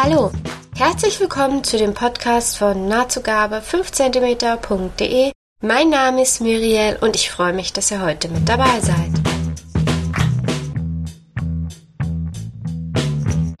Hallo, 0.00 0.30
herzlich 0.76 1.18
willkommen 1.18 1.64
zu 1.64 1.76
dem 1.76 1.92
Podcast 1.92 2.56
von 2.56 2.86
nahtzugabe 2.86 3.56
5cm.de. 3.56 5.32
Mein 5.60 5.90
Name 5.90 6.22
ist 6.22 6.40
Muriel 6.40 6.96
und 7.00 7.16
ich 7.16 7.32
freue 7.32 7.52
mich, 7.52 7.72
dass 7.72 7.90
ihr 7.90 8.00
heute 8.00 8.28
mit 8.28 8.48
dabei 8.48 8.78
seid. 8.80 9.17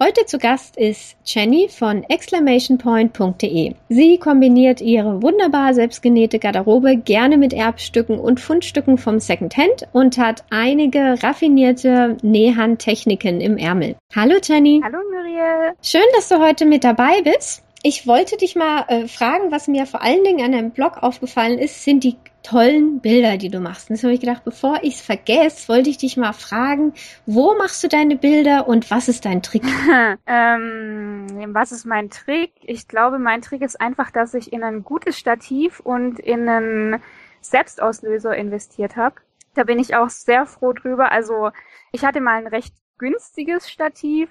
Heute 0.08 0.24
zu 0.24 0.38
Gast 0.38 0.78
ist 0.78 1.18
Jenny 1.26 1.68
von 1.68 2.02
exclamationpoint.de. 2.02 3.74
Sie 3.90 4.16
kombiniert 4.16 4.80
ihre 4.80 5.22
wunderbar 5.22 5.74
selbstgenähte 5.74 6.38
Garderobe 6.38 6.96
gerne 6.96 7.36
mit 7.36 7.52
Erbstücken 7.52 8.18
und 8.18 8.40
Fundstücken 8.40 8.96
vom 8.96 9.20
Secondhand 9.20 9.86
und 9.92 10.16
hat 10.16 10.44
einige 10.48 11.22
raffinierte 11.22 12.16
Nähhandtechniken 12.22 13.42
im 13.42 13.58
Ärmel. 13.58 13.96
Hallo 14.16 14.36
Jenny. 14.42 14.80
Hallo 14.82 14.96
Muriel. 15.12 15.74
Schön, 15.82 16.00
dass 16.14 16.30
du 16.30 16.38
heute 16.38 16.64
mit 16.64 16.84
dabei 16.84 17.20
bist. 17.20 17.62
Ich 17.82 18.06
wollte 18.06 18.38
dich 18.38 18.56
mal 18.56 18.86
äh, 18.88 19.08
fragen, 19.08 19.50
was 19.52 19.68
mir 19.68 19.84
vor 19.84 20.02
allen 20.02 20.24
Dingen 20.24 20.42
an 20.42 20.52
deinem 20.52 20.70
Blog 20.70 21.02
aufgefallen 21.02 21.58
ist, 21.58 21.84
sind 21.84 22.02
die 22.02 22.16
tollen 22.42 23.00
Bilder, 23.00 23.36
die 23.36 23.48
du 23.48 23.60
machst. 23.60 23.90
Und 23.90 23.96
jetzt 23.96 24.04
habe 24.04 24.14
ich 24.14 24.20
gedacht, 24.20 24.44
bevor 24.44 24.78
ich 24.82 24.94
es 24.94 25.00
vergesse, 25.00 25.68
wollte 25.68 25.90
ich 25.90 25.98
dich 25.98 26.16
mal 26.16 26.32
fragen, 26.32 26.94
wo 27.26 27.54
machst 27.56 27.82
du 27.82 27.88
deine 27.88 28.16
Bilder 28.16 28.68
und 28.68 28.90
was 28.90 29.08
ist 29.08 29.24
dein 29.24 29.42
Trick? 29.42 29.64
ähm, 30.26 31.26
was 31.48 31.72
ist 31.72 31.84
mein 31.84 32.10
Trick? 32.10 32.52
Ich 32.60 32.88
glaube, 32.88 33.18
mein 33.18 33.42
Trick 33.42 33.62
ist 33.62 33.80
einfach, 33.80 34.10
dass 34.10 34.34
ich 34.34 34.52
in 34.52 34.62
ein 34.62 34.84
gutes 34.84 35.18
Stativ 35.18 35.80
und 35.80 36.18
in 36.18 36.48
einen 36.48 37.02
Selbstauslöser 37.40 38.36
investiert 38.36 38.96
habe. 38.96 39.16
Da 39.54 39.64
bin 39.64 39.78
ich 39.78 39.96
auch 39.96 40.08
sehr 40.08 40.46
froh 40.46 40.72
drüber. 40.72 41.12
Also 41.12 41.50
ich 41.92 42.04
hatte 42.04 42.20
mal 42.20 42.38
ein 42.38 42.46
recht 42.46 42.74
günstiges 42.98 43.70
Stativ 43.70 44.28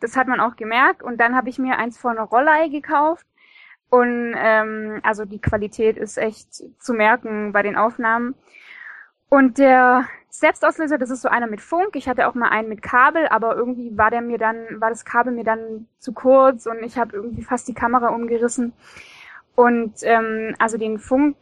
das 0.00 0.16
hat 0.16 0.28
man 0.28 0.40
auch 0.40 0.56
gemerkt. 0.56 1.02
Und 1.02 1.18
dann 1.18 1.34
habe 1.34 1.48
ich 1.48 1.58
mir 1.58 1.78
eins 1.78 1.98
von 1.98 2.18
Rollei 2.18 2.68
gekauft. 2.68 3.26
Und 3.88 4.34
ähm, 4.36 5.00
also 5.02 5.24
die 5.24 5.40
Qualität 5.40 5.96
ist 5.96 6.18
echt 6.18 6.48
zu 6.80 6.92
merken 6.92 7.52
bei 7.52 7.62
den 7.62 7.76
Aufnahmen. 7.76 8.34
Und 9.28 9.58
der 9.58 10.06
Selbstauslöser, 10.28 10.98
das 10.98 11.10
ist 11.10 11.22
so 11.22 11.28
einer 11.28 11.46
mit 11.46 11.60
Funk. 11.60 11.96
Ich 11.96 12.08
hatte 12.08 12.28
auch 12.28 12.34
mal 12.34 12.50
einen 12.50 12.68
mit 12.68 12.82
Kabel, 12.82 13.26
aber 13.28 13.56
irgendwie 13.56 13.96
war 13.96 14.10
der 14.10 14.20
mir 14.20 14.38
dann, 14.38 14.80
war 14.80 14.90
das 14.90 15.04
Kabel 15.04 15.32
mir 15.32 15.44
dann 15.44 15.88
zu 15.98 16.12
kurz 16.12 16.66
und 16.66 16.82
ich 16.82 16.98
habe 16.98 17.16
irgendwie 17.16 17.42
fast 17.42 17.68
die 17.68 17.74
Kamera 17.74 18.08
umgerissen. 18.08 18.72
Und 19.54 19.94
ähm, 20.02 20.54
also 20.58 20.76
den 20.76 20.98
Funk 20.98 21.36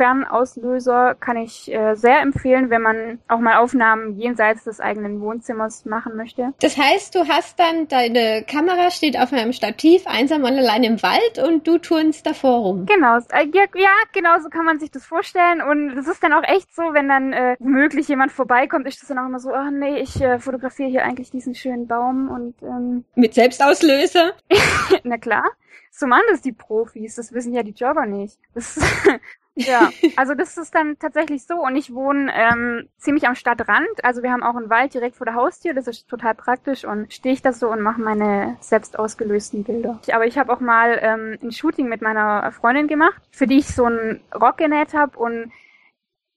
Fernauslöser 0.00 1.14
kann 1.14 1.36
ich 1.36 1.70
äh, 1.70 1.94
sehr 1.94 2.22
empfehlen, 2.22 2.70
wenn 2.70 2.80
man 2.80 3.18
auch 3.28 3.38
mal 3.38 3.58
Aufnahmen 3.58 4.18
jenseits 4.18 4.64
des 4.64 4.80
eigenen 4.80 5.20
Wohnzimmers 5.20 5.84
machen 5.84 6.16
möchte. 6.16 6.54
Das 6.62 6.78
heißt, 6.78 7.14
du 7.14 7.28
hast 7.28 7.60
dann 7.60 7.86
deine 7.86 8.42
Kamera 8.50 8.90
steht 8.90 9.18
auf 9.18 9.30
einem 9.30 9.52
Stativ 9.52 10.06
einsam 10.06 10.44
und 10.44 10.56
allein 10.56 10.84
im 10.84 11.02
Wald 11.02 11.38
und 11.46 11.66
du 11.66 11.76
turnst 11.76 12.24
davor 12.26 12.60
rum. 12.60 12.86
Genau, 12.86 13.18
äh, 13.18 13.46
ja, 13.52 13.64
ja, 13.74 13.90
genau 14.14 14.40
so 14.40 14.48
kann 14.48 14.64
man 14.64 14.80
sich 14.80 14.90
das 14.90 15.04
vorstellen 15.04 15.60
und 15.60 15.90
es 15.98 16.08
ist 16.08 16.22
dann 16.22 16.32
auch 16.32 16.44
echt 16.44 16.74
so, 16.74 16.82
wenn 16.94 17.10
dann 17.10 17.34
äh, 17.34 17.56
möglich 17.58 18.08
jemand 18.08 18.32
vorbeikommt, 18.32 18.86
ist 18.86 19.02
das 19.02 19.08
dann 19.10 19.18
auch 19.18 19.26
immer 19.26 19.38
so, 19.38 19.50
oh 19.50 19.70
nee, 19.70 19.98
ich 19.98 20.18
äh, 20.22 20.38
fotografiere 20.38 20.88
hier 20.88 21.04
eigentlich 21.04 21.30
diesen 21.30 21.54
schönen 21.54 21.86
Baum 21.86 22.30
und 22.30 22.54
ähm, 22.62 23.04
mit 23.16 23.34
Selbstauslöser. 23.34 24.32
Na 25.04 25.18
klar. 25.18 25.44
So 25.90 26.06
machen 26.06 26.22
das 26.30 26.40
die 26.40 26.52
Profis, 26.52 27.16
das 27.16 27.34
wissen 27.34 27.52
ja 27.52 27.62
die 27.62 27.72
Jogger 27.72 28.06
nicht. 28.06 28.38
Das 28.54 28.78
ja, 29.66 29.90
also 30.16 30.34
das 30.34 30.56
ist 30.56 30.74
dann 30.74 30.98
tatsächlich 30.98 31.44
so. 31.44 31.54
Und 31.54 31.76
ich 31.76 31.94
wohne 31.94 32.32
ähm, 32.34 32.88
ziemlich 32.98 33.26
am 33.26 33.34
Stadtrand, 33.34 34.04
also 34.04 34.22
wir 34.22 34.32
haben 34.32 34.42
auch 34.42 34.56
einen 34.56 34.70
Wald 34.70 34.94
direkt 34.94 35.16
vor 35.16 35.24
der 35.24 35.34
Haustür, 35.34 35.74
das 35.74 35.86
ist 35.86 36.08
total 36.08 36.34
praktisch 36.34 36.84
und 36.84 37.12
stehe 37.12 37.34
ich 37.34 37.42
das 37.42 37.60
so 37.60 37.70
und 37.70 37.80
mache 37.80 38.00
meine 38.00 38.56
selbst 38.60 38.98
ausgelösten 38.98 39.64
Bilder. 39.64 40.00
Aber 40.12 40.26
ich 40.26 40.38
habe 40.38 40.52
auch 40.52 40.60
mal 40.60 40.98
ähm, 41.02 41.38
ein 41.42 41.52
Shooting 41.52 41.88
mit 41.88 42.02
meiner 42.02 42.52
Freundin 42.52 42.88
gemacht, 42.88 43.20
für 43.30 43.46
die 43.46 43.58
ich 43.58 43.66
so 43.66 43.84
einen 43.84 44.20
Rock 44.34 44.58
genäht 44.58 44.94
habe. 44.94 45.18
Und 45.18 45.52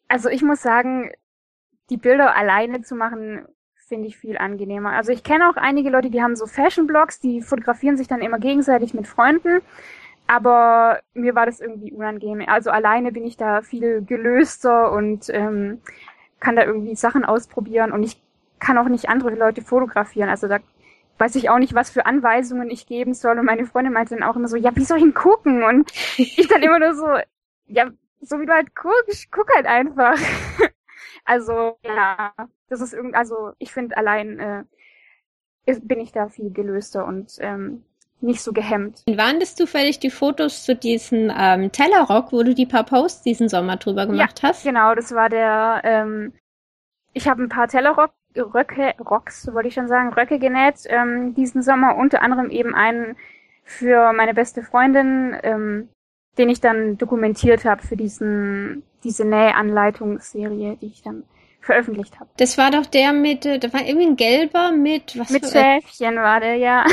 also 0.07 0.29
ich 0.29 0.44
muss 0.44 0.61
sagen, 0.61 1.11
die 1.90 1.97
Bilder 1.97 2.35
alleine 2.35 2.81
zu 2.81 2.95
machen, 2.95 3.45
finde 3.88 4.07
ich 4.07 4.17
viel 4.17 4.38
angenehmer. 4.38 4.91
Also 4.94 5.11
ich 5.11 5.23
kenne 5.23 5.50
auch 5.50 5.55
einige 5.55 5.90
Leute, 5.90 6.09
die 6.09 6.22
haben 6.22 6.35
so 6.35 6.47
Fashion-Blogs, 6.47 7.19
die 7.19 7.41
fotografieren 7.41 7.97
sich 7.97 8.07
dann 8.07 8.22
immer 8.22 8.40
gegenseitig 8.40 8.94
mit 8.94 9.07
Freunden 9.07 9.61
aber 10.33 11.01
mir 11.13 11.35
war 11.35 11.45
das 11.45 11.59
irgendwie 11.61 11.91
unangenehm. 11.91 12.44
Also 12.47 12.71
alleine 12.71 13.11
bin 13.11 13.23
ich 13.23 13.38
da 13.38 13.61
viel 13.61 14.03
gelöster 14.03 14.91
und 14.91 15.29
ähm, 15.29 15.79
kann 16.39 16.55
da 16.55 16.63
irgendwie 16.66 16.95
Sachen 16.95 17.23
ausprobieren 17.23 17.91
und 17.91 18.01
ich 18.01 18.19
kann 18.57 18.79
auch 18.79 18.88
nicht 18.88 19.09
andere 19.09 19.35
Leute 19.35 19.61
fotografieren. 19.61 20.29
Also 20.29 20.47
da 20.47 20.57
weiß 21.19 21.35
ich 21.35 21.51
auch 21.51 21.59
nicht, 21.59 21.75
was 21.75 21.91
für 21.91 22.07
Anweisungen 22.07 22.72
ich 22.72 22.88
geben 22.88 23.13
soll. 23.13 23.38
Und 23.38 23.45
meine 23.45 23.67
Freundin 23.67 23.93
meinte 23.93 24.16
dann 24.16 24.27
auch 24.27 24.35
immer 24.35 24.47
so, 24.47 24.57
ja, 24.57 24.75
wie 24.75 24.83
soll 24.83 24.97
ich 24.97 25.03
ihn 25.03 25.13
gucken? 25.13 25.61
Und 25.61 25.91
ich 26.17 26.47
dann 26.47 26.63
immer 26.63 26.79
nur 26.79 26.95
so, 26.95 27.05
ja, 27.67 27.91
so 28.22 28.39
wie 28.39 28.47
du 28.47 28.53
halt 28.53 28.75
guckst, 28.75 29.31
guck 29.31 29.53
halt 29.53 29.67
einfach. 29.67 30.17
also, 31.25 31.77
ja, 31.85 32.33
das 32.69 32.81
ist 32.81 32.93
irgendwie, 32.93 33.17
also 33.17 33.51
ich 33.59 33.72
finde 33.72 33.97
allein 33.97 34.39
äh, 34.39 34.63
bin 35.83 35.99
ich 35.99 36.11
da 36.11 36.27
viel 36.27 36.51
gelöster 36.51 37.05
und 37.05 37.38
ähm, 37.39 37.83
nicht 38.23 38.41
so 38.41 38.53
gehemmt. 38.53 39.03
Waren 39.07 39.39
das 39.39 39.56
zufällig 39.56 40.00
die 40.00 40.09
Fotos 40.09 40.63
zu 40.63 40.75
diesem 40.75 41.31
ähm, 41.35 41.72
Tellerrock, 41.72 42.31
wo 42.31 42.44
du 42.44 42.56
die 42.56 42.66
paar 42.66 42.84
Posts 42.84 43.23
diesen 43.23 43.50
Sommer 43.50 43.78
drüber 43.78 44.06
gemacht 44.07 44.41
ja, 44.41 44.50
hast? 44.50 44.63
Genau, 44.63 44.95
das 44.95 45.13
war 45.13 45.29
der. 45.29 45.81
Ähm, 45.84 46.34
ich 47.13 47.28
habe 47.28 47.44
ein 47.44 47.50
paar 47.50 47.67
Tellerrock 47.67 48.11
Röcke, 48.35 48.95
Rocks, 49.00 49.47
wollte 49.53 49.67
ich 49.67 49.75
schon 49.75 49.88
sagen, 49.88 50.13
Röcke 50.13 50.39
genäht 50.39 50.85
ähm, 50.88 51.35
diesen 51.35 51.61
Sommer, 51.61 51.95
unter 51.97 52.23
anderem 52.23 52.50
eben 52.50 52.73
einen 52.73 53.16
für 53.63 54.11
meine 54.13 54.34
beste 54.34 54.63
Freundin, 54.63 55.38
ähm, 55.44 55.90
den 56.38 56.50
ich 56.50 56.59
dann 56.59 56.97
dokumentiert 56.97 57.63
habe 57.63 57.84
für 57.84 57.95
diesen 57.95 58.84
diese 59.03 59.25
Nähanleitungsserie, 59.25 60.78
die 60.81 60.88
ich 60.88 61.01
dann 61.03 61.23
veröffentlicht 61.63 62.19
habe. 62.19 62.29
Das 62.38 62.57
war 62.57 62.72
doch 62.72 62.85
der 62.85 63.13
mit, 63.13 63.46
äh, 63.46 63.57
da 63.57 63.72
war 63.74 63.85
irgendwie 63.85 64.07
ein 64.07 64.16
gelber 64.16 64.72
mit 64.72 65.18
was 65.18 65.29
Mit 65.29 65.50
Schäfchen 65.50 66.16
war 66.18 66.40
der, 66.40 66.56
ja. 66.56 66.85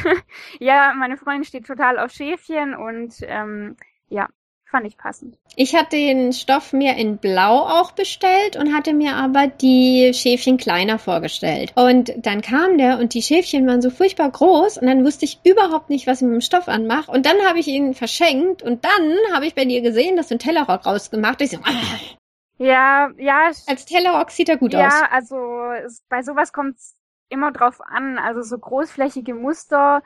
ja, 0.60 0.94
meine 0.96 1.16
Freundin 1.16 1.44
steht 1.44 1.66
total 1.66 1.98
auf 1.98 2.12
Schäfchen 2.12 2.74
und 2.74 3.14
ähm, 3.22 3.76
ja, 4.08 4.28
fand 4.70 4.86
ich 4.86 4.96
passend. 4.96 5.36
Ich 5.56 5.74
hatte 5.74 5.96
den 5.96 6.32
Stoff 6.32 6.72
mir 6.72 6.96
in 6.96 7.18
Blau 7.18 7.60
auch 7.60 7.92
bestellt 7.92 8.56
und 8.56 8.72
hatte 8.74 8.94
mir 8.94 9.16
aber 9.16 9.48
die 9.48 10.12
Schäfchen 10.14 10.56
kleiner 10.56 10.98
vorgestellt. 10.98 11.72
Und 11.74 12.12
dann 12.16 12.40
kam 12.40 12.78
der 12.78 12.98
und 12.98 13.14
die 13.14 13.22
Schäfchen 13.22 13.66
waren 13.66 13.82
so 13.82 13.90
furchtbar 13.90 14.30
groß 14.30 14.78
und 14.78 14.86
dann 14.86 15.04
wusste 15.04 15.26
ich 15.26 15.40
überhaupt 15.44 15.90
nicht, 15.90 16.06
was 16.06 16.22
ich 16.22 16.26
mit 16.26 16.34
dem 16.34 16.40
Stoff 16.40 16.68
anmache. 16.68 17.10
Und 17.10 17.26
dann 17.26 17.36
habe 17.46 17.58
ich 17.58 17.66
ihn 17.66 17.92
verschenkt 17.92 18.62
und 18.62 18.84
dann 18.84 19.34
habe 19.34 19.46
ich 19.46 19.54
bei 19.54 19.64
dir 19.64 19.82
gesehen, 19.82 20.16
dass 20.16 20.28
du 20.28 20.34
einen 20.34 20.38
Tellerrock 20.38 20.86
rausgemacht 20.86 21.40
hast. 21.40 21.52
Ich 21.52 21.58
so, 21.58 21.64
ah, 21.64 22.16
ja, 22.58 23.10
ja. 23.16 23.50
Als 23.66 23.84
Tellerrock 23.86 24.30
sieht 24.30 24.48
er 24.48 24.56
gut 24.56 24.72
ja, 24.72 24.86
aus. 24.86 24.92
Ja, 24.92 25.08
also 25.10 25.72
es, 25.84 26.02
bei 26.08 26.22
sowas 26.22 26.52
kommt 26.52 26.76
es 26.76 26.96
immer 27.28 27.52
drauf 27.52 27.80
an. 27.80 28.18
Also 28.18 28.42
so 28.42 28.58
großflächige 28.58 29.34
Muster 29.34 30.02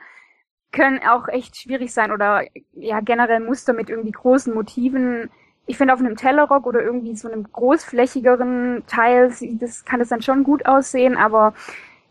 können 0.71 0.99
auch 1.07 1.27
echt 1.27 1.57
schwierig 1.57 1.93
sein 1.93 2.11
oder 2.11 2.43
ja 2.73 2.99
generell 3.01 3.39
Muster 3.39 3.73
mit 3.73 3.89
irgendwie 3.89 4.11
großen 4.11 4.53
Motiven. 4.53 5.29
Ich 5.65 5.77
finde 5.77 5.93
auf 5.93 5.99
einem 5.99 6.15
Tellerrock 6.15 6.65
oder 6.65 6.81
irgendwie 6.81 7.15
so 7.15 7.29
einem 7.29 7.43
großflächigeren 7.51 8.83
Teil, 8.87 9.33
das 9.59 9.83
kann 9.85 10.01
es 10.01 10.09
dann 10.09 10.21
schon 10.21 10.43
gut 10.43 10.65
aussehen, 10.65 11.17
aber 11.17 11.53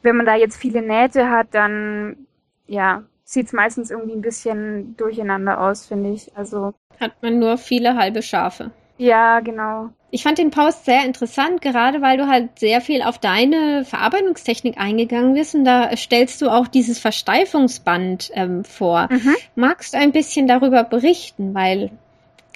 wenn 0.02 0.16
man 0.16 0.26
da 0.26 0.34
jetzt 0.34 0.56
viele 0.56 0.82
Nähte 0.82 1.30
hat, 1.30 1.48
dann 1.52 2.26
ja, 2.66 3.04
sieht's 3.24 3.52
meistens 3.52 3.90
irgendwie 3.90 4.14
ein 4.14 4.22
bisschen 4.22 4.96
durcheinander 4.96 5.60
aus, 5.60 5.86
finde 5.86 6.10
ich. 6.10 6.36
Also 6.36 6.74
hat 7.00 7.22
man 7.22 7.38
nur 7.38 7.56
viele 7.56 7.96
halbe 7.96 8.22
Schafe. 8.22 8.72
Ja, 8.98 9.40
genau. 9.40 9.90
Ich 10.10 10.22
fand 10.22 10.38
den 10.38 10.50
Post 10.50 10.84
sehr 10.86 11.04
interessant, 11.04 11.60
gerade 11.60 12.00
weil 12.00 12.16
du 12.16 12.26
halt 12.28 12.58
sehr 12.58 12.80
viel 12.80 13.02
auf 13.02 13.18
deine 13.18 13.84
Verarbeitungstechnik 13.84 14.78
eingegangen 14.78 15.34
bist 15.34 15.54
und 15.54 15.64
da 15.64 15.94
stellst 15.96 16.40
du 16.40 16.48
auch 16.48 16.68
dieses 16.68 16.98
Versteifungsband 16.98 18.30
ähm, 18.34 18.64
vor. 18.64 19.08
Mhm. 19.10 19.34
Magst 19.56 19.92
du 19.92 19.98
ein 19.98 20.12
bisschen 20.12 20.46
darüber 20.46 20.84
berichten, 20.84 21.54
weil 21.54 21.90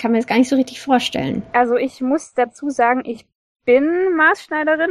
kann 0.01 0.13
mir 0.13 0.19
das 0.19 0.27
gar 0.27 0.39
nicht 0.39 0.49
so 0.49 0.57
richtig 0.57 0.81
vorstellen. 0.81 1.43
Also 1.53 1.77
ich 1.77 2.01
muss 2.01 2.33
dazu 2.33 2.71
sagen, 2.71 3.03
ich 3.05 3.27
bin 3.67 4.17
Maßschneiderin. 4.17 4.91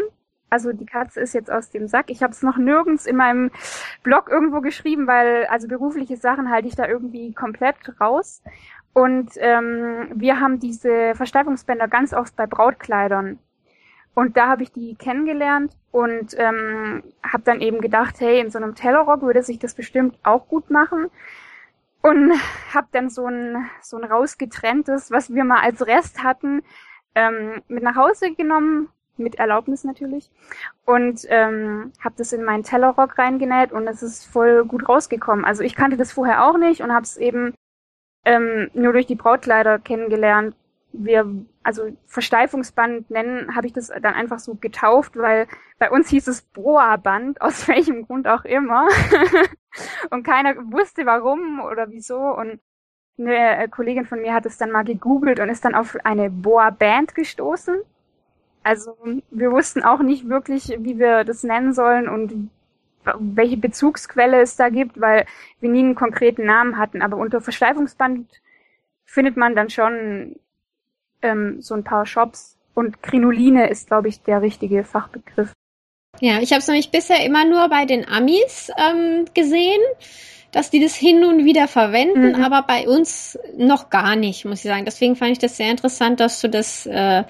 Also 0.52 0.72
die 0.72 0.86
Katze 0.86 1.22
ist 1.22 1.34
jetzt 1.34 1.52
aus 1.52 1.69
dem 1.69 1.88
Sack. 1.88 2.10
Ich 2.10 2.24
habe 2.24 2.34
es 2.34 2.42
noch 2.42 2.57
nirgends 2.57 3.06
in 3.06 3.16
meinem 3.16 3.52
Blog 4.04 4.30
irgendwo 4.30 4.62
geschrieben, 4.62 5.06
weil 5.07 5.45
also 5.45 5.68
berufliche 5.68 6.18
Sachen 6.18 6.50
halte 6.50 6.68
ich 6.68 6.75
da 6.75 6.88
irgendwie 6.88 7.34
komplett 7.34 7.75
raus. 8.00 8.42
Und 8.94 9.31
ähm, 9.38 10.09
wir 10.15 10.39
haben 10.39 10.59
diese 10.59 11.13
Versteifungsbänder 11.15 11.88
ganz 11.88 12.13
oft 12.13 12.36
bei 12.36 12.47
Brautkleidern. 12.47 13.39
Und 14.15 14.36
da 14.36 14.47
habe 14.47 14.63
ich 14.63 14.71
die 14.71 14.95
kennengelernt 14.95 15.77
und 15.91 16.36
ähm, 16.38 17.03
habe 17.24 17.44
dann 17.44 17.62
eben 17.62 17.80
gedacht, 17.80 18.19
hey, 18.19 18.39
in 18.39 18.51
so 18.51 18.57
einem 18.57 18.75
Tellerrock 18.75 19.21
würde 19.21 19.44
sich 19.44 19.59
das 19.59 19.75
bestimmt 19.75 20.18
auch 20.24 20.47
gut 20.47 20.69
machen. 20.69 21.09
Und 22.01 22.33
habe 22.74 22.88
dann 22.91 23.09
so 23.09 23.27
ein, 23.27 23.69
so 23.81 23.97
ein 23.97 24.03
rausgetrenntes, 24.03 25.12
was 25.12 25.33
wir 25.33 25.44
mal 25.44 25.62
als 25.62 25.85
Rest 25.85 26.24
hatten, 26.24 26.63
ähm, 27.15 27.62
mit 27.68 27.83
nach 27.83 27.95
Hause 27.95 28.33
genommen 28.33 28.89
mit 29.19 29.35
Erlaubnis 29.35 29.83
natürlich. 29.83 30.30
Und 30.85 31.25
ähm, 31.27 31.92
habe 32.00 32.15
das 32.18 32.33
in 32.33 32.44
meinen 32.44 32.63
Tellerrock 32.63 33.18
reingenäht 33.18 33.71
und 33.71 33.88
es 33.88 34.01
ist 34.01 34.25
voll 34.25 34.65
gut 34.65 34.88
rausgekommen. 34.88 35.45
Also 35.45 35.62
ich 35.63 35.75
kannte 35.75 35.97
das 35.97 36.12
vorher 36.12 36.45
auch 36.45 36.57
nicht 36.57 36.81
und 36.81 36.92
habe 36.94 37.03
es 37.03 37.18
eben 37.18 37.53
ähm, 38.30 38.70
nur 38.76 38.94
durch 38.94 39.08
die 39.08 39.16
Brautkleider 39.16 39.80
kennengelernt. 39.80 40.56
Wir, 40.92 41.26
also 41.64 41.98
Versteifungsband 42.06 43.10
nennen, 43.10 43.56
habe 43.56 43.66
ich 43.66 43.74
das 43.74 43.88
dann 43.88 44.14
einfach 44.14 44.38
so 44.38 44.56
getauft, 44.56 45.18
weil 45.18 45.48
bei 45.80 45.90
uns 45.90 46.10
hieß 46.10 46.28
es 46.28 46.44
Boa-Band, 46.44 47.42
aus 47.42 47.68
welchem 47.68 48.06
Grund 48.06 48.28
auch 48.28 48.46
immer. 48.46 48.88
und 50.12 50.24
keiner 50.24 50.56
wusste 50.72 51.08
warum 51.08 51.60
oder 51.60 51.90
wieso. 51.90 52.20
Und 52.20 52.60
eine 53.18 53.68
Kollegin 53.70 54.06
von 54.06 54.22
mir 54.22 54.34
hat 54.34 54.46
es 54.46 54.58
dann 54.58 54.72
mal 54.72 54.86
gegoogelt 54.86 55.40
und 55.40 55.50
ist 55.50 55.66
dann 55.66 55.76
auf 55.76 55.98
eine 56.04 56.30
Boa-Band 56.30 57.16
gestoßen. 57.16 57.81
Also 58.62 58.96
wir 59.31 59.52
wussten 59.52 59.81
auch 59.81 60.02
nicht 60.02 60.30
wirklich, 60.30 60.76
wie 60.80 61.00
wir 61.00 61.24
das 61.24 61.44
nennen 61.44 61.74
sollen 61.74 62.08
und 62.08 62.52
welche 63.19 63.57
Bezugsquelle 63.57 64.41
es 64.41 64.56
da 64.56 64.69
gibt, 64.69 65.00
weil 65.00 65.25
wir 65.59 65.69
nie 65.69 65.79
einen 65.79 65.95
konkreten 65.95 66.45
Namen 66.45 66.77
hatten. 66.77 67.01
Aber 67.01 67.17
unter 67.17 67.41
Verschleifungsband 67.41 68.27
findet 69.06 69.38
man 69.38 69.56
dann 69.56 69.69
schon 69.69 70.35
ähm, 71.21 71.61
so 71.61 71.73
ein 71.75 71.83
paar 71.83 72.06
Shops. 72.06 72.57
Und 72.73 73.01
Krinoline 73.03 73.69
ist, 73.69 73.88
glaube 73.88 74.07
ich, 74.07 74.21
der 74.21 74.41
richtige 74.41 74.83
Fachbegriff. 74.83 75.51
Ja, 76.19 76.39
ich 76.39 76.51
habe 76.51 76.59
es 76.59 76.67
nämlich 76.67 76.91
bisher 76.91 77.23
immer 77.25 77.45
nur 77.45 77.69
bei 77.69 77.85
den 77.85 78.07
Amis 78.07 78.71
ähm, 78.77 79.25
gesehen, 79.33 79.81
dass 80.51 80.69
die 80.69 80.81
das 80.81 80.95
hin 80.95 81.23
und 81.23 81.45
wieder 81.45 81.67
verwenden, 81.67 82.38
mhm. 82.38 82.44
aber 82.44 82.63
bei 82.63 82.88
uns 82.88 83.38
noch 83.56 83.89
gar 83.89 84.15
nicht, 84.15 84.45
muss 84.45 84.65
ich 84.65 84.71
sagen. 84.71 84.85
Deswegen 84.85 85.15
fand 85.15 85.31
ich 85.31 85.39
das 85.39 85.57
sehr 85.57 85.69
interessant, 85.69 86.19
dass 86.19 86.41
du 86.41 86.50
das 86.50 86.85
äh, 86.85 87.23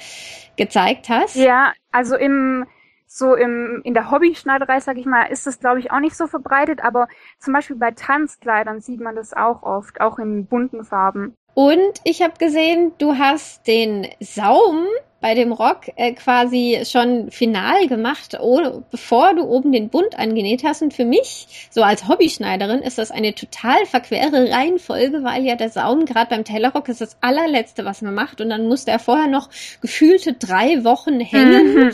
gezeigt 0.56 1.10
hast. 1.10 1.36
Ja, 1.36 1.74
also 1.92 2.16
im 2.16 2.66
so 3.12 3.34
im, 3.34 3.82
in 3.84 3.96
der 3.96 4.12
Hobbyschneiderei, 4.12 4.80
sag 4.80 4.98
ich 4.98 5.08
mal, 5.08 5.24
ist 5.24 5.48
das, 5.48 5.60
glaube 5.60 5.80
ich, 5.80 5.92
auch 5.92 6.00
nicht 6.00 6.16
so 6.16 6.28
verbreitet, 6.28 6.84
aber 6.84 7.08
zum 7.40 7.54
Beispiel 7.54 7.76
bei 7.76 7.90
Tanzkleidern 7.92 8.82
sieht 8.82 9.02
man 9.02 9.16
das 9.16 9.34
auch 9.34 9.64
oft, 9.64 10.00
auch 10.00 10.20
in 10.20 10.46
bunten 10.46 10.86
Farben. 10.86 11.36
Und 11.56 12.02
ich 12.04 12.22
habe 12.22 12.34
gesehen, 12.38 12.92
du 13.00 13.18
hast 13.18 13.66
den 13.66 14.08
Saum 14.20 14.86
bei 15.22 15.34
dem 15.34 15.52
Rock 15.52 15.90
äh, 15.96 16.14
quasi 16.14 16.84
schon 16.86 17.32
final 17.32 17.88
gemacht, 17.88 18.38
ohne, 18.40 18.84
bevor 18.92 19.34
du 19.34 19.44
oben 19.44 19.72
den 19.72 19.90
Bund 19.90 20.18
angenäht 20.18 20.64
hast. 20.64 20.84
Und 20.84 20.94
für 20.94 21.04
mich, 21.04 21.68
so 21.72 21.82
als 21.82 22.08
Hobbyschneiderin, 22.08 22.80
ist 22.80 23.00
das 23.00 23.10
eine 23.10 23.34
total 23.34 23.86
verquere 23.88 24.52
Reihenfolge, 24.52 25.24
weil 25.24 25.44
ja 25.44 25.56
der 25.56 25.70
Saum 25.70 26.06
gerade 26.06 26.30
beim 26.30 26.46
Tellerrock 26.46 26.88
ist 26.88 27.02
das 27.02 27.18
allerletzte, 27.22 27.84
was 27.86 28.04
man 28.04 28.14
macht. 28.14 28.40
Und 28.40 28.50
dann 28.50 28.68
musste 28.68 28.92
er 28.92 29.00
vorher 29.00 29.28
noch 29.28 29.50
gefühlte 29.82 30.34
drei 30.34 30.84
Wochen 30.84 31.20
hängen. 31.20 31.88
Mhm. 31.88 31.92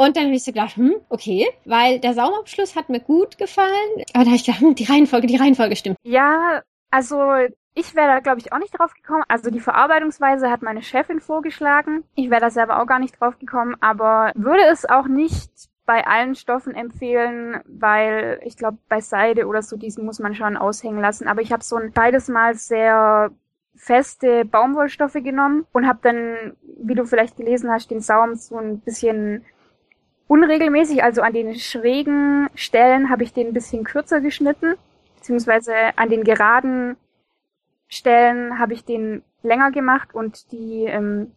Und 0.00 0.16
dann 0.16 0.24
habe 0.24 0.34
ich 0.34 0.44
so 0.44 0.52
gedacht, 0.52 0.78
hm, 0.78 0.94
okay, 1.10 1.46
weil 1.66 2.00
der 2.00 2.14
Saumabschluss 2.14 2.74
hat 2.74 2.88
mir 2.88 3.00
gut 3.00 3.36
gefallen. 3.36 3.90
Aber 4.14 4.24
da 4.24 4.30
habe 4.30 4.36
ich 4.36 4.46
gedacht, 4.46 4.62
hm, 4.62 4.74
die 4.74 4.84
Reihenfolge, 4.84 5.26
die 5.26 5.36
Reihenfolge 5.36 5.76
stimmt. 5.76 5.98
Ja, 6.02 6.62
also 6.90 7.20
ich 7.74 7.94
wäre 7.94 8.08
da, 8.08 8.20
glaube 8.20 8.40
ich, 8.40 8.50
auch 8.50 8.58
nicht 8.58 8.78
drauf 8.78 8.94
gekommen. 8.94 9.24
Also 9.28 9.50
die 9.50 9.60
Verarbeitungsweise 9.60 10.50
hat 10.50 10.62
meine 10.62 10.80
Chefin 10.80 11.20
vorgeschlagen. 11.20 12.04
Ich 12.14 12.30
wäre 12.30 12.40
da 12.40 12.48
selber 12.48 12.80
auch 12.80 12.86
gar 12.86 12.98
nicht 12.98 13.20
drauf 13.20 13.38
gekommen, 13.38 13.76
aber 13.82 14.32
würde 14.36 14.62
es 14.72 14.88
auch 14.88 15.06
nicht 15.06 15.50
bei 15.84 16.06
allen 16.06 16.34
Stoffen 16.34 16.74
empfehlen, 16.74 17.60
weil 17.66 18.40
ich 18.42 18.56
glaube, 18.56 18.78
bei 18.88 19.02
Seide 19.02 19.46
oder 19.46 19.60
so, 19.60 19.76
diesen 19.76 20.06
muss 20.06 20.18
man 20.18 20.34
schon 20.34 20.56
aushängen 20.56 21.02
lassen. 21.02 21.28
Aber 21.28 21.42
ich 21.42 21.52
habe 21.52 21.62
so 21.62 21.76
ein 21.76 21.92
beides 21.92 22.28
Mal 22.28 22.54
sehr 22.54 23.32
feste 23.76 24.46
Baumwollstoffe 24.46 25.12
genommen 25.22 25.66
und 25.72 25.86
habe 25.86 25.98
dann, 26.00 26.56
wie 26.82 26.94
du 26.94 27.04
vielleicht 27.04 27.36
gelesen 27.36 27.70
hast, 27.70 27.90
den 27.90 28.00
Saum 28.00 28.34
so 28.36 28.56
ein 28.56 28.80
bisschen 28.80 29.44
unregelmäßig, 30.30 31.02
also 31.02 31.22
an 31.22 31.32
den 31.32 31.56
schrägen 31.56 32.48
Stellen 32.54 33.10
habe 33.10 33.24
ich 33.24 33.32
den 33.32 33.48
ein 33.48 33.52
bisschen 33.52 33.82
kürzer 33.82 34.20
geschnitten, 34.20 34.74
beziehungsweise 35.16 35.74
an 35.96 36.08
den 36.08 36.22
geraden 36.22 36.96
Stellen 37.88 38.60
habe 38.60 38.72
ich 38.72 38.84
den 38.84 39.24
länger 39.42 39.72
gemacht 39.72 40.14
und 40.14 40.52
die 40.52 40.84
ähm, 40.84 41.32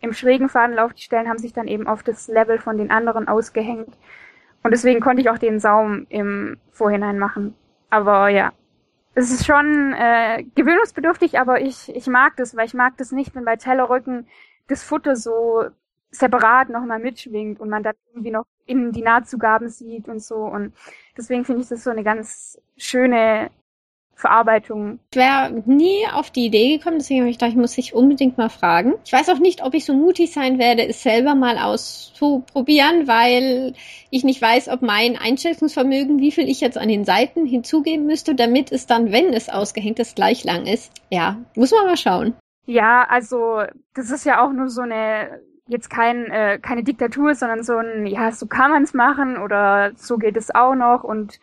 im 0.00 0.12
schrägen 0.12 0.48
Fadenlauf, 0.48 0.92
die 0.92 1.02
Stellen 1.02 1.28
haben 1.28 1.38
sich 1.38 1.54
dann 1.54 1.66
eben 1.66 1.88
auf 1.88 2.04
das 2.04 2.28
Level 2.28 2.58
von 2.58 2.78
den 2.78 2.92
anderen 2.92 3.26
ausgehängt. 3.26 3.92
Und 4.62 4.70
deswegen 4.70 5.00
konnte 5.00 5.22
ich 5.22 5.30
auch 5.30 5.38
den 5.38 5.58
Saum 5.58 6.06
im 6.08 6.58
Vorhinein 6.70 7.18
machen. 7.18 7.54
Aber 7.90 8.28
ja, 8.28 8.52
es 9.16 9.32
ist 9.32 9.44
schon 9.44 9.92
äh, 9.92 10.44
gewöhnungsbedürftig, 10.54 11.40
aber 11.40 11.62
ich, 11.62 11.92
ich 11.96 12.06
mag 12.06 12.36
das, 12.36 12.56
weil 12.56 12.66
ich 12.66 12.74
mag 12.74 12.96
das 12.98 13.10
nicht, 13.10 13.34
wenn 13.34 13.44
bei 13.44 13.56
Tellerrücken 13.56 14.28
das 14.68 14.84
Futter 14.84 15.16
so 15.16 15.64
separat 16.10 16.68
nochmal 16.68 16.98
mitschwingt 16.98 17.60
und 17.60 17.68
man 17.68 17.82
dann 17.82 17.94
irgendwie 18.12 18.30
noch 18.30 18.46
innen 18.66 18.92
die 18.92 19.02
Nahtzugaben 19.02 19.68
sieht 19.68 20.08
und 20.08 20.22
so. 20.22 20.36
Und 20.36 20.72
deswegen 21.16 21.44
finde 21.44 21.62
ich 21.62 21.68
das 21.68 21.84
so 21.84 21.90
eine 21.90 22.04
ganz 22.04 22.58
schöne 22.76 23.50
Verarbeitung. 24.16 24.98
Ich 25.10 25.18
wäre 25.18 25.62
nie 25.66 26.06
auf 26.10 26.30
die 26.30 26.46
Idee 26.46 26.78
gekommen, 26.78 26.98
deswegen 26.98 27.20
habe 27.20 27.30
ich 27.30 27.36
gedacht, 27.36 27.50
ich 27.50 27.56
muss 27.56 27.74
dich 27.74 27.94
unbedingt 27.94 28.38
mal 28.38 28.48
fragen. 28.48 28.94
Ich 29.04 29.12
weiß 29.12 29.28
auch 29.28 29.38
nicht, 29.38 29.62
ob 29.62 29.74
ich 29.74 29.84
so 29.84 29.92
mutig 29.92 30.32
sein 30.32 30.58
werde, 30.58 30.88
es 30.88 31.02
selber 31.02 31.34
mal 31.34 31.58
auszuprobieren, 31.58 33.06
weil 33.06 33.74
ich 34.10 34.24
nicht 34.24 34.40
weiß, 34.40 34.68
ob 34.68 34.80
mein 34.80 35.18
Einschätzungsvermögen, 35.18 36.18
wie 36.18 36.32
viel 36.32 36.48
ich 36.48 36.62
jetzt 36.62 36.78
an 36.78 36.88
den 36.88 37.04
Seiten 37.04 37.44
hinzugeben 37.44 38.06
müsste, 38.06 38.34
damit 38.34 38.72
es 38.72 38.86
dann, 38.86 39.12
wenn 39.12 39.34
es 39.34 39.50
ausgehängt 39.50 39.98
ist, 39.98 40.16
gleich 40.16 40.44
lang 40.44 40.66
ist. 40.66 40.92
Ja, 41.10 41.36
muss 41.54 41.72
man 41.72 41.84
mal 41.84 41.98
schauen. 41.98 42.34
Ja, 42.64 43.06
also 43.08 43.64
das 43.94 44.10
ist 44.10 44.24
ja 44.24 44.44
auch 44.44 44.52
nur 44.52 44.70
so 44.70 44.80
eine 44.80 45.40
jetzt 45.66 45.90
kein, 45.90 46.26
äh, 46.26 46.58
keine 46.60 46.82
Diktatur, 46.82 47.34
sondern 47.34 47.62
so 47.62 47.76
ein, 47.76 48.06
ja, 48.06 48.30
so 48.32 48.46
kann 48.46 48.70
man 48.70 48.82
es 48.84 48.94
machen 48.94 49.36
oder 49.38 49.92
so 49.96 50.16
geht 50.18 50.36
es 50.36 50.54
auch 50.54 50.74
noch 50.74 51.04
und 51.04 51.40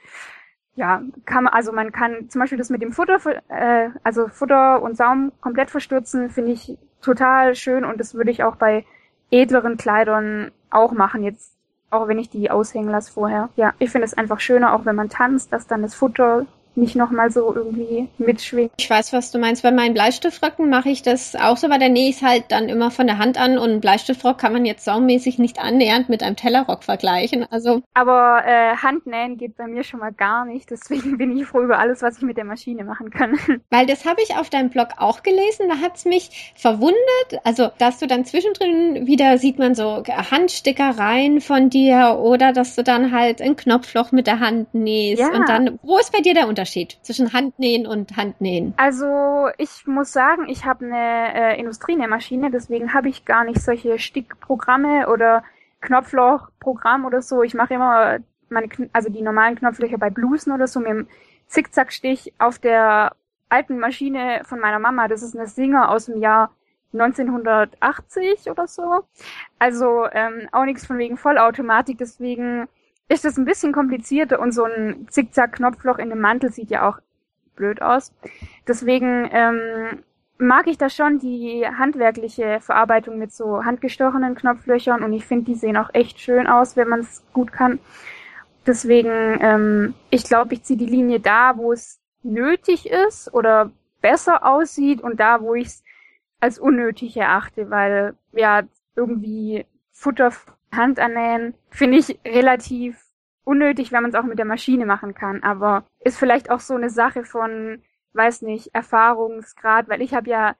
ja, 0.75 1.03
kann 1.25 1.43
man, 1.43 1.53
also 1.53 1.71
man 1.71 1.91
kann 1.91 2.29
zum 2.29 2.41
Beispiel 2.41 2.57
das 2.57 2.69
mit 2.69 2.81
dem 2.81 2.93
Futter, 2.93 3.19
äh, 3.49 3.89
also 4.03 4.27
Futter 4.27 4.81
und 4.81 4.97
Saum 4.97 5.31
komplett 5.41 5.69
verstürzen, 5.69 6.29
finde 6.29 6.53
ich 6.53 6.77
total 7.01 7.55
schön 7.55 7.85
und 7.85 7.99
das 7.99 8.15
würde 8.15 8.31
ich 8.31 8.43
auch 8.43 8.55
bei 8.55 8.85
edleren 9.29 9.77
Kleidern 9.77 10.51
auch 10.69 10.93
machen, 10.93 11.23
jetzt 11.23 11.53
auch 11.91 12.07
wenn 12.07 12.17
ich 12.17 12.29
die 12.29 12.49
aushängen 12.49 12.89
lasse 12.89 13.13
vorher. 13.13 13.49
Ja, 13.55 13.73
ich 13.77 13.91
finde 13.91 14.05
es 14.05 14.15
einfach 14.15 14.39
schöner, 14.39 14.73
auch 14.73 14.85
wenn 14.85 14.95
man 14.95 15.09
tanzt, 15.09 15.53
dass 15.53 15.67
dann 15.67 15.83
das 15.83 15.93
Futter 15.93 16.47
nicht 16.75 16.95
nochmal 16.95 17.31
so 17.31 17.53
irgendwie 17.53 18.09
mitschwingt. 18.17 18.71
Ich 18.77 18.89
weiß, 18.89 19.13
was 19.13 19.31
du 19.31 19.37
meinst. 19.37 19.63
Bei 19.63 19.71
meinen 19.71 19.93
Bleistiftröcken 19.93 20.69
mache 20.69 20.89
ich 20.89 21.03
das 21.03 21.35
auch 21.35 21.57
so, 21.57 21.69
weil 21.69 21.79
der 21.79 21.89
nähe 21.89 22.09
ich 22.09 22.23
halt 22.23 22.45
dann 22.49 22.69
immer 22.69 22.91
von 22.91 23.07
der 23.07 23.19
Hand 23.19 23.39
an 23.39 23.57
und 23.57 23.69
einen 23.69 23.81
Bleistiftrock 23.81 24.37
kann 24.37 24.53
man 24.53 24.65
jetzt 24.65 24.85
saummäßig 24.85 25.37
nicht 25.37 25.59
annähernd 25.59 26.09
mit 26.09 26.23
einem 26.23 26.35
Tellerrock 26.35 26.83
vergleichen. 26.83 27.45
Also. 27.51 27.83
Aber 27.93 28.43
äh, 28.45 28.75
Handnähen 28.77 29.37
geht 29.37 29.55
bei 29.55 29.67
mir 29.67 29.83
schon 29.83 29.99
mal 29.99 30.11
gar 30.11 30.45
nicht. 30.45 30.71
Deswegen 30.71 31.17
bin 31.17 31.37
ich 31.37 31.45
froh 31.45 31.61
über 31.61 31.79
alles, 31.79 32.01
was 32.01 32.17
ich 32.17 32.23
mit 32.23 32.37
der 32.37 32.45
Maschine 32.45 32.83
machen 32.83 33.09
kann. 33.11 33.37
Weil 33.69 33.85
das 33.85 34.05
habe 34.05 34.21
ich 34.21 34.35
auf 34.35 34.49
deinem 34.49 34.69
Blog 34.69 34.89
auch 34.97 35.21
gelesen. 35.21 35.69
Da 35.69 35.77
hat's 35.77 36.05
mich 36.05 36.53
verwundert. 36.55 36.97
Also, 37.43 37.69
dass 37.77 37.99
du 37.99 38.07
dann 38.07 38.25
zwischendrin 38.25 39.05
wieder 39.05 39.37
sieht 39.37 39.59
man 39.59 39.75
so 39.75 40.03
Handstickereien 40.05 41.41
von 41.41 41.69
dir 41.69 42.17
oder 42.19 42.51
dass 42.51 42.75
du 42.75 42.83
dann 42.83 43.11
halt 43.11 43.41
ein 43.41 43.55
Knopfloch 43.55 44.11
mit 44.11 44.27
der 44.27 44.39
Hand 44.39 44.73
nähst. 44.73 45.21
Ja. 45.21 45.29
Und 45.29 45.47
dann, 45.47 45.79
wo 45.83 45.97
ist 45.97 46.11
bei 46.11 46.19
dir 46.19 46.33
der 46.33 46.47
Unterschied? 46.47 46.62
Unterschied 46.63 46.97
zwischen 47.01 47.33
Handnähen 47.33 47.85
und 47.85 48.15
Handnähen? 48.15 48.73
Also 48.77 49.49
ich 49.57 49.85
muss 49.85 50.13
sagen, 50.13 50.47
ich 50.47 50.63
habe 50.63 50.85
eine 50.85 51.55
äh, 51.55 51.59
Industrienähmaschine, 51.59 52.51
deswegen 52.51 52.93
habe 52.93 53.09
ich 53.09 53.25
gar 53.25 53.43
nicht 53.43 53.61
solche 53.61 53.99
Stickprogramme 53.99 55.09
oder 55.09 55.43
Knopflochprogramm 55.81 57.03
oder 57.03 57.21
so. 57.21 57.43
Ich 57.43 57.53
mache 57.53 57.73
immer 57.73 58.19
meine, 58.47 58.69
also 58.93 59.09
die 59.09 59.21
normalen 59.21 59.55
Knopflöcher 59.55 59.97
bei 59.97 60.09
Blusen 60.09 60.53
oder 60.53 60.67
so 60.67 60.79
mit 60.79 60.89
dem 60.89 61.07
Zickzackstich 61.47 62.33
auf 62.39 62.59
der 62.59 63.11
alten 63.49 63.77
Maschine 63.77 64.41
von 64.45 64.59
meiner 64.59 64.79
Mama. 64.79 65.09
Das 65.09 65.21
ist 65.21 65.35
eine 65.35 65.47
Singer 65.47 65.89
aus 65.89 66.05
dem 66.05 66.21
Jahr 66.21 66.49
1980 66.93 68.49
oder 68.49 68.67
so. 68.67 69.01
Also 69.59 70.07
ähm, 70.13 70.47
auch 70.53 70.63
nichts 70.63 70.85
von 70.85 70.97
wegen 70.97 71.17
Vollautomatik, 71.17 71.97
deswegen 71.97 72.69
ist 73.13 73.25
das 73.25 73.37
ein 73.37 73.45
bisschen 73.45 73.71
komplizierter 73.71 74.39
und 74.39 74.51
so 74.51 74.63
ein 74.63 75.07
Zickzack-Knopfloch 75.09 75.99
in 75.99 76.09
dem 76.09 76.19
Mantel 76.19 76.51
sieht 76.51 76.71
ja 76.71 76.87
auch 76.87 76.99
blöd 77.55 77.81
aus. 77.81 78.11
Deswegen 78.67 79.29
ähm, 79.31 79.99
mag 80.37 80.67
ich 80.67 80.77
da 80.77 80.89
schon 80.89 81.19
die 81.19 81.65
handwerkliche 81.65 82.59
Verarbeitung 82.59 83.19
mit 83.19 83.31
so 83.31 83.63
handgestochenen 83.63 84.35
Knopflöchern 84.35 85.03
und 85.03 85.13
ich 85.13 85.25
finde, 85.25 85.45
die 85.45 85.55
sehen 85.55 85.77
auch 85.77 85.91
echt 85.93 86.19
schön 86.19 86.47
aus, 86.47 86.75
wenn 86.75 86.89
man 86.89 87.01
es 87.01 87.23
gut 87.33 87.53
kann. 87.53 87.79
Deswegen, 88.65 89.37
ähm, 89.41 89.93
ich 90.09 90.23
glaube, 90.23 90.53
ich 90.53 90.63
ziehe 90.63 90.79
die 90.79 90.85
Linie 90.85 91.19
da, 91.19 91.57
wo 91.57 91.71
es 91.73 91.99
nötig 92.23 92.89
ist 92.89 93.33
oder 93.33 93.71
besser 94.01 94.45
aussieht 94.45 95.01
und 95.01 95.19
da, 95.19 95.41
wo 95.41 95.53
ich 95.53 95.67
es 95.67 95.83
als 96.39 96.59
unnötig 96.59 97.15
erachte, 97.15 97.69
weil 97.69 98.15
ja 98.31 98.63
irgendwie 98.95 99.65
Futter 99.91 100.31
Hand 100.75 100.99
annähen, 100.99 101.53
finde 101.69 101.97
ich 101.97 102.19
relativ 102.25 103.03
unnötig, 103.43 103.91
wenn 103.91 104.01
man 104.01 104.11
es 104.11 104.15
auch 104.15 104.23
mit 104.23 104.39
der 104.39 104.45
Maschine 104.45 104.85
machen 104.85 105.13
kann. 105.13 105.43
Aber 105.43 105.85
ist 105.99 106.17
vielleicht 106.17 106.49
auch 106.49 106.59
so 106.59 106.75
eine 106.75 106.89
Sache 106.89 107.25
von, 107.25 107.81
weiß 108.13 108.41
nicht, 108.43 108.73
Erfahrungsgrad, 108.73 109.89
weil 109.89 110.01
ich 110.01 110.13
habe 110.13 110.29
ja 110.29 110.55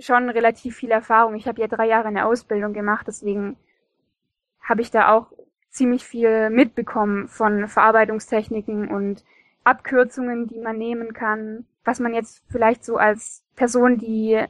schon 0.00 0.28
relativ 0.28 0.76
viel 0.76 0.90
Erfahrung. 0.90 1.34
Ich 1.34 1.46
habe 1.46 1.60
ja 1.60 1.68
drei 1.68 1.86
Jahre 1.86 2.08
eine 2.08 2.26
Ausbildung 2.26 2.72
gemacht, 2.72 3.06
deswegen 3.06 3.56
habe 4.60 4.80
ich 4.80 4.90
da 4.90 5.12
auch 5.12 5.32
ziemlich 5.70 6.04
viel 6.04 6.50
mitbekommen 6.50 7.28
von 7.28 7.68
Verarbeitungstechniken 7.68 8.88
und 8.88 9.24
Abkürzungen, 9.64 10.46
die 10.46 10.58
man 10.58 10.78
nehmen 10.78 11.12
kann, 11.12 11.66
was 11.84 12.00
man 12.00 12.14
jetzt 12.14 12.42
vielleicht 12.48 12.84
so 12.84 12.96
als 12.96 13.44
Person, 13.56 13.98
die 13.98 14.42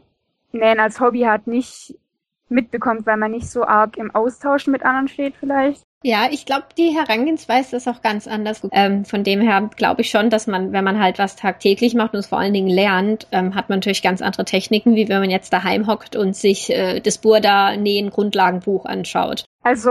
Nähen 0.52 0.80
als 0.80 1.00
Hobby 1.00 1.22
hat, 1.22 1.46
nicht 1.46 1.98
mitbekommt, 2.48 3.06
weil 3.06 3.16
man 3.16 3.30
nicht 3.30 3.48
so 3.48 3.64
arg 3.64 3.96
im 3.96 4.14
Austausch 4.14 4.66
mit 4.66 4.84
anderen 4.84 5.08
steht 5.08 5.34
vielleicht. 5.38 5.82
Ja, 6.06 6.28
ich 6.30 6.44
glaube, 6.44 6.66
die 6.76 6.90
Herangehensweise 6.90 7.76
ist 7.76 7.88
auch 7.88 8.02
ganz 8.02 8.28
anders. 8.28 8.60
Ähm, 8.72 9.06
von 9.06 9.24
dem 9.24 9.40
her 9.40 9.70
glaube 9.74 10.02
ich 10.02 10.10
schon, 10.10 10.28
dass 10.28 10.46
man, 10.46 10.74
wenn 10.74 10.84
man 10.84 11.00
halt 11.00 11.18
was 11.18 11.34
tagtäglich 11.34 11.94
macht 11.94 12.12
und 12.12 12.18
es 12.18 12.26
vor 12.26 12.38
allen 12.38 12.52
Dingen 12.52 12.68
lernt, 12.68 13.26
ähm, 13.32 13.54
hat 13.54 13.70
man 13.70 13.78
natürlich 13.78 14.02
ganz 14.02 14.20
andere 14.20 14.44
Techniken, 14.44 14.96
wie 14.96 15.08
wenn 15.08 15.20
man 15.20 15.30
jetzt 15.30 15.54
daheim 15.54 15.86
hockt 15.86 16.14
und 16.14 16.36
sich 16.36 16.68
äh, 16.68 17.00
das 17.00 17.16
Burda 17.16 17.74
Nähen 17.78 18.10
Grundlagenbuch 18.10 18.84
anschaut. 18.84 19.46
Also 19.62 19.90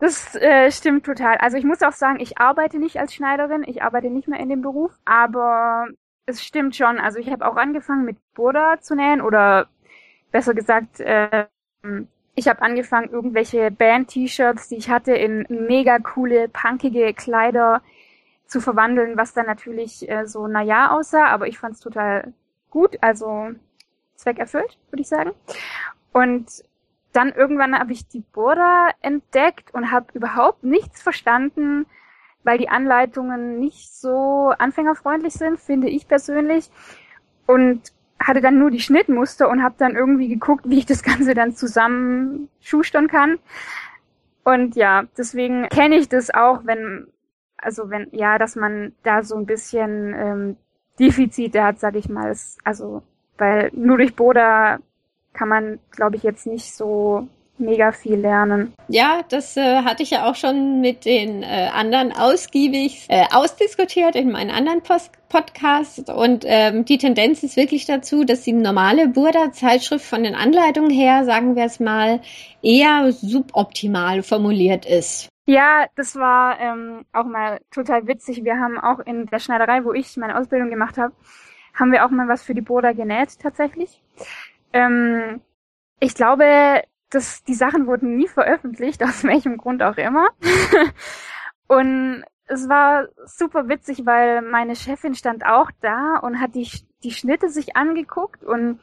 das 0.00 0.34
äh, 0.34 0.70
stimmt 0.70 1.06
total. 1.06 1.38
Also 1.38 1.56
ich 1.56 1.64
muss 1.64 1.82
auch 1.82 1.92
sagen, 1.92 2.20
ich 2.20 2.36
arbeite 2.36 2.78
nicht 2.78 2.98
als 2.98 3.14
Schneiderin, 3.14 3.64
ich 3.66 3.82
arbeite 3.82 4.10
nicht 4.10 4.28
mehr 4.28 4.40
in 4.40 4.50
dem 4.50 4.60
Beruf, 4.60 4.92
aber 5.06 5.86
es 6.26 6.44
stimmt 6.44 6.76
schon. 6.76 6.98
Also 6.98 7.18
ich 7.18 7.30
habe 7.30 7.48
auch 7.48 7.56
angefangen 7.56 8.04
mit 8.04 8.18
Burda 8.34 8.80
zu 8.82 8.94
nähen 8.94 9.22
oder 9.22 9.68
besser 10.30 10.52
gesagt 10.52 11.00
äh, 11.00 11.46
ich 12.34 12.48
habe 12.48 12.62
angefangen, 12.62 13.10
irgendwelche 13.10 13.70
Band-T-Shirts, 13.70 14.68
die 14.68 14.76
ich 14.76 14.90
hatte, 14.90 15.12
in 15.12 15.46
mega 15.48 15.98
coole, 15.98 16.48
punkige 16.48 17.14
Kleider 17.14 17.82
zu 18.46 18.60
verwandeln, 18.60 19.16
was 19.16 19.34
dann 19.34 19.46
natürlich 19.46 20.08
äh, 20.08 20.26
so 20.26 20.46
naja 20.46 20.90
aussah, 20.90 21.26
aber 21.26 21.46
ich 21.46 21.58
fand 21.58 21.74
es 21.74 21.80
total 21.80 22.34
gut, 22.70 22.98
also 23.00 23.50
Zweck 24.16 24.38
erfüllt, 24.38 24.78
würde 24.90 25.02
ich 25.02 25.08
sagen. 25.08 25.30
Und 26.12 26.64
dann 27.12 27.32
irgendwann 27.32 27.78
habe 27.78 27.92
ich 27.92 28.08
die 28.08 28.20
Border 28.20 28.90
entdeckt 29.00 29.72
und 29.72 29.92
habe 29.92 30.06
überhaupt 30.14 30.64
nichts 30.64 31.00
verstanden, 31.00 31.86
weil 32.42 32.58
die 32.58 32.68
Anleitungen 32.68 33.58
nicht 33.60 33.94
so 33.94 34.52
anfängerfreundlich 34.58 35.34
sind, 35.34 35.60
finde 35.60 35.88
ich 35.88 36.08
persönlich. 36.08 36.70
Und 37.46 37.92
hatte 38.20 38.40
dann 38.40 38.58
nur 38.58 38.70
die 38.70 38.80
Schnittmuster 38.80 39.48
und 39.48 39.62
habe 39.62 39.74
dann 39.78 39.96
irgendwie 39.96 40.28
geguckt, 40.28 40.68
wie 40.68 40.78
ich 40.78 40.86
das 40.86 41.02
Ganze 41.02 41.34
dann 41.34 41.54
zusammen 41.54 42.48
schustern 42.60 43.08
kann. 43.08 43.38
Und 44.44 44.76
ja, 44.76 45.04
deswegen 45.16 45.68
kenne 45.68 45.96
ich 45.96 46.08
das 46.08 46.32
auch, 46.32 46.64
wenn, 46.64 47.06
also 47.56 47.90
wenn, 47.90 48.08
ja, 48.12 48.38
dass 48.38 48.56
man 48.56 48.92
da 49.02 49.22
so 49.22 49.36
ein 49.36 49.46
bisschen 49.46 50.14
ähm, 50.14 50.56
Defizite 50.98 51.62
hat, 51.62 51.80
sag 51.80 51.96
ich 51.96 52.08
mal. 52.08 52.34
Also, 52.62 53.02
weil 53.38 53.70
nur 53.74 53.96
durch 53.96 54.14
Boda 54.14 54.78
kann 55.32 55.48
man, 55.48 55.80
glaube 55.90 56.16
ich, 56.16 56.22
jetzt 56.22 56.46
nicht 56.46 56.74
so 56.74 57.28
mega 57.58 57.92
viel 57.92 58.16
lernen. 58.16 58.74
Ja, 58.88 59.20
das 59.28 59.56
äh, 59.56 59.82
hatte 59.82 60.02
ich 60.02 60.10
ja 60.10 60.28
auch 60.28 60.34
schon 60.34 60.80
mit 60.80 61.04
den 61.04 61.42
äh, 61.42 61.68
anderen 61.72 62.12
ausgiebig 62.12 63.06
äh, 63.08 63.24
ausdiskutiert 63.32 64.16
in 64.16 64.30
meinen 64.30 64.50
anderen 64.50 64.82
Post 64.82 65.12
Podcasts 65.28 66.08
und 66.08 66.44
ähm, 66.46 66.84
die 66.84 66.96
Tendenz 66.96 67.42
ist 67.42 67.56
wirklich 67.56 67.86
dazu, 67.86 68.22
dass 68.22 68.42
die 68.42 68.52
normale 68.52 69.08
Burda-Zeitschrift 69.08 70.04
von 70.04 70.22
den 70.22 70.36
Anleitungen 70.36 70.90
her, 70.90 71.24
sagen 71.24 71.56
wir 71.56 71.64
es 71.64 71.80
mal, 71.80 72.20
eher 72.62 73.10
suboptimal 73.10 74.22
formuliert 74.22 74.86
ist. 74.86 75.28
Ja, 75.46 75.86
das 75.96 76.14
war 76.14 76.60
ähm, 76.60 77.04
auch 77.12 77.24
mal 77.24 77.60
total 77.72 78.06
witzig. 78.06 78.44
Wir 78.44 78.60
haben 78.60 78.78
auch 78.78 79.00
in 79.00 79.26
der 79.26 79.40
Schneiderei, 79.40 79.84
wo 79.84 79.92
ich 79.92 80.16
meine 80.16 80.38
Ausbildung 80.38 80.70
gemacht 80.70 80.98
habe, 80.98 81.12
haben 81.74 81.90
wir 81.90 82.06
auch 82.06 82.10
mal 82.10 82.28
was 82.28 82.44
für 82.44 82.54
die 82.54 82.60
Burda 82.60 82.92
genäht 82.92 83.38
tatsächlich. 83.40 84.00
Ähm, 84.72 85.40
ich 85.98 86.14
glaube, 86.14 86.82
das, 87.14 87.44
die 87.44 87.54
Sachen 87.54 87.86
wurden 87.86 88.16
nie 88.16 88.28
veröffentlicht, 88.28 89.02
aus 89.04 89.24
welchem 89.24 89.56
Grund 89.56 89.82
auch 89.82 89.96
immer. 89.96 90.28
und 91.68 92.24
es 92.46 92.68
war 92.68 93.08
super 93.24 93.68
witzig, 93.68 94.04
weil 94.04 94.42
meine 94.42 94.76
Chefin 94.76 95.14
stand 95.14 95.46
auch 95.46 95.70
da 95.80 96.18
und 96.18 96.40
hat 96.40 96.54
die, 96.54 96.68
die 97.02 97.12
Schnitte 97.12 97.48
sich 97.48 97.76
angeguckt 97.76 98.44
und 98.44 98.80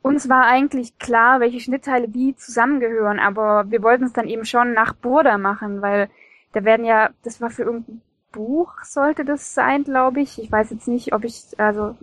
uns 0.00 0.28
war 0.28 0.46
eigentlich 0.46 0.98
klar, 0.98 1.40
welche 1.40 1.60
Schnittteile 1.60 2.12
wie 2.12 2.34
zusammengehören, 2.36 3.18
aber 3.18 3.70
wir 3.70 3.82
wollten 3.82 4.04
es 4.04 4.12
dann 4.12 4.28
eben 4.28 4.44
schon 4.44 4.74
nach 4.74 4.94
Burda 4.94 5.38
machen, 5.38 5.80
weil 5.80 6.10
da 6.52 6.64
werden 6.64 6.84
ja, 6.84 7.10
das 7.22 7.40
war 7.40 7.50
für 7.50 7.62
irgendein 7.62 8.02
Buch 8.34 8.82
sollte 8.82 9.24
das 9.24 9.54
sein, 9.54 9.84
glaube 9.84 10.20
ich. 10.20 10.42
Ich 10.42 10.50
weiß 10.50 10.70
jetzt 10.70 10.88
nicht, 10.88 11.14
ob 11.14 11.24
ich, 11.24 11.44
also 11.56 11.96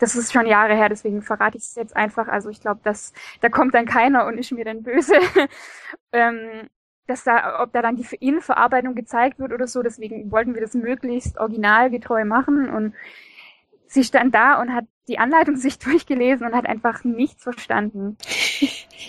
das 0.00 0.16
ist 0.16 0.32
schon 0.32 0.46
Jahre 0.46 0.74
her, 0.74 0.88
deswegen 0.88 1.22
verrate 1.22 1.58
ich 1.58 1.64
es 1.64 1.74
jetzt 1.76 1.96
einfach. 1.96 2.26
Also 2.26 2.48
ich 2.48 2.60
glaube, 2.60 2.80
dass 2.82 3.12
da 3.40 3.48
kommt 3.48 3.74
dann 3.74 3.86
keiner 3.86 4.26
und 4.26 4.38
ist 4.38 4.50
mir 4.50 4.64
dann 4.64 4.82
böse, 4.82 5.14
ähm, 6.12 6.68
dass 7.06 7.24
da, 7.24 7.62
ob 7.62 7.72
da 7.72 7.82
dann 7.82 7.96
die 7.96 8.06
Innenverarbeitung 8.18 8.94
gezeigt 8.94 9.38
wird 9.38 9.52
oder 9.52 9.66
so. 9.66 9.82
Deswegen 9.82 10.30
wollten 10.30 10.54
wir 10.54 10.62
das 10.62 10.74
möglichst 10.74 11.38
originalgetreu 11.38 12.24
machen 12.24 12.70
und 12.70 12.94
sie 13.86 14.04
stand 14.04 14.34
da 14.34 14.60
und 14.60 14.72
hat 14.72 14.86
die 15.06 15.18
Anleitung 15.18 15.56
sich 15.56 15.78
durchgelesen 15.78 16.46
und 16.46 16.54
hat 16.54 16.66
einfach 16.66 17.04
nichts 17.04 17.42
verstanden. 17.42 18.16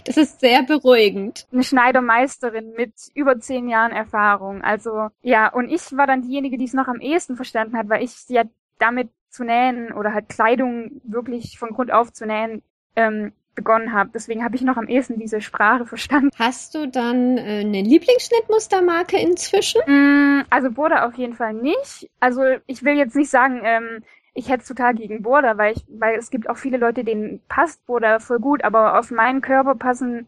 Das 0.05 0.17
ist 0.17 0.41
sehr 0.41 0.63
beruhigend. 0.63 1.47
Eine 1.51 1.63
Schneidermeisterin 1.63 2.73
mit 2.75 2.93
über 3.13 3.39
zehn 3.39 3.69
Jahren 3.69 3.91
Erfahrung. 3.91 4.61
Also 4.61 5.09
ja, 5.21 5.47
und 5.47 5.69
ich 5.69 5.95
war 5.95 6.07
dann 6.07 6.21
diejenige, 6.21 6.57
die 6.57 6.65
es 6.65 6.73
noch 6.73 6.87
am 6.87 6.99
ehesten 6.99 7.35
verstanden 7.35 7.77
hat, 7.77 7.87
weil 7.87 8.03
ich 8.03 8.27
ja 8.27 8.43
damit 8.79 9.09
zu 9.31 9.43
nähen 9.43 9.91
oder 9.93 10.13
halt 10.13 10.29
Kleidung 10.29 11.01
wirklich 11.03 11.57
von 11.57 11.69
Grund 11.69 11.91
auf 11.91 12.13
zu 12.13 12.25
nähen, 12.25 12.61
ähm, 12.95 13.33
begonnen 13.55 13.93
habe. 13.93 14.11
Deswegen 14.13 14.43
habe 14.43 14.55
ich 14.55 14.61
noch 14.61 14.77
am 14.77 14.87
ehesten 14.87 15.19
diese 15.19 15.41
Sprache 15.41 15.85
verstanden. 15.85 16.29
Hast 16.37 16.75
du 16.75 16.87
dann 16.87 17.37
äh, 17.37 17.61
eine 17.61 17.81
Lieblingsschnittmustermarke 17.81 19.19
inzwischen? 19.19 19.81
Mm, 19.87 20.43
also 20.49 20.71
Border 20.71 21.05
auf 21.05 21.15
jeden 21.15 21.33
Fall 21.33 21.53
nicht. 21.53 22.09
Also 22.19 22.43
ich 22.65 22.83
will 22.83 22.95
jetzt 22.95 23.15
nicht 23.15 23.29
sagen, 23.29 23.61
ähm, 23.63 24.03
ich 24.33 24.49
hätte 24.49 24.65
total 24.65 24.93
gegen 24.93 25.23
Border, 25.23 25.57
weil 25.57 25.73
ich, 25.73 25.85
weil 25.89 26.17
es 26.17 26.29
gibt 26.29 26.49
auch 26.49 26.57
viele 26.57 26.77
Leute, 26.77 27.03
denen 27.03 27.41
passt 27.49 27.85
Border 27.85 28.19
voll 28.19 28.39
gut, 28.39 28.63
aber 28.63 28.97
auf 28.97 29.11
meinen 29.11 29.41
Körper 29.41 29.75
passen 29.75 30.27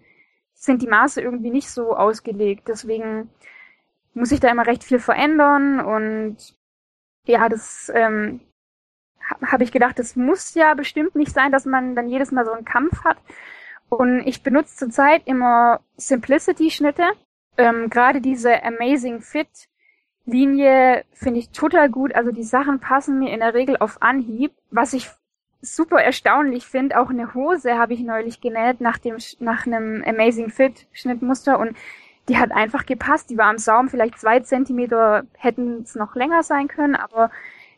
sind 0.53 0.81
die 0.81 0.87
Maße 0.87 1.21
irgendwie 1.21 1.51
nicht 1.51 1.69
so 1.69 1.95
ausgelegt. 1.95 2.67
Deswegen 2.67 3.29
muss 4.13 4.31
ich 4.31 4.39
da 4.39 4.49
immer 4.49 4.67
recht 4.67 4.83
viel 4.83 4.99
verändern 4.99 5.79
und 5.79 6.37
ja, 7.25 7.47
das 7.47 7.91
ähm, 7.95 8.41
habe 9.45 9.63
ich 9.63 9.71
gedacht, 9.71 9.99
es 9.99 10.15
muss 10.15 10.53
ja 10.55 10.73
bestimmt 10.73 11.15
nicht 11.15 11.31
sein, 11.31 11.51
dass 11.51 11.65
man 11.65 11.95
dann 11.95 12.09
jedes 12.09 12.31
Mal 12.31 12.45
so 12.45 12.51
einen 12.51 12.65
Kampf 12.65 13.03
hat. 13.03 13.17
Und 13.89 14.21
ich 14.25 14.43
benutze 14.43 14.75
zurzeit 14.75 15.23
immer 15.25 15.81
Simplicity-Schnitte. 15.97 17.03
Ähm, 17.57 17.89
Gerade 17.89 18.21
diese 18.21 18.63
Amazing 18.63 19.21
Fit 19.21 19.69
Linie 20.25 21.03
finde 21.13 21.39
ich 21.39 21.49
total 21.49 21.89
gut. 21.89 22.15
Also 22.15 22.31
die 22.31 22.43
Sachen 22.43 22.79
passen 22.79 23.19
mir 23.19 23.33
in 23.33 23.41
der 23.41 23.53
Regel 23.53 23.77
auf 23.77 24.01
Anhieb. 24.01 24.51
Was 24.71 24.93
ich 24.93 25.09
super 25.61 26.01
erstaunlich 26.01 26.65
finde, 26.65 26.99
auch 26.99 27.09
eine 27.09 27.33
Hose 27.33 27.77
habe 27.77 27.93
ich 27.93 28.01
neulich 28.01 28.41
genäht 28.41 28.81
nach 28.81 28.97
dem 28.97 29.17
nach 29.39 29.65
einem 29.65 30.03
Amazing 30.05 30.49
Fit 30.49 30.87
Schnittmuster 30.91 31.59
und 31.59 31.75
die 32.29 32.37
hat 32.37 32.51
einfach 32.51 32.85
gepasst. 32.85 33.29
Die 33.29 33.37
war 33.37 33.47
am 33.47 33.57
Saum 33.57 33.89
vielleicht 33.89 34.19
zwei 34.19 34.39
Zentimeter, 34.39 35.23
hätten 35.37 35.81
es 35.81 35.95
noch 35.95 36.15
länger 36.15 36.43
sein 36.43 36.67
können, 36.67 36.95
aber 36.95 37.31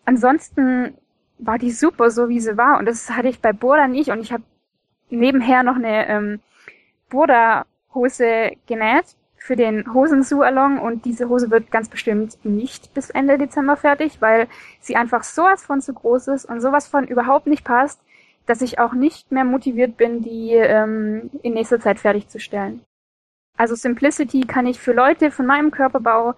ansonsten 0.06 0.96
war 1.38 1.58
die 1.58 1.72
super, 1.72 2.10
so 2.12 2.30
wie 2.30 2.40
sie 2.40 2.58
war. 2.58 2.80
Und 2.80 2.86
das 2.86 3.10
hatte 3.10 3.28
ich 3.28 3.42
bei 3.42 3.54
Burda 3.54 3.88
nicht. 3.88 4.10
Und 4.10 4.20
ich 4.20 4.32
habe 4.32 4.44
nebenher 5.10 5.64
noch 5.64 5.76
eine 5.76 6.08
ähm, 6.08 6.40
Burda-Hose 7.10 8.52
genäht 8.68 9.16
für 9.46 9.56
den 9.56 9.94
Hosensualong 9.94 10.80
und 10.80 11.06
diese 11.06 11.30
Hose 11.30 11.52
wird 11.52 11.70
ganz 11.70 11.88
bestimmt 11.88 12.44
nicht 12.44 12.96
bis 12.96 13.12
Ende 13.12 13.38
Dezember 13.38 13.78
fertig, 13.78 14.20
weil 14.20 14.48
sie 14.80 14.96
einfach 14.96 15.24
sowas 15.24 15.64
von 15.64 15.82
zu 15.82 15.94
groß 15.94 16.30
ist 16.30 16.46
und 16.46 16.62
sowas 16.62 16.88
von 16.88 17.08
überhaupt 17.08 17.46
nicht 17.46 17.64
passt, 17.64 18.02
dass 18.48 18.64
ich 18.64 18.80
auch 18.80 18.94
nicht 18.94 19.32
mehr 19.32 19.44
motiviert 19.44 19.98
bin, 19.98 20.24
die 20.24 20.54
ähm, 20.54 21.30
in 21.44 21.54
nächster 21.54 21.80
Zeit 21.80 22.00
fertigzustellen. 22.00 22.82
Also 23.56 23.76
Simplicity 23.76 24.42
kann 24.42 24.66
ich 24.66 24.80
für 24.80 24.94
Leute 24.94 25.30
von 25.30 25.46
meinem 25.46 25.70
Körperbau 25.70 26.34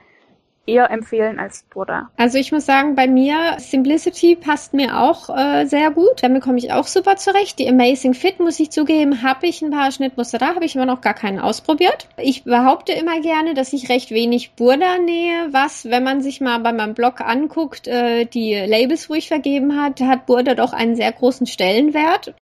eher 0.67 0.91
empfehlen 0.91 1.39
als 1.39 1.63
Buddha. 1.63 2.09
Also 2.17 2.37
ich 2.37 2.51
muss 2.51 2.65
sagen, 2.65 2.95
bei 2.95 3.07
mir 3.07 3.55
Simplicity 3.57 4.35
passt 4.35 4.73
mir 4.73 4.99
auch 4.99 5.35
äh, 5.35 5.65
sehr 5.65 5.91
gut. 5.91 6.21
Damit 6.21 6.43
komme 6.43 6.57
ich 6.57 6.73
auch 6.73 6.85
super 6.85 7.15
zurecht. 7.15 7.57
Die 7.59 7.67
Amazing 7.67 8.13
Fit, 8.13 8.39
muss 8.39 8.59
ich 8.59 8.71
zugeben, 8.71 9.23
habe 9.23 9.47
ich 9.47 9.61
ein 9.61 9.71
paar 9.71 9.91
Schnittmuster 9.91 10.37
da, 10.37 10.55
habe 10.55 10.65
ich 10.65 10.75
immer 10.75 10.85
noch 10.85 11.01
gar 11.01 11.13
keinen 11.13 11.39
ausprobiert. 11.39 12.07
Ich 12.17 12.43
behaupte 12.43 12.91
immer 12.91 13.21
gerne, 13.21 13.53
dass 13.53 13.73
ich 13.73 13.89
recht 13.89 14.11
wenig 14.11 14.51
Burda 14.51 14.97
nähe, 14.99 15.47
was, 15.51 15.85
wenn 15.85 16.03
man 16.03 16.21
sich 16.21 16.41
mal 16.41 16.59
bei 16.59 16.73
meinem 16.73 16.93
Blog 16.93 17.21
anguckt, 17.21 17.87
äh, 17.87 18.25
die 18.25 18.53
Labels, 18.53 19.09
wo 19.09 19.13
ich 19.13 19.27
vergeben 19.27 19.81
hat, 19.81 20.01
hat 20.01 20.25
Burda 20.25 20.53
doch 20.53 20.73
einen 20.73 20.95
sehr 20.95 21.11
großen 21.11 21.47
Stellenwert. 21.47 22.35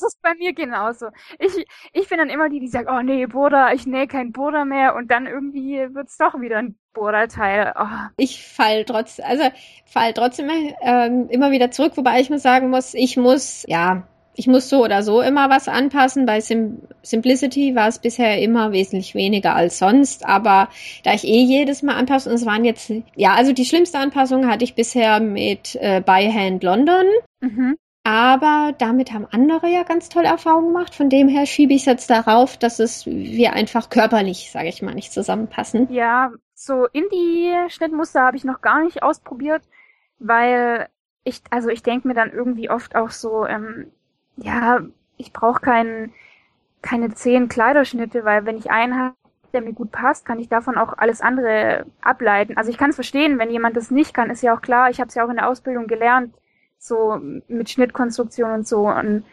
Das 0.00 0.14
ist 0.14 0.22
bei 0.22 0.34
mir 0.34 0.52
genauso. 0.52 1.06
Ich, 1.38 1.66
ich 1.92 2.08
bin 2.08 2.18
dann 2.18 2.28
immer 2.28 2.48
die, 2.50 2.60
die 2.60 2.68
sagt, 2.68 2.88
oh 2.90 3.00
nee, 3.00 3.26
Burda, 3.26 3.72
ich 3.72 3.86
nähe 3.86 4.06
kein 4.06 4.32
Burda 4.32 4.64
mehr 4.64 4.94
und 4.94 5.10
dann 5.10 5.26
irgendwie 5.26 5.78
wird's 5.94 6.18
doch 6.18 6.38
wieder 6.40 6.58
ein 6.58 6.76
Burda-Teil. 6.92 7.72
Oh. 7.78 7.86
Ich 8.18 8.46
fall 8.46 8.84
trotz, 8.84 9.20
also 9.20 9.44
fall 9.86 10.12
trotzdem 10.12 10.50
ähm, 10.82 11.28
immer 11.30 11.50
wieder 11.50 11.70
zurück, 11.70 11.92
wobei 11.96 12.20
ich 12.20 12.30
muss 12.30 12.42
sagen 12.42 12.70
muss, 12.70 12.94
ich 12.94 13.16
muss, 13.16 13.64
ja, 13.68 14.06
Ich 14.38 14.46
muss 14.46 14.68
so 14.68 14.84
oder 14.84 15.02
so 15.02 15.22
immer 15.22 15.48
was 15.48 15.66
anpassen. 15.66 16.26
Bei 16.26 16.40
Sim 16.40 16.82
Simplicity 17.02 17.74
war 17.74 17.88
es 17.88 17.98
bisher 17.98 18.38
immer 18.42 18.70
wesentlich 18.72 19.14
weniger 19.14 19.54
als 19.56 19.78
sonst, 19.78 20.26
aber 20.26 20.68
da 21.04 21.14
ich 21.14 21.24
eh 21.24 21.42
jedes 21.42 21.82
Mal 21.82 21.94
anpasse 21.96 22.28
und 22.28 22.34
es 22.34 22.44
waren 22.44 22.64
jetzt, 22.64 22.92
ja, 23.14 23.34
also 23.34 23.52
die 23.52 23.64
schlimmste 23.64 23.98
Anpassung 23.98 24.46
hatte 24.46 24.64
ich 24.64 24.74
bisher 24.74 25.20
mit 25.20 25.76
äh, 25.80 26.02
By 26.04 26.30
Hand 26.30 26.62
London. 26.62 27.06
Mhm. 27.40 27.76
Aber 28.06 28.72
damit 28.78 29.12
haben 29.12 29.26
andere 29.32 29.66
ja 29.66 29.82
ganz 29.82 30.08
tolle 30.08 30.28
Erfahrungen 30.28 30.68
gemacht. 30.68 30.94
Von 30.94 31.10
dem 31.10 31.26
her 31.26 31.44
schiebe 31.44 31.72
ich 31.72 31.80
es 31.80 31.86
jetzt 31.86 32.08
darauf, 32.08 32.56
dass 32.56 32.78
es 32.78 33.04
wir 33.04 33.52
einfach 33.52 33.90
körperlich, 33.90 34.52
sage 34.52 34.68
ich 34.68 34.80
mal, 34.80 34.94
nicht 34.94 35.12
zusammenpassen. 35.12 35.92
Ja, 35.92 36.30
so 36.54 36.86
Indie-Schnittmuster 36.86 38.20
habe 38.20 38.36
ich 38.36 38.44
noch 38.44 38.60
gar 38.60 38.84
nicht 38.84 39.02
ausprobiert, 39.02 39.62
weil 40.20 40.86
ich, 41.24 41.42
also 41.50 41.68
ich 41.68 41.82
denke 41.82 42.06
mir 42.06 42.14
dann 42.14 42.30
irgendwie 42.30 42.70
oft 42.70 42.94
auch 42.94 43.10
so, 43.10 43.44
ähm, 43.44 43.90
ja, 44.36 44.82
ich 45.16 45.32
brauche 45.32 45.60
keinen 45.60 46.12
keine 46.82 47.12
zehn 47.12 47.48
Kleiderschnitte, 47.48 48.24
weil 48.24 48.46
wenn 48.46 48.56
ich 48.56 48.70
einen 48.70 48.96
habe, 48.96 49.16
der 49.52 49.62
mir 49.62 49.72
gut 49.72 49.90
passt, 49.90 50.24
kann 50.24 50.38
ich 50.38 50.48
davon 50.48 50.78
auch 50.78 50.96
alles 50.96 51.22
andere 51.22 51.86
ableiten. 52.02 52.56
Also 52.56 52.70
ich 52.70 52.78
kann 52.78 52.90
es 52.90 52.96
verstehen, 52.96 53.40
wenn 53.40 53.50
jemand 53.50 53.76
das 53.76 53.90
nicht 53.90 54.14
kann, 54.14 54.30
ist 54.30 54.44
ja 54.44 54.54
auch 54.54 54.62
klar. 54.62 54.90
Ich 54.90 55.00
habe 55.00 55.08
es 55.08 55.16
ja 55.16 55.24
auch 55.24 55.30
in 55.30 55.36
der 55.36 55.48
Ausbildung 55.48 55.88
gelernt, 55.88 56.32
so 56.78 57.20
mit 57.48 57.70
Schnittkonstruktion 57.70 58.50
und 58.52 58.68
so. 58.68 58.88
Und 58.88 59.24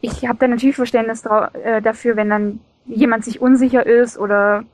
ich 0.00 0.26
habe 0.26 0.38
da 0.38 0.48
natürlich 0.48 0.76
Verständnis 0.76 1.24
äh, 1.24 1.80
dafür, 1.82 2.16
wenn 2.16 2.30
dann 2.30 2.60
jemand 2.86 3.24
sich 3.24 3.40
unsicher 3.40 3.86
ist 3.86 4.18
oder 4.18 4.64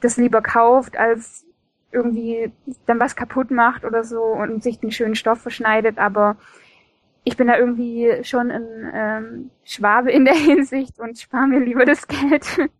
das 0.00 0.16
lieber 0.16 0.42
kauft, 0.42 0.96
als 0.96 1.46
irgendwie 1.92 2.52
dann 2.86 3.00
was 3.00 3.16
kaputt 3.16 3.50
macht 3.50 3.84
oder 3.84 4.04
so 4.04 4.22
und 4.22 4.62
sich 4.62 4.78
den 4.78 4.92
schönen 4.92 5.14
Stoff 5.14 5.40
verschneidet. 5.40 5.98
Aber 5.98 6.36
ich 7.24 7.36
bin 7.36 7.48
da 7.48 7.58
irgendwie 7.58 8.22
schon 8.22 8.50
ein 8.50 8.90
ähm, 8.94 9.50
Schwabe 9.64 10.10
in 10.10 10.24
der 10.24 10.34
Hinsicht 10.36 10.98
und 10.98 11.18
spare 11.18 11.46
mir 11.46 11.60
lieber 11.60 11.84
das 11.84 12.06
Geld. 12.06 12.70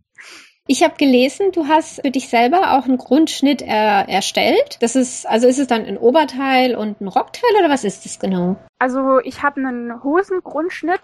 Ich 0.70 0.84
habe 0.84 0.94
gelesen, 0.96 1.50
du 1.50 1.66
hast 1.66 2.00
für 2.00 2.12
dich 2.12 2.28
selber 2.28 2.78
auch 2.78 2.84
einen 2.84 2.96
Grundschnitt 2.96 3.60
er 3.60 4.08
erstellt. 4.08 4.78
Das 4.80 4.94
ist, 4.94 5.26
also 5.26 5.48
ist 5.48 5.58
es 5.58 5.66
dann 5.66 5.84
ein 5.84 5.98
Oberteil 5.98 6.76
und 6.76 7.00
ein 7.00 7.08
Rockteil 7.08 7.50
oder 7.58 7.68
was 7.68 7.82
ist 7.82 8.04
das 8.04 8.20
genau? 8.20 8.54
Also 8.78 9.18
ich 9.18 9.42
habe 9.42 9.56
einen 9.60 10.04
Hosengrundschnitt. 10.04 11.00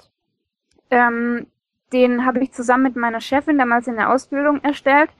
Ähm, 0.92 1.48
den 1.92 2.24
habe 2.24 2.44
ich 2.44 2.52
zusammen 2.52 2.84
mit 2.84 2.94
meiner 2.94 3.20
Chefin 3.20 3.58
damals 3.58 3.88
in 3.88 3.96
der 3.96 4.12
Ausbildung 4.12 4.62
erstellt. 4.62 5.10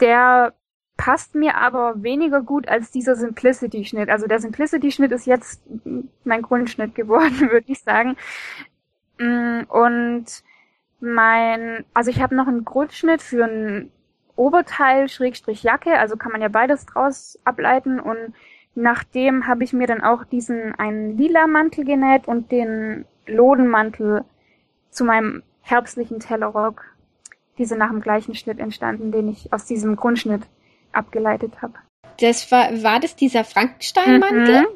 Der 0.00 0.54
passt 0.96 1.34
mir 1.34 1.54
aber 1.56 2.02
weniger 2.02 2.40
gut 2.40 2.66
als 2.66 2.90
dieser 2.90 3.16
Simplicity-Schnitt. 3.16 4.08
Also 4.08 4.26
der 4.26 4.40
Simplicity-Schnitt 4.40 5.12
ist 5.12 5.26
jetzt 5.26 5.60
mein 6.24 6.40
Grundschnitt 6.40 6.94
geworden, 6.94 7.38
würde 7.50 7.70
ich 7.70 7.80
sagen. 7.80 8.16
Mm, 9.18 9.64
und 9.68 10.24
mein, 11.04 11.84
also 11.94 12.10
ich 12.10 12.20
habe 12.22 12.34
noch 12.34 12.48
einen 12.48 12.64
Grundschnitt 12.64 13.22
für 13.22 13.44
ein 13.44 13.90
Oberteil 14.36 15.08
Schrägstrich 15.08 15.62
Jacke, 15.62 15.98
also 15.98 16.16
kann 16.16 16.32
man 16.32 16.42
ja 16.42 16.48
beides 16.48 16.86
draus 16.86 17.38
ableiten 17.44 18.00
und 18.00 18.34
nachdem 18.74 19.46
habe 19.46 19.62
ich 19.62 19.72
mir 19.72 19.86
dann 19.86 20.02
auch 20.02 20.24
diesen 20.24 20.74
einen 20.74 21.16
lila 21.16 21.46
Mantel 21.46 21.84
genäht 21.84 22.26
und 22.26 22.50
den 22.50 23.04
Lodenmantel 23.26 24.24
zu 24.90 25.04
meinem 25.04 25.42
herbstlichen 25.62 26.20
Tellerrock. 26.20 26.84
Diese 27.58 27.76
nach 27.76 27.90
dem 27.90 28.00
gleichen 28.00 28.34
Schnitt 28.34 28.58
entstanden, 28.58 29.12
den 29.12 29.28
ich 29.28 29.52
aus 29.52 29.64
diesem 29.66 29.94
Grundschnitt 29.94 30.42
abgeleitet 30.92 31.62
habe. 31.62 31.74
Das 32.20 32.50
war, 32.50 32.70
war 32.82 32.98
das 32.98 33.14
dieser 33.14 33.44
Frankensteinmantel? 33.44 34.62
Mhm. 34.62 34.66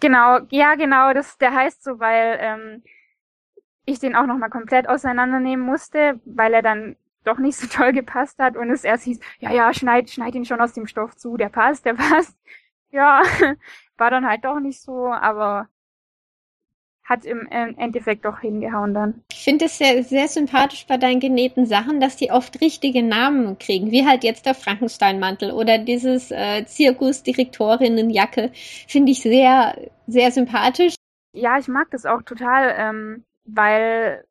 Genau, 0.00 0.40
ja 0.50 0.74
genau, 0.74 1.14
das, 1.14 1.38
der 1.38 1.54
heißt 1.54 1.82
so, 1.82 1.98
weil 1.98 2.38
ähm, 2.40 2.82
ich 3.86 3.98
den 3.98 4.14
auch 4.14 4.26
nochmal 4.26 4.50
komplett 4.50 4.88
auseinandernehmen 4.88 5.64
musste, 5.64 6.20
weil 6.24 6.52
er 6.52 6.62
dann 6.62 6.96
doch 7.24 7.38
nicht 7.38 7.56
so 7.56 7.66
toll 7.70 7.92
gepasst 7.92 8.38
hat 8.38 8.56
und 8.56 8.70
es 8.70 8.84
erst 8.84 9.04
hieß, 9.04 9.20
ja, 9.38 9.52
ja, 9.52 9.72
schneid, 9.72 10.10
schneid 10.10 10.34
ihn 10.34 10.44
schon 10.44 10.60
aus 10.60 10.74
dem 10.74 10.86
Stoff 10.86 11.16
zu, 11.16 11.36
der 11.36 11.48
passt, 11.48 11.86
der 11.86 11.94
passt. 11.94 12.36
Ja, 12.90 13.22
war 13.96 14.10
dann 14.10 14.28
halt 14.28 14.44
doch 14.44 14.60
nicht 14.60 14.80
so, 14.80 15.06
aber 15.06 15.68
hat 17.06 17.24
im 17.24 17.46
Endeffekt 17.46 18.24
doch 18.24 18.40
hingehauen 18.40 18.92
dann. 18.92 19.22
Ich 19.30 19.44
finde 19.44 19.66
es 19.66 19.78
sehr, 19.78 20.02
sehr 20.02 20.26
sympathisch 20.26 20.86
bei 20.88 20.96
deinen 20.96 21.20
genähten 21.20 21.64
Sachen, 21.64 22.00
dass 22.00 22.16
die 22.16 22.32
oft 22.32 22.60
richtige 22.60 23.00
Namen 23.04 23.58
kriegen, 23.58 23.92
wie 23.92 24.04
halt 24.04 24.24
jetzt 24.24 24.44
der 24.44 24.54
Frankensteinmantel 24.54 25.52
oder 25.52 25.78
dieses 25.78 26.32
äh, 26.32 26.64
Zirkusdirektorinnenjacke. 26.66 28.50
Finde 28.88 29.12
ich 29.12 29.20
sehr, 29.20 29.76
sehr 30.08 30.32
sympathisch. 30.32 30.96
Ja, 31.32 31.58
ich 31.58 31.68
mag 31.68 31.90
das 31.92 32.06
auch 32.06 32.22
total. 32.22 32.74
Ähm, 32.76 33.24
weil 33.46 34.24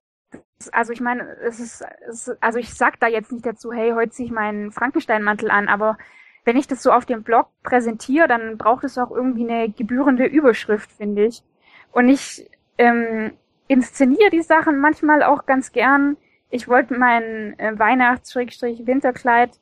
also 0.71 0.93
ich 0.93 1.01
meine, 1.01 1.35
es 1.41 1.59
ist, 1.59 1.83
es 2.07 2.27
ist, 2.27 2.37
also 2.41 2.59
ich 2.59 2.73
sag 2.73 2.99
da 2.99 3.07
jetzt 3.07 3.31
nicht 3.31 3.45
dazu, 3.45 3.71
hey, 3.71 3.91
heute 3.91 4.11
ziehe 4.11 4.27
ich 4.27 4.31
meinen 4.31 4.71
Frankensteinmantel 4.71 5.51
an, 5.51 5.67
aber 5.67 5.97
wenn 6.45 6.57
ich 6.57 6.67
das 6.67 6.83
so 6.83 6.91
auf 6.91 7.05
dem 7.05 7.23
Blog 7.23 7.47
präsentiere, 7.63 8.27
dann 8.27 8.57
braucht 8.57 8.83
es 8.83 8.97
auch 8.97 9.11
irgendwie 9.11 9.49
eine 9.49 9.69
gebührende 9.69 10.25
Überschrift, 10.25 10.91
finde 10.91 11.25
ich. 11.25 11.43
Und 11.91 12.07
ich 12.07 12.49
ähm, 12.77 13.31
inszeniere 13.67 14.29
die 14.29 14.43
Sachen 14.43 14.79
manchmal 14.79 15.23
auch 15.23 15.45
ganz 15.45 15.71
gern. 15.71 16.17
Ich 16.49 16.67
wollte 16.67 16.97
mein 16.97 17.57
äh, 17.59 17.77
Weihnachts-Winterkleid 17.77 19.59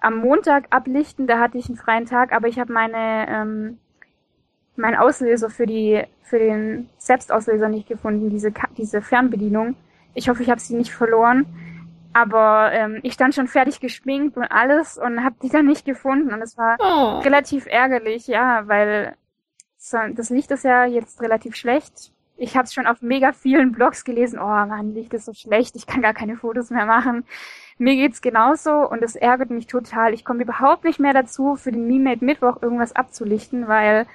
am 0.00 0.18
Montag 0.18 0.66
ablichten, 0.70 1.26
da 1.26 1.40
hatte 1.40 1.58
ich 1.58 1.68
einen 1.68 1.78
freien 1.78 2.06
Tag, 2.06 2.32
aber 2.32 2.46
ich 2.46 2.60
habe 2.60 2.72
meine 2.72 3.26
ähm, 3.28 3.78
mein 4.78 4.96
Auslöser 4.96 5.50
für 5.50 5.66
die 5.66 6.02
für 6.22 6.38
den 6.38 6.88
Selbstauslöser 6.98 7.68
nicht 7.68 7.88
gefunden, 7.88 8.30
diese 8.30 8.52
diese 8.76 9.02
Fernbedienung. 9.02 9.76
Ich 10.14 10.28
hoffe, 10.28 10.42
ich 10.42 10.50
habe 10.50 10.60
sie 10.60 10.74
nicht 10.74 10.92
verloren. 10.92 11.46
Aber 12.12 12.72
ähm, 12.72 13.00
ich 13.02 13.12
stand 13.12 13.34
schon 13.34 13.48
fertig 13.48 13.80
geschminkt 13.80 14.36
und 14.36 14.44
alles 14.44 14.98
und 14.98 15.22
habe 15.22 15.36
die 15.42 15.50
dann 15.50 15.66
nicht 15.66 15.84
gefunden 15.84 16.32
und 16.32 16.40
es 16.40 16.56
war 16.56 16.76
oh. 16.80 17.18
relativ 17.20 17.66
ärgerlich, 17.66 18.26
ja, 18.26 18.66
weil 18.66 19.14
das 20.14 20.30
Licht 20.30 20.50
ist 20.50 20.64
ja 20.64 20.84
jetzt 20.84 21.20
relativ 21.20 21.54
schlecht. 21.54 22.12
Ich 22.36 22.56
habe 22.56 22.64
es 22.64 22.74
schon 22.74 22.86
auf 22.86 23.02
mega 23.02 23.32
vielen 23.32 23.72
Blogs 23.72 24.04
gelesen. 24.04 24.38
Oh 24.38 24.46
mein 24.46 24.94
Licht 24.94 25.12
ist 25.14 25.26
so 25.26 25.32
schlecht, 25.32 25.76
ich 25.76 25.86
kann 25.86 26.02
gar 26.02 26.14
keine 26.14 26.36
Fotos 26.36 26.70
mehr 26.70 26.86
machen. 26.86 27.24
Mir 27.78 27.94
geht's 27.94 28.20
genauso 28.20 28.88
und 28.88 29.02
es 29.02 29.14
ärgert 29.14 29.50
mich 29.50 29.66
total. 29.66 30.14
Ich 30.14 30.24
komme 30.24 30.42
überhaupt 30.42 30.84
nicht 30.84 30.98
mehr 30.98 31.12
dazu, 31.12 31.56
für 31.56 31.70
den 31.70 31.86
Me-Made 31.86 32.24
Mittwoch 32.24 32.62
irgendwas 32.62 32.96
abzulichten, 32.96 33.68
weil 33.68 34.06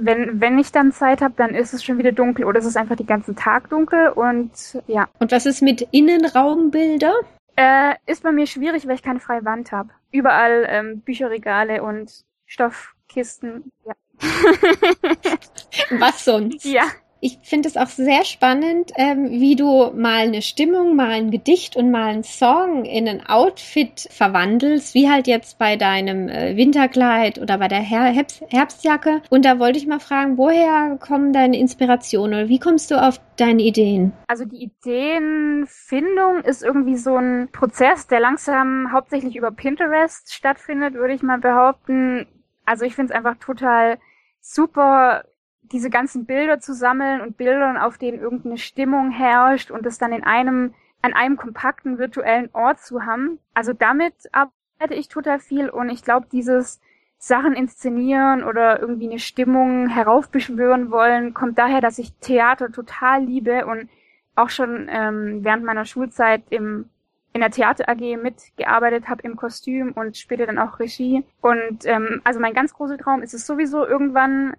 wenn, 0.00 0.40
wenn 0.40 0.58
ich 0.58 0.72
dann 0.72 0.92
Zeit 0.92 1.20
habe, 1.20 1.34
dann 1.36 1.54
ist 1.54 1.72
es 1.74 1.84
schon 1.84 1.98
wieder 1.98 2.12
dunkel 2.12 2.44
oder 2.44 2.58
es 2.58 2.64
ist 2.64 2.76
einfach 2.76 2.96
den 2.96 3.06
ganzen 3.06 3.36
Tag 3.36 3.68
dunkel 3.70 4.08
und 4.08 4.50
ja. 4.86 5.08
Und 5.18 5.32
was 5.32 5.46
ist 5.46 5.62
mit 5.62 5.86
Innenraumbilder? 5.90 7.14
Äh, 7.56 7.94
ist 8.06 8.22
bei 8.22 8.32
mir 8.32 8.46
schwierig, 8.46 8.86
weil 8.86 8.94
ich 8.94 9.02
keine 9.02 9.20
freie 9.20 9.44
Wand 9.44 9.72
habe. 9.72 9.90
Überall 10.10 10.66
ähm, 10.68 11.00
Bücherregale 11.00 11.82
und 11.82 12.24
Stoffkisten. 12.46 13.72
Ja. 13.84 13.94
was 15.98 16.24
sonst? 16.24 16.64
Ja 16.64 16.84
ich 17.20 17.38
finde 17.42 17.68
es 17.68 17.76
auch 17.76 17.88
sehr 17.88 18.24
spannend, 18.24 18.92
ähm, 18.96 19.28
wie 19.30 19.54
du 19.54 19.90
mal 19.94 20.20
eine 20.20 20.40
Stimmung, 20.40 20.96
mal 20.96 21.10
ein 21.10 21.30
Gedicht 21.30 21.76
und 21.76 21.90
mal 21.90 22.08
einen 22.08 22.22
Song 22.22 22.86
in 22.86 23.06
ein 23.08 23.26
Outfit 23.26 24.08
verwandelst, 24.10 24.94
wie 24.94 25.10
halt 25.10 25.26
jetzt 25.26 25.58
bei 25.58 25.76
deinem 25.76 26.28
äh, 26.28 26.56
Winterkleid 26.56 27.38
oder 27.38 27.58
bei 27.58 27.68
der 27.68 27.80
Her 27.80 28.04
Herbst 28.04 28.42
Herbstjacke. 28.48 29.20
Und 29.28 29.44
da 29.44 29.58
wollte 29.58 29.78
ich 29.78 29.86
mal 29.86 30.00
fragen, 30.00 30.38
woher 30.38 30.96
kommen 30.98 31.32
deine 31.32 31.58
Inspirationen 31.58 32.40
oder 32.40 32.48
wie 32.48 32.58
kommst 32.58 32.90
du 32.90 33.00
auf 33.00 33.20
deine 33.36 33.62
Ideen? 33.62 34.12
Also 34.26 34.46
die 34.46 34.62
Ideenfindung 34.62 36.40
ist 36.44 36.62
irgendwie 36.62 36.96
so 36.96 37.16
ein 37.16 37.48
Prozess, 37.52 38.06
der 38.06 38.20
langsam 38.20 38.92
hauptsächlich 38.92 39.36
über 39.36 39.50
Pinterest 39.50 40.32
stattfindet, 40.32 40.94
würde 40.94 41.14
ich 41.14 41.22
mal 41.22 41.38
behaupten. 41.38 42.26
Also 42.64 42.86
ich 42.86 42.94
finde 42.94 43.12
es 43.12 43.16
einfach 43.16 43.36
total 43.38 43.98
super 44.40 45.24
diese 45.72 45.90
ganzen 45.90 46.26
Bilder 46.26 46.60
zu 46.60 46.74
sammeln 46.74 47.20
und 47.20 47.36
Bildern, 47.36 47.76
auf 47.76 47.98
denen 47.98 48.20
irgendeine 48.20 48.58
Stimmung 48.58 49.10
herrscht 49.10 49.70
und 49.70 49.86
das 49.86 49.98
dann 49.98 50.12
in 50.12 50.24
einem, 50.24 50.74
an 51.02 51.12
einem 51.12 51.36
kompakten 51.36 51.98
virtuellen 51.98 52.50
Ort 52.52 52.80
zu 52.80 53.04
haben. 53.04 53.38
Also 53.54 53.72
damit 53.72 54.14
arbeite 54.32 54.94
ich 54.94 55.08
total 55.08 55.38
viel 55.38 55.68
und 55.68 55.88
ich 55.88 56.02
glaube, 56.02 56.26
dieses 56.30 56.80
Sachen 57.18 57.52
inszenieren 57.52 58.42
oder 58.42 58.80
irgendwie 58.80 59.08
eine 59.08 59.18
Stimmung 59.18 59.88
heraufbeschwören 59.88 60.90
wollen, 60.90 61.34
kommt 61.34 61.58
daher, 61.58 61.80
dass 61.80 61.98
ich 61.98 62.14
Theater 62.14 62.72
total 62.72 63.22
liebe 63.22 63.66
und 63.66 63.90
auch 64.36 64.48
schon 64.48 64.88
ähm, 64.90 65.44
während 65.44 65.64
meiner 65.64 65.84
Schulzeit 65.84 66.42
im 66.50 66.88
in 67.32 67.40
der 67.40 67.50
Theater 67.50 67.88
AG 67.88 68.16
mitgearbeitet 68.20 69.08
habe 69.08 69.22
im 69.22 69.36
Kostüm 69.36 69.92
und 69.92 70.16
später 70.16 70.46
dann 70.46 70.58
auch 70.58 70.80
Regie. 70.80 71.24
Und 71.40 71.84
ähm, 71.84 72.20
also 72.24 72.40
mein 72.40 72.54
ganz 72.54 72.74
großer 72.74 72.98
Traum 72.98 73.22
ist 73.22 73.34
es 73.34 73.46
sowieso 73.46 73.86
irgendwann 73.86 74.54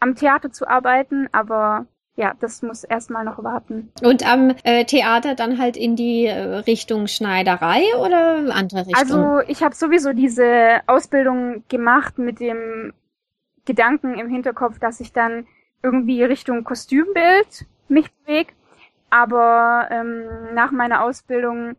am 0.00 0.14
Theater 0.16 0.50
zu 0.50 0.68
arbeiten, 0.68 1.28
aber 1.32 1.86
ja, 2.16 2.34
das 2.40 2.62
muss 2.62 2.84
erstmal 2.84 3.24
noch 3.24 3.42
warten. 3.42 3.92
Und 4.02 4.26
am 4.30 4.54
äh, 4.64 4.84
Theater 4.84 5.34
dann 5.34 5.58
halt 5.58 5.76
in 5.76 5.96
die 5.96 6.26
äh, 6.26 6.56
Richtung 6.66 7.06
Schneiderei 7.06 7.82
oder 7.98 8.54
andere 8.54 8.86
Richtung? 8.86 8.94
Also 8.94 9.40
ich 9.48 9.62
habe 9.62 9.74
sowieso 9.74 10.12
diese 10.12 10.80
Ausbildung 10.86 11.64
gemacht 11.68 12.18
mit 12.18 12.40
dem 12.40 12.92
Gedanken 13.64 14.18
im 14.18 14.28
Hinterkopf, 14.28 14.78
dass 14.78 15.00
ich 15.00 15.12
dann 15.12 15.46
irgendwie 15.82 16.22
Richtung 16.22 16.64
Kostümbild 16.64 17.66
mich 17.88 18.12
bewege. 18.12 18.52
Aber 19.08 19.88
ähm, 19.90 20.54
nach 20.54 20.72
meiner 20.72 21.02
Ausbildung 21.02 21.76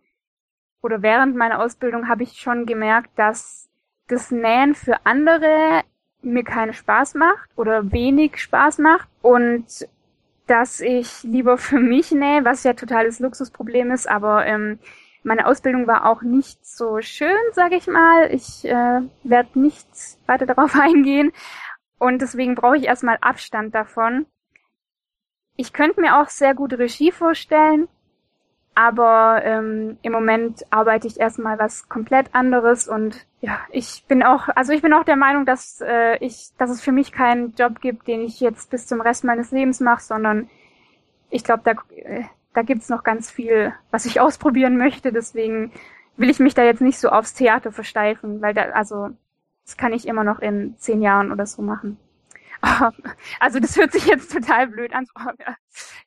oder 0.81 1.01
während 1.01 1.35
meiner 1.35 1.59
Ausbildung 1.59 2.07
habe 2.07 2.23
ich 2.23 2.39
schon 2.39 2.65
gemerkt, 2.65 3.11
dass 3.15 3.69
das 4.07 4.31
Nähen 4.31 4.75
für 4.75 5.05
andere 5.05 5.81
mir 6.21 6.43
keinen 6.43 6.73
Spaß 6.73 7.15
macht 7.15 7.49
oder 7.55 7.91
wenig 7.91 8.37
Spaß 8.37 8.77
macht 8.79 9.07
und 9.21 9.87
dass 10.47 10.81
ich 10.81 11.23
lieber 11.23 11.57
für 11.57 11.79
mich 11.79 12.11
nähe, 12.11 12.43
was 12.43 12.63
ja 12.63 12.73
totales 12.73 13.19
Luxusproblem 13.19 13.91
ist, 13.91 14.09
aber 14.09 14.45
ähm, 14.45 14.79
meine 15.23 15.45
Ausbildung 15.45 15.87
war 15.87 16.05
auch 16.05 16.23
nicht 16.23 16.65
so 16.65 16.99
schön, 17.01 17.37
sage 17.53 17.75
ich 17.75 17.87
mal. 17.87 18.33
Ich 18.33 18.65
äh, 18.65 19.01
werde 19.23 19.59
nicht 19.59 19.87
weiter 20.25 20.45
darauf 20.45 20.75
eingehen 20.79 21.31
und 21.99 22.21
deswegen 22.21 22.55
brauche 22.55 22.77
ich 22.77 22.85
erstmal 22.85 23.17
Abstand 23.21 23.75
davon. 23.75 24.25
Ich 25.55 25.73
könnte 25.73 26.01
mir 26.01 26.19
auch 26.19 26.29
sehr 26.29 26.55
gut 26.55 26.73
Regie 26.73 27.11
vorstellen, 27.11 27.87
aber 28.73 29.41
ähm, 29.43 29.97
im 30.01 30.11
Moment 30.11 30.65
arbeite 30.69 31.07
ich 31.07 31.19
erstmal 31.19 31.59
was 31.59 31.89
komplett 31.89 32.33
anderes 32.33 32.87
und 32.87 33.25
ja, 33.41 33.59
ich 33.71 34.05
bin 34.07 34.23
auch, 34.23 34.47
also 34.55 34.71
ich 34.71 34.81
bin 34.81 34.93
auch 34.93 35.03
der 35.03 35.15
Meinung, 35.15 35.45
dass 35.45 35.81
äh, 35.81 36.17
ich, 36.17 36.51
dass 36.57 36.69
es 36.69 36.81
für 36.81 36.91
mich 36.91 37.11
keinen 37.11 37.53
Job 37.55 37.81
gibt, 37.81 38.07
den 38.07 38.21
ich 38.21 38.39
jetzt 38.39 38.69
bis 38.69 38.87
zum 38.87 39.01
Rest 39.01 39.23
meines 39.23 39.51
Lebens 39.51 39.79
mache, 39.79 40.01
sondern 40.01 40.49
ich 41.29 41.43
glaube, 41.43 41.63
da, 41.65 41.71
äh, 41.95 42.23
da 42.53 42.61
gibt's 42.61 42.89
noch 42.89 43.03
ganz 43.03 43.31
viel, 43.31 43.73
was 43.89 44.05
ich 44.05 44.19
ausprobieren 44.21 44.77
möchte. 44.77 45.11
Deswegen 45.11 45.71
will 46.17 46.29
ich 46.29 46.39
mich 46.39 46.53
da 46.53 46.63
jetzt 46.63 46.81
nicht 46.81 46.99
so 46.99 47.09
aufs 47.09 47.33
Theater 47.33 47.71
versteifen, 47.71 48.41
weil 48.41 48.53
da, 48.53 48.63
also 48.71 49.09
das 49.65 49.77
kann 49.77 49.93
ich 49.93 50.07
immer 50.07 50.23
noch 50.23 50.39
in 50.39 50.75
zehn 50.77 51.01
Jahren 51.01 51.31
oder 51.31 51.45
so 51.45 51.61
machen. 51.61 51.97
Also 53.39 53.59
das 53.59 53.75
hört 53.77 53.91
sich 53.91 54.05
jetzt 54.05 54.31
total 54.31 54.67
blöd 54.67 54.93
an. 54.93 55.07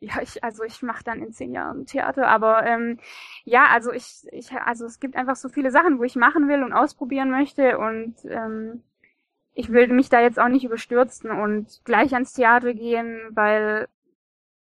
Ja, 0.00 0.20
ich, 0.22 0.44
also 0.44 0.62
ich 0.64 0.82
mache 0.82 1.04
dann 1.04 1.20
in 1.20 1.32
zehn 1.32 1.52
Jahren 1.52 1.86
Theater, 1.86 2.28
aber 2.28 2.64
ähm, 2.64 2.98
ja, 3.44 3.66
also 3.66 3.92
ich, 3.92 4.26
ich, 4.30 4.52
also 4.52 4.86
es 4.86 5.00
gibt 5.00 5.16
einfach 5.16 5.36
so 5.36 5.48
viele 5.48 5.70
Sachen, 5.70 5.98
wo 5.98 6.04
ich 6.04 6.16
machen 6.16 6.48
will 6.48 6.62
und 6.62 6.72
ausprobieren 6.72 7.30
möchte 7.30 7.78
und 7.78 8.14
ähm, 8.24 8.82
ich 9.54 9.72
will 9.72 9.88
mich 9.88 10.08
da 10.08 10.20
jetzt 10.20 10.38
auch 10.38 10.48
nicht 10.48 10.64
überstürzen 10.64 11.30
und 11.30 11.80
gleich 11.84 12.12
ans 12.14 12.32
Theater 12.34 12.74
gehen, 12.74 13.20
weil 13.30 13.88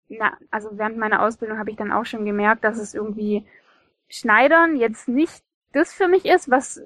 na, 0.09 0.37
also 0.51 0.71
während 0.73 0.97
meiner 0.97 1.23
Ausbildung 1.23 1.59
habe 1.59 1.71
ich 1.71 1.77
dann 1.77 1.93
auch 1.93 2.05
schon 2.05 2.25
gemerkt, 2.25 2.65
dass 2.65 2.79
es 2.79 2.95
irgendwie 2.95 3.47
Schneidern 4.09 4.77
jetzt 4.77 5.09
nicht 5.09 5.45
das 5.73 5.93
für 5.93 6.09
mich 6.09 6.25
ist, 6.25 6.51
was 6.51 6.83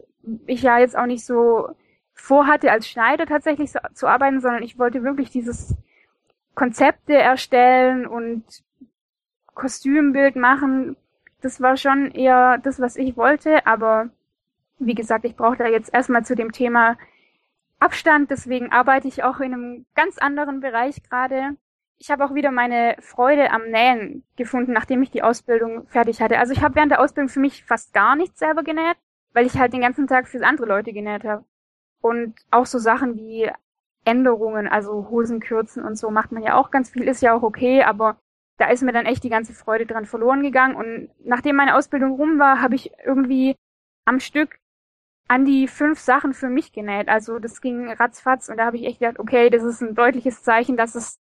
ich 0.46 0.62
ja 0.62 0.78
jetzt 0.78 0.96
auch 0.96 1.06
nicht 1.06 1.24
so 1.24 1.70
vorhatte, 2.14 2.70
als 2.70 2.88
Schneider 2.88 3.26
tatsächlich 3.26 3.72
so, 3.72 3.80
zu 3.92 4.06
arbeiten, 4.06 4.40
sondern 4.40 4.62
ich 4.62 4.78
wollte 4.78 5.02
wirklich 5.02 5.30
dieses 5.30 5.76
Konzepte 6.54 7.14
erstellen 7.14 8.06
und 8.06 8.44
Kostümbild 9.54 10.36
machen. 10.36 10.96
Das 11.40 11.60
war 11.60 11.76
schon 11.76 12.10
eher 12.10 12.58
das, 12.58 12.80
was 12.80 12.96
ich 12.96 13.16
wollte, 13.16 13.66
aber 13.66 14.10
wie 14.78 14.94
gesagt, 14.94 15.24
ich 15.24 15.36
brauche 15.36 15.56
da 15.56 15.66
jetzt 15.66 15.92
erstmal 15.92 16.24
zu 16.24 16.34
dem 16.34 16.52
Thema 16.52 16.96
Abstand, 17.80 18.30
deswegen 18.30 18.72
arbeite 18.72 19.08
ich 19.08 19.24
auch 19.24 19.40
in 19.40 19.52
einem 19.52 19.86
ganz 19.94 20.18
anderen 20.18 20.60
Bereich 20.60 21.02
gerade. 21.02 21.56
Ich 21.98 22.10
habe 22.10 22.24
auch 22.24 22.34
wieder 22.34 22.50
meine 22.50 22.96
Freude 23.00 23.50
am 23.50 23.70
Nähen 23.70 24.24
gefunden, 24.36 24.72
nachdem 24.72 25.02
ich 25.02 25.10
die 25.10 25.22
Ausbildung 25.22 25.86
fertig 25.88 26.20
hatte. 26.20 26.38
Also 26.38 26.52
ich 26.52 26.62
habe 26.62 26.74
während 26.76 26.92
der 26.92 27.00
Ausbildung 27.00 27.28
für 27.28 27.40
mich 27.40 27.64
fast 27.64 27.92
gar 27.92 28.16
nichts 28.16 28.38
selber 28.38 28.62
genäht, 28.62 28.96
weil 29.32 29.46
ich 29.46 29.58
halt 29.58 29.72
den 29.72 29.80
ganzen 29.80 30.06
Tag 30.06 30.28
für 30.28 30.44
andere 30.44 30.66
Leute 30.66 30.92
genäht 30.92 31.24
habe. 31.24 31.44
Und 32.04 32.34
auch 32.50 32.66
so 32.66 32.78
Sachen 32.78 33.16
wie 33.16 33.50
Änderungen, 34.04 34.68
also 34.68 35.08
Hosenkürzen 35.08 35.82
und 35.82 35.96
so 35.96 36.10
macht 36.10 36.32
man 36.32 36.42
ja 36.42 36.54
auch 36.58 36.70
ganz 36.70 36.90
viel, 36.90 37.04
ist 37.04 37.22
ja 37.22 37.34
auch 37.34 37.42
okay, 37.42 37.82
aber 37.82 38.18
da 38.58 38.68
ist 38.68 38.82
mir 38.82 38.92
dann 38.92 39.06
echt 39.06 39.24
die 39.24 39.30
ganze 39.30 39.54
Freude 39.54 39.86
dran 39.86 40.04
verloren 40.04 40.42
gegangen. 40.42 40.76
Und 40.76 41.08
nachdem 41.24 41.56
meine 41.56 41.74
Ausbildung 41.74 42.12
rum 42.12 42.38
war, 42.38 42.60
habe 42.60 42.74
ich 42.74 42.90
irgendwie 43.06 43.56
am 44.04 44.20
Stück 44.20 44.58
an 45.28 45.46
die 45.46 45.66
fünf 45.66 45.98
Sachen 45.98 46.34
für 46.34 46.50
mich 46.50 46.72
genäht. 46.72 47.08
Also 47.08 47.38
das 47.38 47.62
ging 47.62 47.90
ratzfatz 47.90 48.50
und 48.50 48.58
da 48.58 48.66
habe 48.66 48.76
ich 48.76 48.84
echt 48.84 48.98
gedacht, 48.98 49.18
okay, 49.18 49.48
das 49.48 49.62
ist 49.62 49.80
ein 49.80 49.94
deutliches 49.94 50.42
Zeichen, 50.42 50.76
dass 50.76 50.94
es 50.94 51.16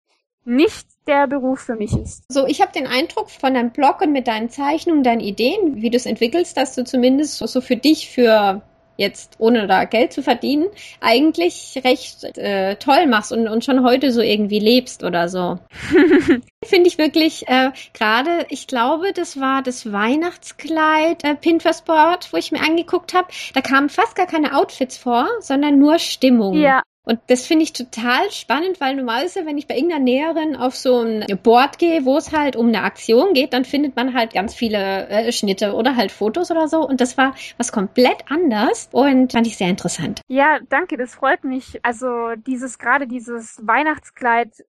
nicht 0.47 0.89
der 1.07 1.27
Beruf 1.27 1.61
für 1.61 1.77
mich 1.77 1.95
ist. 1.95 2.25
So, 2.33 2.47
ich 2.47 2.63
habe 2.63 2.73
den 2.73 2.87
Eindruck 2.87 3.29
von 3.29 3.53
deinem 3.53 3.73
Blog 3.73 4.01
und 4.01 4.13
mit 4.13 4.27
deinen 4.27 4.49
Zeichnungen, 4.49 5.03
deinen 5.03 5.21
Ideen, 5.21 5.83
wie 5.83 5.91
du 5.91 5.99
es 5.99 6.07
entwickelst, 6.07 6.57
dass 6.57 6.75
du 6.75 6.85
zumindest 6.85 7.37
so 7.37 7.61
für 7.61 7.77
dich 7.77 8.09
für 8.09 8.63
jetzt 9.01 9.37
ohne 9.39 9.67
da 9.67 9.85
Geld 9.85 10.13
zu 10.13 10.23
verdienen, 10.23 10.67
eigentlich 11.01 11.81
recht 11.85 12.37
äh, 12.37 12.77
toll 12.77 13.07
machst 13.07 13.33
und, 13.33 13.49
und 13.49 13.65
schon 13.65 13.83
heute 13.83 14.13
so 14.13 14.21
irgendwie 14.21 14.59
lebst 14.59 15.03
oder 15.03 15.29
so. 15.29 15.59
Finde 16.65 16.89
ich 16.89 16.99
wirklich 16.99 17.49
äh, 17.49 17.71
gerade, 17.95 18.47
ich 18.51 18.67
glaube, 18.67 19.13
das 19.15 19.41
war 19.41 19.63
das 19.63 19.91
Weihnachtskleid 19.91 21.25
äh, 21.25 21.35
Pinterest 21.35 21.87
Board, 21.87 22.31
wo 22.33 22.37
ich 22.37 22.53
mir 22.53 22.61
angeguckt 22.61 23.15
habe. 23.15 23.29
Da 23.55 23.63
kamen 23.63 23.89
fast 23.89 24.15
gar 24.17 24.27
keine 24.27 24.55
Outfits 24.55 24.99
vor, 24.99 25.27
sondern 25.41 25.79
nur 25.79 25.99
Stimmung. 25.99 26.61
Ja, 26.61 26.83
und 27.05 27.19
das 27.29 27.47
finde 27.47 27.65
ich 27.65 27.73
total 27.73 28.31
spannend, 28.31 28.81
weil 28.81 28.95
normalerweise, 28.95 29.47
wenn 29.47 29.57
ich 29.57 29.67
bei 29.67 29.75
irgendeiner 29.75 30.05
Näherin 30.05 30.55
auf 30.55 30.77
so 30.77 31.01
ein 31.01 31.25
Board 31.43 31.79
gehe, 31.79 32.05
wo 32.05 32.17
es 32.19 32.33
halt 32.33 32.57
um 32.57 32.69
eine 32.69 32.83
Aktion 32.83 33.33
geht, 33.33 33.55
dann 33.55 33.65
findet 33.65 33.97
man 33.97 34.15
halt 34.15 34.35
ganz 34.35 34.55
viele 34.55 35.09
äh, 35.09 35.33
Schnitte 35.33 35.75
oder 35.75 35.97
halt 35.97 36.13
Fotos 36.13 36.51
oder 36.51 36.69
so. 36.69 36.87
Und 36.87 37.01
das 37.01 37.17
war 37.17 37.35
was 37.57 37.73
komplett 37.73 38.25
anders 38.29 38.91
und 38.93 39.33
fand 39.33 39.47
ich 39.47 39.57
sehr 39.57 39.71
interessant. 39.71 40.21
Ja, 40.29 40.61
danke, 40.69 40.99
das 40.99 41.15
freut 41.15 41.43
mich. 41.43 41.81
Also 41.83 42.35
dieses, 42.47 42.79
gerade 42.79 43.07
dieses 43.07 43.59
Weihnachtskleid 43.67 44.65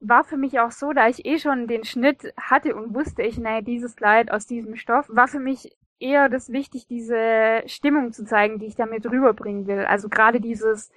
war 0.00 0.24
für 0.24 0.36
mich 0.36 0.58
auch 0.58 0.72
so, 0.72 0.92
da 0.92 1.08
ich 1.08 1.24
eh 1.24 1.38
schon 1.38 1.68
den 1.68 1.84
Schnitt 1.84 2.32
hatte 2.36 2.74
und 2.74 2.94
wusste, 2.94 3.22
ich 3.22 3.38
nähe 3.38 3.62
dieses 3.62 3.96
Kleid 3.96 4.30
aus 4.30 4.46
diesem 4.46 4.76
Stoff, 4.76 5.06
war 5.08 5.28
für 5.28 5.40
mich 5.40 5.76
eher 5.98 6.28
das 6.28 6.52
wichtig, 6.52 6.86
diese 6.88 7.62
Stimmung 7.66 8.12
zu 8.12 8.24
zeigen, 8.24 8.58
die 8.58 8.66
ich 8.66 8.74
damit 8.74 9.06
rüberbringen 9.06 9.66
will. 9.66 9.86
Also 9.86 10.08
gerade 10.08 10.40
dieses 10.40 10.90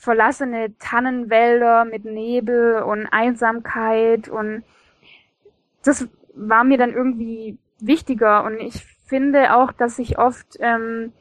verlassene 0.00 0.76
Tannenwälder 0.78 1.84
mit 1.84 2.04
Nebel 2.04 2.82
und 2.82 3.06
Einsamkeit 3.06 4.28
und 4.28 4.64
das 5.82 6.08
war 6.34 6.64
mir 6.64 6.78
dann 6.78 6.92
irgendwie 6.92 7.58
wichtiger 7.80 8.44
und 8.44 8.60
ich 8.60 8.84
finde 9.06 9.56
auch, 9.56 9.72
dass 9.72 9.96
sich 9.96 10.18
oft 10.18 10.56
ähm, 10.60 11.12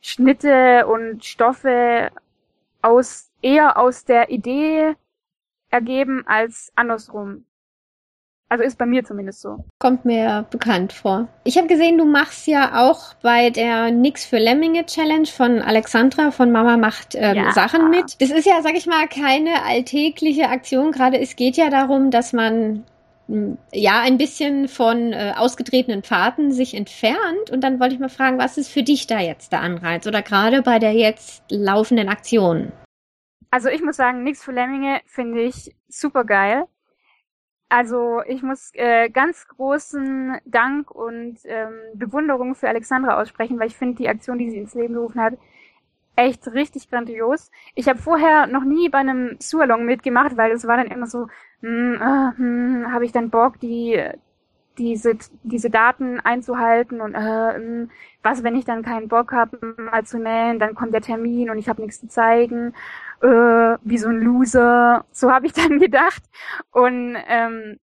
Schnitte 0.00 0.86
und 0.86 1.24
Stoffe 1.24 2.10
aus 2.80 3.30
eher 3.42 3.78
aus 3.78 4.04
der 4.04 4.30
Idee 4.30 4.94
ergeben 5.70 6.24
als 6.26 6.72
andersrum. 6.74 7.44
Also 8.52 8.64
ist 8.64 8.76
bei 8.76 8.84
mir 8.84 9.02
zumindest 9.02 9.40
so. 9.40 9.64
Kommt 9.78 10.04
mir 10.04 10.44
bekannt 10.50 10.92
vor. 10.92 11.26
Ich 11.42 11.56
habe 11.56 11.68
gesehen, 11.68 11.96
du 11.96 12.04
machst 12.04 12.46
ja 12.46 12.86
auch 12.86 13.14
bei 13.22 13.48
der 13.48 13.90
Nix 13.90 14.26
für 14.26 14.36
Lemminge 14.36 14.84
Challenge 14.84 15.24
von 15.24 15.62
Alexandra 15.62 16.32
von 16.32 16.52
Mama 16.52 16.76
macht 16.76 17.14
ähm, 17.14 17.34
ja. 17.34 17.52
Sachen 17.52 17.88
mit. 17.88 18.20
Das 18.20 18.28
ist 18.28 18.44
ja, 18.44 18.60
sag 18.60 18.74
ich 18.74 18.86
mal, 18.86 19.08
keine 19.08 19.64
alltägliche 19.64 20.50
Aktion. 20.50 20.92
Gerade 20.92 21.18
es 21.18 21.34
geht 21.34 21.56
ja 21.56 21.70
darum, 21.70 22.10
dass 22.10 22.34
man 22.34 22.84
hm, 23.26 23.56
ja 23.72 24.02
ein 24.02 24.18
bisschen 24.18 24.68
von 24.68 25.14
äh, 25.14 25.32
ausgetretenen 25.34 26.02
Pfaden 26.02 26.52
sich 26.52 26.74
entfernt. 26.74 27.48
Und 27.50 27.64
dann 27.64 27.80
wollte 27.80 27.94
ich 27.94 28.00
mal 28.00 28.10
fragen, 28.10 28.36
was 28.36 28.58
ist 28.58 28.68
für 28.68 28.82
dich 28.82 29.06
da 29.06 29.18
jetzt 29.18 29.52
der 29.52 29.62
Anreiz 29.62 30.06
oder 30.06 30.20
gerade 30.20 30.60
bei 30.60 30.78
der 30.78 30.92
jetzt 30.92 31.42
laufenden 31.48 32.10
Aktion? 32.10 32.70
Also 33.50 33.70
ich 33.70 33.82
muss 33.82 33.96
sagen, 33.96 34.24
Nix 34.24 34.44
für 34.44 34.52
Lemminge 34.52 35.00
finde 35.06 35.40
ich 35.40 35.74
super 35.88 36.24
geil. 36.24 36.66
Also 37.72 38.20
ich 38.26 38.42
muss 38.42 38.70
äh, 38.74 39.08
ganz 39.08 39.48
großen 39.48 40.36
Dank 40.44 40.90
und 40.90 41.38
ähm, 41.44 41.72
Bewunderung 41.94 42.54
für 42.54 42.68
Alexandra 42.68 43.18
aussprechen, 43.18 43.58
weil 43.58 43.68
ich 43.68 43.78
finde 43.78 43.96
die 43.96 44.10
Aktion, 44.10 44.36
die 44.36 44.50
sie 44.50 44.58
ins 44.58 44.74
Leben 44.74 44.92
gerufen 44.92 45.22
hat, 45.22 45.38
echt 46.14 46.46
richtig 46.48 46.90
grandios. 46.90 47.50
Ich 47.74 47.88
habe 47.88 47.98
vorher 47.98 48.46
noch 48.46 48.64
nie 48.64 48.90
bei 48.90 48.98
einem 48.98 49.36
Sualong 49.38 49.86
mitgemacht, 49.86 50.36
weil 50.36 50.52
es 50.52 50.66
war 50.66 50.76
dann 50.76 50.88
immer 50.88 51.06
so, 51.06 51.28
hm, 51.62 51.94
äh, 51.94 52.36
hm, 52.36 52.92
habe 52.92 53.06
ich 53.06 53.12
dann 53.12 53.30
Bock, 53.30 53.58
die 53.60 53.98
diese 54.76 55.16
diese 55.42 55.70
Daten 55.70 56.20
einzuhalten 56.20 57.00
und 57.00 57.14
äh, 57.14 57.54
hm, 57.54 57.90
was, 58.22 58.42
wenn 58.42 58.54
ich 58.54 58.66
dann 58.66 58.82
keinen 58.82 59.08
Bock 59.08 59.32
habe, 59.32 59.74
mal 59.78 60.04
zu 60.04 60.18
nähen, 60.18 60.58
dann 60.58 60.74
kommt 60.74 60.92
der 60.92 61.00
Termin 61.00 61.48
und 61.48 61.56
ich 61.56 61.70
habe 61.70 61.80
nichts 61.80 62.00
zu 62.00 62.08
zeigen 62.08 62.74
äh, 63.22 63.78
wie 63.82 63.98
so 63.98 64.08
ein 64.08 64.20
Loser. 64.20 65.04
So 65.12 65.30
habe 65.30 65.46
ich 65.46 65.52
dann 65.54 65.78
gedacht. 65.78 66.22
Und 66.70 67.16
ähm, 67.26 67.78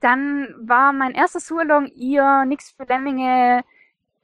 dann 0.00 0.54
war 0.58 0.92
mein 0.92 1.12
erster 1.12 1.40
Surlong 1.40 1.86
ihr 1.94 2.44
Nix 2.44 2.70
für 2.70 2.84
Lemminge 2.84 3.64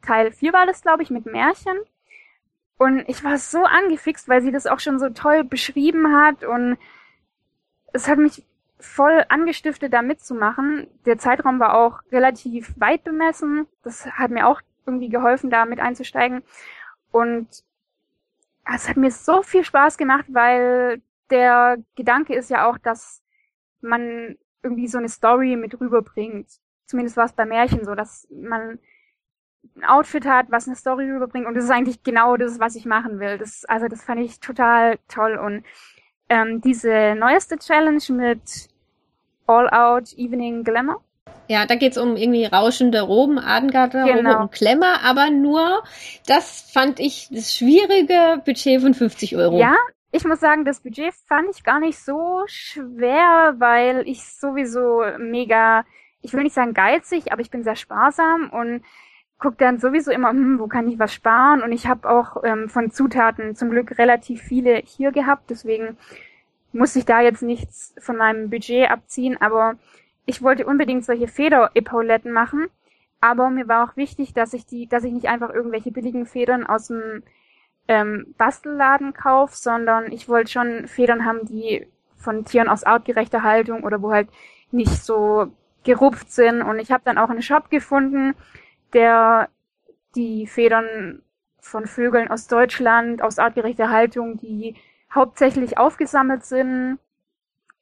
Teil 0.02 0.32
4 0.32 0.52
war 0.52 0.66
das, 0.66 0.82
glaube 0.82 1.02
ich, 1.02 1.10
mit 1.10 1.26
Märchen. 1.26 1.78
Und 2.76 3.08
ich 3.08 3.22
war 3.22 3.38
so 3.38 3.64
angefixt, 3.64 4.28
weil 4.28 4.42
sie 4.42 4.50
das 4.50 4.66
auch 4.66 4.80
schon 4.80 4.98
so 4.98 5.08
toll 5.10 5.44
beschrieben 5.44 6.16
hat 6.16 6.42
und 6.42 6.76
es 7.92 8.08
hat 8.08 8.18
mich 8.18 8.44
voll 8.80 9.24
angestiftet, 9.28 9.92
da 9.92 10.02
mitzumachen. 10.02 10.88
Der 11.06 11.18
Zeitraum 11.18 11.60
war 11.60 11.74
auch 11.74 12.00
relativ 12.10 12.74
weit 12.80 13.04
bemessen. 13.04 13.68
Das 13.84 14.06
hat 14.06 14.32
mir 14.32 14.48
auch 14.48 14.60
irgendwie 14.86 15.08
geholfen, 15.08 15.50
da 15.50 15.64
mit 15.64 15.78
einzusteigen. 15.78 16.42
Und 17.12 17.46
es 18.64 18.88
hat 18.88 18.96
mir 18.96 19.10
so 19.10 19.42
viel 19.42 19.64
Spaß 19.64 19.96
gemacht, 19.96 20.26
weil 20.28 21.02
der 21.30 21.78
Gedanke 21.96 22.34
ist 22.34 22.50
ja 22.50 22.68
auch, 22.68 22.78
dass 22.78 23.22
man 23.80 24.36
irgendwie 24.62 24.88
so 24.88 24.98
eine 24.98 25.08
Story 25.08 25.56
mit 25.56 25.80
rüberbringt. 25.80 26.48
Zumindest 26.86 27.16
war 27.16 27.24
es 27.24 27.32
bei 27.32 27.46
Märchen 27.46 27.84
so, 27.84 27.94
dass 27.94 28.28
man 28.30 28.78
ein 29.76 29.84
Outfit 29.84 30.26
hat, 30.26 30.50
was 30.50 30.66
eine 30.66 30.76
Story 30.76 31.10
rüberbringt 31.10 31.46
und 31.46 31.54
das 31.54 31.64
ist 31.64 31.70
eigentlich 31.70 32.02
genau 32.02 32.36
das, 32.36 32.60
was 32.60 32.76
ich 32.76 32.84
machen 32.84 33.18
will. 33.20 33.38
Das, 33.38 33.64
also 33.64 33.88
das 33.88 34.02
fand 34.02 34.20
ich 34.20 34.40
total 34.40 34.98
toll 35.08 35.36
und 35.36 35.64
ähm, 36.28 36.60
diese 36.60 37.14
neueste 37.14 37.58
Challenge 37.58 38.02
mit 38.10 38.68
All 39.46 39.68
Out 39.70 40.12
Evening 40.14 40.64
Glamour. 40.64 41.02
Ja, 41.52 41.66
da 41.66 41.74
geht's 41.74 41.98
um 41.98 42.16
irgendwie 42.16 42.46
rauschende 42.46 43.02
Roben, 43.02 43.38
Adengarderobe 43.38 44.14
Genau. 44.14 44.40
und 44.40 44.52
Klemmer, 44.52 45.04
aber 45.04 45.28
nur, 45.28 45.82
das 46.26 46.62
fand 46.72 46.98
ich 46.98 47.28
das 47.30 47.54
schwierige 47.54 48.40
Budget 48.42 48.80
von 48.80 48.94
50 48.94 49.36
Euro. 49.36 49.58
Ja, 49.58 49.76
ich 50.12 50.24
muss 50.24 50.40
sagen, 50.40 50.64
das 50.64 50.80
Budget 50.80 51.12
fand 51.28 51.50
ich 51.54 51.62
gar 51.62 51.78
nicht 51.78 51.98
so 51.98 52.42
schwer, 52.46 53.56
weil 53.58 54.08
ich 54.08 54.24
sowieso 54.24 55.02
mega, 55.18 55.84
ich 56.22 56.32
will 56.32 56.42
nicht 56.42 56.54
sagen 56.54 56.72
geizig, 56.72 57.32
aber 57.32 57.42
ich 57.42 57.50
bin 57.50 57.64
sehr 57.64 57.76
sparsam 57.76 58.48
und 58.48 58.82
guck 59.38 59.58
dann 59.58 59.78
sowieso 59.78 60.10
immer, 60.10 60.30
hm, 60.30 60.58
wo 60.58 60.68
kann 60.68 60.88
ich 60.88 60.98
was 60.98 61.12
sparen? 61.12 61.60
Und 61.60 61.72
ich 61.72 61.86
habe 61.86 62.08
auch 62.08 62.42
ähm, 62.44 62.70
von 62.70 62.90
Zutaten 62.90 63.56
zum 63.56 63.68
Glück 63.68 63.98
relativ 63.98 64.40
viele 64.40 64.76
hier 64.76 65.12
gehabt, 65.12 65.50
deswegen 65.50 65.98
muss 66.72 66.96
ich 66.96 67.04
da 67.04 67.20
jetzt 67.20 67.42
nichts 67.42 67.94
von 67.98 68.16
meinem 68.16 68.48
Budget 68.48 68.90
abziehen, 68.90 69.36
aber 69.38 69.74
ich 70.26 70.42
wollte 70.42 70.66
unbedingt 70.66 71.04
solche 71.04 71.28
Feder-Epauletten 71.28 72.32
machen, 72.32 72.66
aber 73.20 73.50
mir 73.50 73.68
war 73.68 73.88
auch 73.88 73.96
wichtig, 73.96 74.34
dass 74.34 74.52
ich 74.52 74.66
die, 74.66 74.88
dass 74.88 75.04
ich 75.04 75.12
nicht 75.12 75.28
einfach 75.28 75.50
irgendwelche 75.50 75.92
billigen 75.92 76.26
Federn 76.26 76.66
aus 76.66 76.88
dem 76.88 77.22
ähm, 77.88 78.34
Bastelladen 78.38 79.12
kaufe, 79.12 79.56
sondern 79.56 80.10
ich 80.12 80.28
wollte 80.28 80.50
schon 80.50 80.88
Federn 80.88 81.24
haben, 81.24 81.46
die 81.46 81.86
von 82.16 82.44
Tieren 82.44 82.68
aus 82.68 82.84
artgerechter 82.84 83.42
Haltung 83.42 83.84
oder 83.84 84.02
wo 84.02 84.12
halt 84.12 84.28
nicht 84.70 85.04
so 85.04 85.52
gerupft 85.84 86.32
sind. 86.32 86.62
Und 86.62 86.78
ich 86.78 86.90
habe 86.92 87.02
dann 87.04 87.18
auch 87.18 87.30
einen 87.30 87.42
Shop 87.42 87.70
gefunden, 87.70 88.34
der 88.92 89.48
die 90.14 90.46
Federn 90.46 91.22
von 91.60 91.86
Vögeln 91.86 92.28
aus 92.28 92.46
Deutschland, 92.46 93.22
aus 93.22 93.38
artgerechter 93.38 93.90
Haltung, 93.90 94.38
die 94.38 94.76
hauptsächlich 95.12 95.78
aufgesammelt 95.78 96.44
sind, 96.44 96.98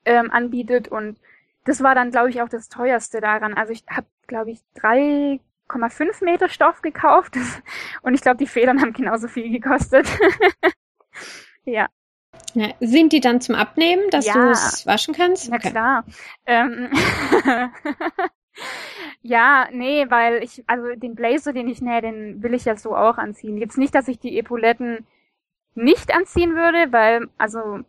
ähm, 0.05 0.31
anbietet. 0.31 0.88
Und 0.88 1.18
das 1.64 1.82
war 1.82 1.94
dann, 1.94 2.10
glaube 2.10 2.30
ich, 2.30 2.40
auch 2.42 2.48
das 2.48 2.68
teuerste 2.68 3.20
daran. 3.20 3.54
Also 3.54 3.72
ich 3.72 3.84
habe, 3.90 4.06
glaube 4.26 4.50
ich, 4.50 4.60
3,5 4.76 6.24
Meter 6.24 6.48
Stoff 6.48 6.82
gekauft 6.82 7.36
und 8.02 8.14
ich 8.14 8.20
glaube, 8.22 8.38
die 8.38 8.46
Federn 8.46 8.80
haben 8.80 8.92
genauso 8.92 9.28
viel 9.28 9.50
gekostet. 9.50 10.08
ja, 11.64 11.88
Ja, 12.54 12.68
sind 12.80 13.12
die 13.12 13.20
dann 13.20 13.40
zum 13.40 13.54
Abnehmen, 13.56 14.08
dass 14.10 14.26
Ja. 14.26 14.32
du 14.32 14.50
es 14.50 14.86
waschen 14.86 15.14
kannst? 15.14 15.48
na 15.48 15.56
Okay. 15.56 15.60
klar. 15.60 16.04
Ähm 16.46 16.90
ja, 19.22 19.68
nee, 19.72 20.06
weil 20.10 20.42
ich, 20.42 20.64
also 20.66 20.94
den 20.96 21.14
Blazer, 21.14 21.52
den 21.52 21.68
ich 21.68 21.80
nähe, 21.82 22.00
den 22.02 22.42
will 22.42 22.54
ich 22.54 22.64
ja 22.64 22.76
so 22.76 22.96
auch 22.96 23.18
anziehen. 23.18 23.58
Jetzt 23.58 23.78
nicht, 23.78 23.94
dass 23.94 24.08
ich 24.08 24.18
die 24.18 24.38
Epauletten 24.38 25.06
nicht 25.74 26.12
anziehen 26.14 26.54
würde, 26.56 26.92
weil, 26.92 27.28
also 27.38 27.80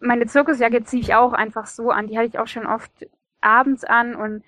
meine 0.00 0.26
Zirkusjacke 0.26 0.84
ziehe 0.84 1.02
ich 1.02 1.14
auch 1.14 1.32
einfach 1.32 1.66
so 1.66 1.90
an. 1.90 2.06
Die 2.08 2.16
hatte 2.16 2.28
ich 2.28 2.38
auch 2.38 2.46
schon 2.46 2.66
oft 2.66 2.90
abends 3.40 3.84
an 3.84 4.14
und 4.14 4.44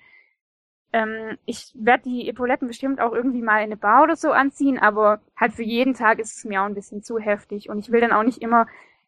ähm, 0.91 1.37
ich 1.45 1.71
werde 1.75 2.03
die 2.03 2.27
Epauletten 2.27 2.67
bestimmt 2.67 2.99
auch 2.99 3.13
irgendwie 3.13 3.41
mal 3.41 3.57
in 3.59 3.65
eine 3.65 3.77
Bar 3.77 4.03
oder 4.03 4.15
so 4.15 4.31
anziehen, 4.31 4.79
aber 4.79 5.21
halt 5.35 5.53
für 5.53 5.63
jeden 5.63 5.93
Tag 5.93 6.19
ist 6.19 6.37
es 6.37 6.45
mir 6.45 6.61
auch 6.61 6.65
ein 6.65 6.73
bisschen 6.73 7.03
zu 7.03 7.19
heftig 7.19 7.69
und 7.69 7.79
ich 7.79 7.91
will 7.91 8.01
dann 8.01 8.11
auch 8.11 8.23
nicht 8.23 8.41
immer 8.41 8.65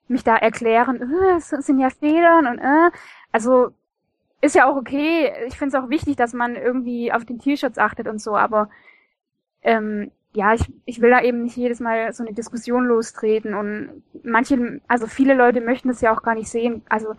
mich 0.08 0.23
da 0.23 0.36
erklären, 0.36 1.01
äh, 1.01 1.38
es 1.38 1.49
sind 1.49 1.80
ja 1.80 1.89
Federn 1.89 2.47
und 2.47 2.60
äh. 2.60 2.91
Also 3.32 3.71
ist 4.41 4.56
ja 4.56 4.65
auch 4.65 4.75
okay. 4.75 5.32
Ich 5.47 5.58
finde 5.58 5.77
es 5.77 5.84
auch 5.84 5.89
wichtig, 5.89 6.15
dass 6.17 6.34
man 6.34 6.56
irgendwie 6.56 7.13
auf 7.13 7.25
den 7.25 7.39
T-Shirts 7.39 7.77
achtet 7.77 8.08
und 8.08 8.19
so, 8.19 8.36
aber 8.36 8.69
ähm, 9.63 10.12
ja, 10.34 10.54
ich, 10.54 10.62
ich 10.86 11.02
will 11.02 11.10
da 11.10 11.22
eben 11.22 11.44
nicht 11.44 11.58
jedes 11.58 11.80
Mal 11.80 12.13
so 12.13 12.24
eine 12.24 12.34
Diskussion 12.34 12.86
lostreten 12.86 13.54
und 13.54 14.04
manche, 14.24 14.82
also 14.88 15.08
viele 15.08 15.34
Leute 15.34 15.62
möchten 15.62 15.89
es 15.89 16.02
ja 16.02 16.15
auch 16.15 16.24
gar 16.24 16.36
nicht 16.36 16.50
sehen. 16.50 16.84
Also 16.88 17.15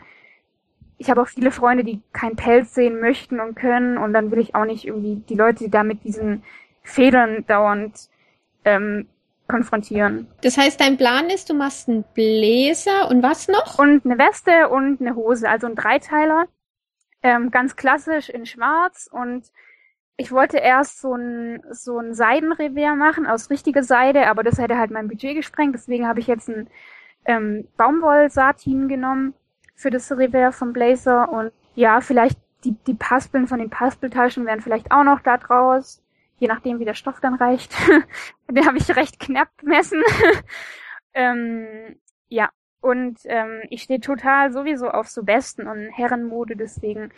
ich 0.96 1.10
habe 1.10 1.20
auch 1.20 1.28
viele 1.28 1.50
Freunde, 1.50 1.84
die 1.84 2.00
keinen 2.12 2.36
Pelz 2.36 2.74
sehen 2.74 3.00
möchten 3.00 3.40
und 3.40 3.54
können 3.54 3.98
und 3.98 4.12
dann 4.12 4.30
will 4.30 4.38
ich 4.38 4.54
auch 4.54 4.64
nicht 4.64 4.86
irgendwie 4.86 5.16
die 5.28 5.34
Leute 5.34 5.68
da 5.68 5.82
mit 5.82 6.04
diesen 6.04 6.42
Federn 6.82 7.44
dauernd 7.46 8.08
ähm, 8.64 9.08
konfrontieren. 9.48 10.28
Das 10.42 10.56
heißt, 10.56 10.80
dein 10.80 10.96
Plan 10.96 11.28
ist, 11.28 11.50
du 11.50 11.54
machst 11.54 11.88
einen 11.88 12.04
Bläser 12.14 13.10
und 13.10 13.22
was 13.22 13.48
noch? 13.48 13.78
Und 13.78 14.04
eine 14.06 14.18
Weste 14.18 14.68
und 14.68 15.00
eine 15.00 15.14
Hose, 15.14 15.48
also 15.48 15.66
ein 15.66 15.74
Dreiteiler. 15.74 16.46
Ähm, 17.22 17.50
ganz 17.50 17.76
klassisch 17.76 18.30
in 18.30 18.46
schwarz 18.46 19.08
und 19.12 19.44
ich 20.16 20.30
wollte 20.32 20.58
erst 20.58 21.00
so 21.00 21.14
ein, 21.14 21.62
so 21.70 21.98
ein 21.98 22.14
Seidenrevier 22.14 22.94
machen 22.94 23.26
aus 23.26 23.50
richtiger 23.50 23.82
Seide, 23.82 24.28
aber 24.28 24.42
das 24.42 24.58
hätte 24.58 24.78
halt 24.78 24.90
mein 24.90 25.08
Budget 25.08 25.34
gesprengt, 25.34 25.74
deswegen 25.74 26.06
habe 26.06 26.20
ich 26.20 26.26
jetzt 26.26 26.48
ein 26.48 26.68
ähm, 27.24 27.68
Baumwollsatin 27.76 28.88
genommen 28.88 29.34
für 29.74 29.90
das 29.90 30.10
Revier 30.12 30.52
vom 30.52 30.72
Blazer 30.72 31.30
und 31.30 31.52
ja, 31.74 32.00
vielleicht 32.00 32.38
die, 32.64 32.76
die 32.86 32.94
Paspeln 32.94 33.46
von 33.46 33.58
den 33.58 33.70
Paspeltaschen 33.70 34.46
wären 34.46 34.60
vielleicht 34.60 34.92
auch 34.92 35.04
noch 35.04 35.20
da 35.20 35.38
draus, 35.38 36.02
je 36.38 36.48
nachdem 36.48 36.78
wie 36.78 36.84
der 36.84 36.94
Stoff 36.94 37.20
dann 37.20 37.34
reicht. 37.34 37.74
Den 38.50 38.66
habe 38.66 38.78
ich 38.78 38.94
recht 38.94 39.18
knapp 39.18 39.48
gemessen. 39.58 40.02
ähm, 41.14 41.96
ja, 42.28 42.50
und 42.80 43.18
ähm, 43.24 43.62
ich 43.70 43.82
stehe 43.82 44.00
total 44.00 44.52
sowieso 44.52 44.90
auf 44.90 45.08
so 45.08 45.26
Westen 45.26 45.66
und 45.66 45.90
Herrenmode, 45.90 46.56
deswegen 46.56 47.12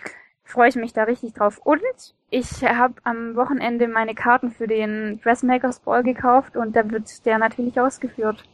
freue 0.45 0.69
ich 0.69 0.77
mich 0.77 0.93
da 0.93 1.05
richtig 1.05 1.35
drauf. 1.35 1.59
Und 1.65 1.83
ich 2.31 2.63
habe 2.63 2.95
am 3.03 3.35
Wochenende 3.37 3.89
meine 3.89 4.15
Karten 4.15 4.51
für 4.51 4.67
den 4.67 5.21
Dressmakers 5.23 5.81
Ball 5.81 6.03
gekauft 6.03 6.57
und 6.57 6.77
da 6.77 6.89
wird 6.91 7.25
der 7.27 7.39
natürlich 7.39 7.81
ausgeführt. 7.81 8.45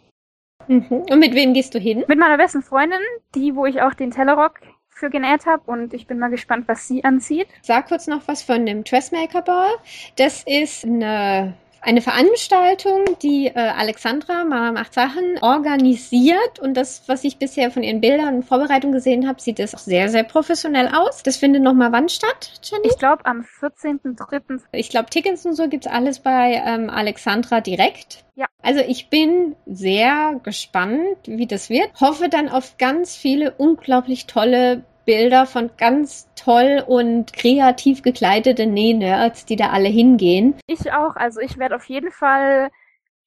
Mhm. 0.68 1.04
Und 1.10 1.18
mit 1.18 1.34
wem 1.34 1.52
gehst 1.52 1.74
du 1.74 1.78
hin? 1.78 2.04
Mit 2.06 2.18
meiner 2.18 2.36
besten 2.36 2.62
Freundin, 2.62 3.00
die, 3.34 3.56
wo 3.56 3.66
ich 3.66 3.82
auch 3.82 3.94
den 3.94 4.10
Tellerrock 4.10 4.60
für 4.88 5.10
genäht 5.10 5.46
habe 5.46 5.62
und 5.70 5.94
ich 5.94 6.06
bin 6.06 6.18
mal 6.18 6.30
gespannt, 6.30 6.68
was 6.68 6.86
sie 6.86 7.02
anzieht. 7.04 7.48
Sag 7.62 7.88
kurz 7.88 8.06
noch 8.06 8.28
was 8.28 8.42
von 8.42 8.66
dem 8.66 8.84
Dressmaker 8.84 9.42
Ball. 9.42 9.70
Das 10.16 10.44
ist 10.46 10.84
eine, 10.84 11.54
eine 11.82 12.02
Veranstaltung, 12.02 13.16
die 13.22 13.46
äh, 13.46 13.52
Alexandra 13.54 14.44
Mama 14.44 14.72
macht 14.72 14.94
Sachen 14.94 15.38
organisiert 15.40 16.58
und 16.60 16.74
das, 16.74 17.02
was 17.06 17.24
ich 17.24 17.38
bisher 17.38 17.70
von 17.70 17.82
ihren 17.82 18.00
Bildern 18.00 18.36
in 18.36 18.42
Vorbereitung 18.42 18.92
gesehen 18.92 19.26
habe, 19.26 19.40
sieht 19.40 19.58
das 19.58 19.74
auch 19.74 19.78
sehr, 19.78 20.08
sehr 20.08 20.24
professionell 20.24 20.88
aus. 20.88 21.22
Das 21.22 21.36
findet 21.36 21.62
nochmal 21.62 21.92
wann 21.92 22.08
statt, 22.08 22.60
Jenny? 22.62 22.88
Ich 22.88 22.98
glaube 22.98 23.24
am 23.26 23.40
14.03. 23.60 24.60
Ich 24.72 24.90
glaube, 24.90 25.10
Tickets 25.10 25.46
und 25.46 25.54
so 25.54 25.68
gibt's 25.68 25.86
alles 25.86 26.20
bei 26.20 26.62
ähm, 26.64 26.90
Alexandra 26.90 27.60
direkt. 27.60 28.24
Ja. 28.36 28.46
Also 28.62 28.80
ich 28.80 29.08
bin 29.08 29.56
sehr 29.66 30.40
gespannt, 30.42 31.18
wie 31.26 31.46
das 31.46 31.70
wird. 31.70 31.90
Hoffe 32.00 32.28
dann 32.28 32.48
auf 32.48 32.78
ganz 32.78 33.16
viele 33.16 33.52
unglaublich 33.52 34.26
tolle 34.26 34.84
Bilder 35.04 35.46
von 35.46 35.70
ganz 35.76 36.28
toll 36.34 36.82
und 36.86 37.32
kreativ 37.32 38.02
gekleideten 38.02 38.72
Näh-Nerds, 38.72 39.46
die 39.46 39.56
da 39.56 39.70
alle 39.70 39.88
hingehen. 39.88 40.54
Ich 40.66 40.92
auch, 40.92 41.16
also 41.16 41.40
ich 41.40 41.58
werde 41.58 41.76
auf 41.76 41.84
jeden 41.86 42.10
Fall 42.10 42.70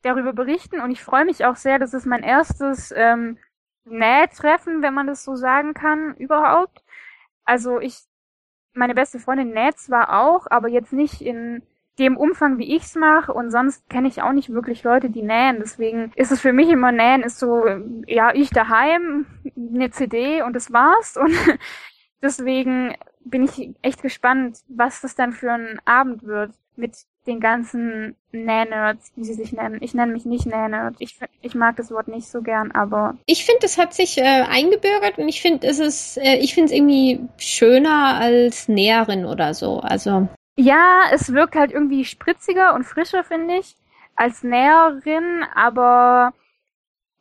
darüber 0.02 0.34
berichten 0.34 0.82
und 0.82 0.92
ich 0.92 1.02
freue 1.02 1.26
mich 1.26 1.46
auch 1.46 1.56
sehr, 1.56 1.80
das 1.80 1.94
ist 1.94 2.06
mein 2.06 2.24
erstes 2.24 2.94
ähm, 2.96 3.38
Nähtreffen, 3.86 4.82
wenn 4.82 4.94
man 4.94 5.08
das 5.08 5.24
so 5.24 5.36
sagen 5.36 5.74
kann, 5.74 6.16
überhaupt. 6.18 6.84
Also 7.46 7.80
ich, 7.80 7.98
meine 8.74 8.96
beste 8.96 9.20
Freundin 9.20 9.52
näht 9.52 9.80
zwar 9.80 10.24
auch, 10.24 10.48
aber 10.50 10.68
jetzt 10.68 10.94
nicht 10.94 11.22
in 11.22 11.64
dem 12.00 12.18
Umfang, 12.18 12.58
wie 12.58 12.76
ich's 12.76 12.96
mache 12.96 13.34
und 13.34 13.52
sonst 13.52 13.88
kenne 13.90 14.08
ich 14.08 14.22
auch 14.22 14.32
nicht 14.32 14.52
wirklich 14.52 14.84
Leute, 14.84 15.10
die 15.10 15.22
nähen. 15.22 15.58
Deswegen 15.60 16.12
ist 16.16 16.32
es 16.32 16.42
für 16.42 16.54
mich 16.54 16.70
immer 16.70 16.92
Nähen 16.92 17.22
ist 17.22 17.40
so, 17.40 17.66
ja, 18.08 18.34
ich 18.34 18.50
daheim, 18.50 19.26
eine 19.56 19.92
CD 19.92 20.42
und 20.42 20.54
das 20.54 20.74
war's 20.74 21.18
und 21.22 21.36
deswegen 22.22 22.96
bin 23.26 23.44
ich 23.44 23.70
echt 23.82 24.02
gespannt, 24.02 24.60
was 24.68 25.02
das 25.02 25.16
dann 25.16 25.32
für 25.32 25.52
ein 25.52 25.80
Abend 25.86 26.24
wird 26.24 26.52
mit 26.76 26.94
den 27.28 27.40
ganzen 27.40 28.16
Näh-Nerds, 28.32 29.14
wie 29.16 29.24
sie 29.24 29.34
sich 29.34 29.54
nennen. 29.54 29.78
Ich 29.82 29.94
nenne 29.94 30.12
mich 30.12 30.26
nicht 30.26 30.46
Näh-Nerd. 30.46 30.96
Ich, 31.00 31.18
ich 31.42 31.56
mag 31.56 31.78
das 31.78 31.92
Wort 31.92 32.10
nicht 32.10 32.28
so 32.28 32.42
gern, 32.42 32.72
aber 32.72 33.16
Ich 33.26 33.46
finde, 33.46 33.66
es 33.66 33.78
hat 33.78 33.94
sich 33.94 34.18
äh, 34.18 34.44
eingebürgert 34.50 35.18
und 35.18 35.30
ich 35.30 35.42
finde, 35.42 35.68
es 35.68 35.80
ist, 35.80 36.18
äh, 36.18 36.36
ich 36.38 36.54
finde 36.54 36.66
es 36.66 36.72
irgendwie 36.74 37.22
schöner 37.38 38.16
als 38.16 38.68
Näherin 38.68 39.26
oder 39.26 39.54
so. 39.54 39.80
Also 39.80 40.28
ja, 40.58 41.04
es 41.12 41.34
wirkt 41.34 41.56
halt 41.56 41.72
irgendwie 41.72 42.06
spritziger 42.06 42.74
und 42.74 42.84
frischer, 42.84 43.24
finde 43.24 43.56
ich, 43.58 43.78
als 44.16 44.44
Näherin, 44.44 45.44
aber 45.56 46.34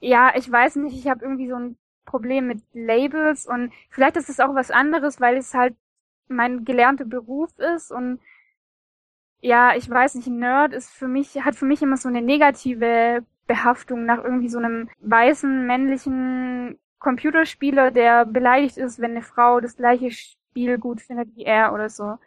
ja, 0.00 0.32
ich 0.36 0.50
weiß 0.50 0.76
nicht, 0.76 0.96
ich 0.96 1.08
habe 1.08 1.24
irgendwie 1.24 1.48
so 1.48 1.56
ein 1.56 1.76
Problem 2.04 2.48
mit 2.48 2.62
Labels 2.72 3.46
und 3.46 3.72
vielleicht 3.90 4.16
ist 4.16 4.28
es 4.28 4.40
auch 4.40 4.54
was 4.54 4.70
anderes, 4.70 5.20
weil 5.20 5.36
es 5.36 5.54
halt 5.54 5.76
mein 6.28 6.64
gelernter 6.64 7.04
Beruf 7.04 7.58
ist 7.58 7.90
und 7.92 8.20
ja, 9.40 9.74
ich 9.76 9.88
weiß 9.90 10.14
nicht, 10.16 10.28
Nerd 10.28 10.72
ist 10.72 10.90
für 10.90 11.08
mich, 11.08 11.44
hat 11.44 11.56
für 11.56 11.64
mich 11.66 11.82
immer 11.82 11.96
so 11.96 12.08
eine 12.08 12.22
negative 12.22 13.24
Behaftung 13.46 14.04
nach 14.06 14.22
irgendwie 14.22 14.48
so 14.48 14.58
einem 14.58 14.88
weißen, 15.00 15.66
männlichen 15.66 16.78
Computerspieler, 17.00 17.90
der 17.90 18.24
beleidigt 18.24 18.76
ist, 18.76 19.00
wenn 19.00 19.12
eine 19.12 19.22
Frau 19.22 19.60
das 19.60 19.76
gleiche 19.76 20.10
Spiel 20.12 20.78
gut 20.78 21.00
findet 21.00 21.34
wie 21.36 21.44
er 21.44 21.72
oder 21.74 21.88
so. 21.88 22.18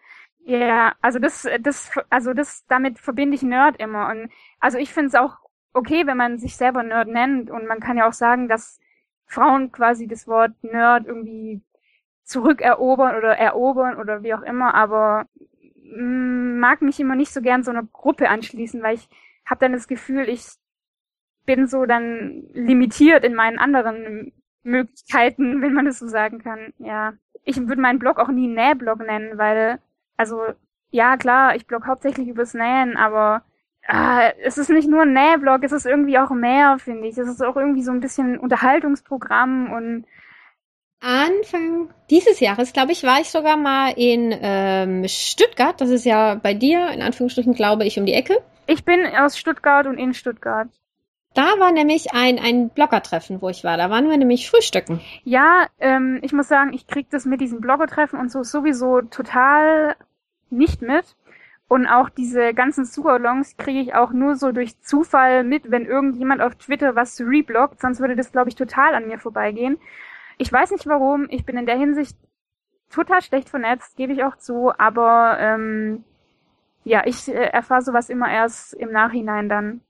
Ja, 0.48 0.94
also 1.02 1.18
das, 1.20 1.48
das, 1.62 1.92
also 2.10 2.34
das, 2.34 2.66
damit 2.68 3.00
verbinde 3.00 3.36
ich 3.36 3.42
Nerd 3.42 3.78
immer. 3.82 4.10
Und 4.10 4.30
also 4.60 4.78
ich 4.78 4.94
finde 4.94 5.08
es 5.08 5.16
auch 5.16 5.38
okay, 5.74 6.06
wenn 6.08 6.18
man 6.18 6.38
sich 6.38 6.56
selber 6.56 6.84
Nerd 6.84 7.08
nennt. 7.08 7.50
Und 7.50 7.66
man 7.68 7.80
kann 7.80 7.98
ja 7.98 8.08
auch 8.08 8.14
sagen, 8.14 8.48
dass 8.48 8.80
Frauen 9.26 9.72
quasi 9.72 10.08
das 10.08 10.28
Wort 10.28 10.52
Nerd 10.64 11.08
irgendwie 11.08 11.62
zurückerobern 12.24 13.16
oder 13.18 13.38
erobern 13.38 13.98
oder 13.98 14.24
wie 14.24 14.34
auch 14.34 14.42
immer, 14.42 14.74
aber 14.76 15.28
mm, 15.84 16.60
mag 16.60 16.82
mich 16.82 17.00
immer 17.00 17.16
nicht 17.16 17.32
so 17.32 17.42
gern 17.42 17.64
so 17.64 17.72
einer 17.72 17.84
Gruppe 17.84 18.30
anschließen, 18.30 18.82
weil 18.84 18.96
ich 18.96 19.10
habe 19.46 19.60
dann 19.60 19.74
das 19.74 19.88
Gefühl, 19.88 20.28
ich 20.30 20.46
bin 21.46 21.68
so 21.68 21.86
dann 21.86 22.44
limitiert 22.54 23.24
in 23.24 23.36
meinen 23.36 23.60
anderen 23.60 24.34
Möglichkeiten, 24.64 25.62
wenn 25.62 25.74
man 25.74 25.86
das 25.86 26.00
so 26.00 26.08
sagen 26.08 26.40
kann. 26.40 26.74
Ja, 26.80 27.14
ich 27.44 27.58
würde 27.68 27.82
meinen 27.82 28.00
Blog 28.00 28.20
auch 28.20 28.30
nie 28.30 28.48
Nähblog 28.48 29.00
nennen, 29.00 29.38
weil 29.38 29.80
also 30.18 30.42
ja 30.92 31.18
klar, 31.18 31.56
ich 31.56 31.68
blog 31.68 31.88
hauptsächlich 31.88 32.28
übers 32.28 32.54
Nähen, 32.54 32.98
aber 32.98 33.44
ah, 33.88 34.30
es 34.44 34.58
ist 34.58 34.70
nicht 34.70 34.90
nur 34.90 35.04
ein 35.04 35.14
Nähblog, 35.14 35.64
es 35.64 35.72
ist 35.72 35.86
irgendwie 35.86 36.18
auch 36.18 36.32
mehr, 36.32 36.78
finde 36.80 37.08
ich. 37.08 37.18
Es 37.18 37.28
ist 37.28 37.44
auch 37.44 37.56
irgendwie 37.56 37.84
so 37.84 37.92
ein 37.92 38.00
bisschen 38.00 38.40
Unterhaltungsprogramm 38.40 39.72
und 39.72 40.06
Anfang 41.02 41.90
dieses 42.10 42.40
Jahres, 42.40 42.74
glaube 42.74 42.92
ich, 42.92 43.04
war 43.04 43.20
ich 43.20 43.30
sogar 43.30 43.58
mal 43.58 43.92
in 43.96 44.34
ähm, 44.42 45.08
Stuttgart. 45.08 45.80
Das 45.80 45.90
ist 45.90 46.06
ja 46.06 46.36
bei 46.36 46.54
dir, 46.54 46.90
in 46.90 47.02
Anführungsstrichen, 47.02 47.54
glaube 47.54 47.86
ich, 47.86 48.00
um 48.00 48.06
die 48.06 48.14
Ecke. 48.14 48.38
Ich 48.66 48.84
bin 48.86 49.06
aus 49.06 49.38
Stuttgart 49.38 49.86
und 49.86 50.00
in 50.00 50.14
Stuttgart. 50.14 50.70
Da 51.36 51.60
war 51.60 51.74
nämlich 51.74 52.14
ein, 52.14 52.40
ein 52.40 52.70
Bloggertreffen, 52.70 53.42
wo 53.42 53.50
ich 53.50 53.66
war. 53.66 53.76
Da 53.76 53.90
waren 53.90 54.10
wir 54.10 54.18
nämlich 54.18 54.50
frühstücken. 54.50 55.02
Ja, 55.26 55.68
ähm, 55.80 56.20
ich 56.22 56.32
muss 56.32 56.48
sagen, 56.48 56.72
ich 56.74 56.88
krieg 56.88 57.10
das 57.10 57.26
mit 57.26 57.42
diesen 57.42 57.60
Bloggertreffen 57.60 58.18
und 58.18 58.32
so 58.32 58.42
sowieso 58.42 59.02
total 59.02 59.96
nicht 60.50 60.82
mit. 60.82 61.18
Und 61.68 61.88
auch 61.88 62.10
diese 62.10 62.54
ganzen 62.54 62.86
Sugalongs 62.86 63.58
kriege 63.58 63.82
ich 63.82 63.96
auch 63.96 64.12
nur 64.12 64.38
so 64.38 64.54
durch 64.54 64.80
Zufall 64.82 65.44
mit, 65.44 65.70
wenn 65.70 65.86
irgendjemand 65.86 66.42
auf 66.42 66.56
Twitter 66.56 66.96
was 66.96 67.20
rebloggt. 67.20 67.82
Sonst 67.82 68.00
würde 68.00 68.16
das, 68.16 68.32
glaube 68.32 68.50
ich, 68.50 68.56
total 68.56 68.96
an 68.96 69.08
mir 69.08 69.20
vorbeigehen. 69.20 69.78
Ich 70.38 70.52
weiß 70.52 70.72
nicht 70.72 70.88
warum. 70.88 71.28
Ich 71.30 71.46
bin 71.46 71.58
in 71.58 71.66
der 71.66 71.78
Hinsicht 71.78 72.16
total 72.90 73.22
schlecht 73.22 73.50
vernetzt, 73.50 73.98
gebe 73.98 74.14
ich 74.14 74.24
auch 74.24 74.38
zu. 74.38 74.72
Aber 74.78 75.38
ähm, 75.38 76.06
ja, 76.86 77.04
ich 77.06 77.28
äh, 77.28 77.50
erfahre 77.50 77.82
sowas 77.82 78.10
immer 78.10 78.32
erst 78.32 78.74
im 78.74 78.94
Nachhinein 78.94 79.50
dann. 79.50 79.82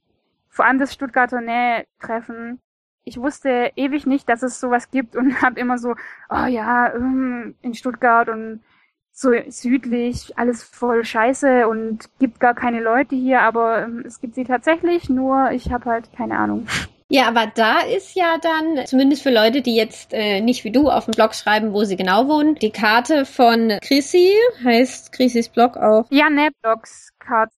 Vor 0.56 0.63
allem 0.63 0.80
das 0.80 0.94
Stuttgarter 0.94 1.41
Nähe-Treffen. 1.41 2.62
Ich 3.04 3.18
wusste 3.18 3.74
ewig 3.76 4.08
nicht, 4.08 4.30
dass 4.30 4.41
es 4.41 4.62
sowas 4.62 4.89
gibt 4.89 5.18
und 5.18 5.41
habe 5.41 5.60
immer 5.60 5.78
so, 5.78 5.96
oh 6.30 6.46
ja, 6.46 6.94
ähm, 6.96 7.56
in 7.62 7.74
Stuttgart 7.74 8.30
und 8.30 8.62
so 9.12 9.32
südlich, 9.50 10.38
alles 10.38 10.63
voll 10.63 11.04
scheiße 11.04 11.68
und 11.68 12.10
gibt 12.20 12.39
gar 12.39 12.54
keine 12.54 12.80
Leute 12.80 13.18
hier, 13.18 13.41
aber 13.41 13.84
ähm, 13.84 14.04
es 14.06 14.22
gibt 14.22 14.36
sie 14.36 14.46
tatsächlich, 14.46 15.10
nur 15.10 15.52
ich 15.52 15.74
habe 15.74 15.89
halt 15.89 16.13
keine 16.15 16.38
Ahnung. 16.38 16.68
Ja, 17.10 17.28
aber 17.28 17.52
da 17.54 17.82
ist 17.82 18.15
ja 18.15 18.38
dann, 18.41 18.86
zumindest 18.86 19.24
für 19.24 19.32
Leute, 19.32 19.62
die 19.62 19.76
jetzt 19.76 20.13
äh, 20.13 20.39
nicht 20.39 20.63
wie 20.63 20.72
du 20.72 20.89
auf 20.89 21.06
dem 21.06 21.13
Blog 21.15 21.36
schreiben, 21.36 21.74
wo 21.74 21.84
sie 21.84 21.98
genau 21.98 22.30
wohnen, 22.30 22.56
die 22.56 22.72
Karte 22.72 23.26
von 23.26 23.78
Chrissy, 23.82 24.34
heißt 24.63 25.12
Chrissys 25.12 25.50
Blog 25.50 25.76
auch. 25.76 26.06
Ja, 26.12 26.30
ne, 26.30 26.50
Blogs 26.62 27.12
Karte. 27.20 27.54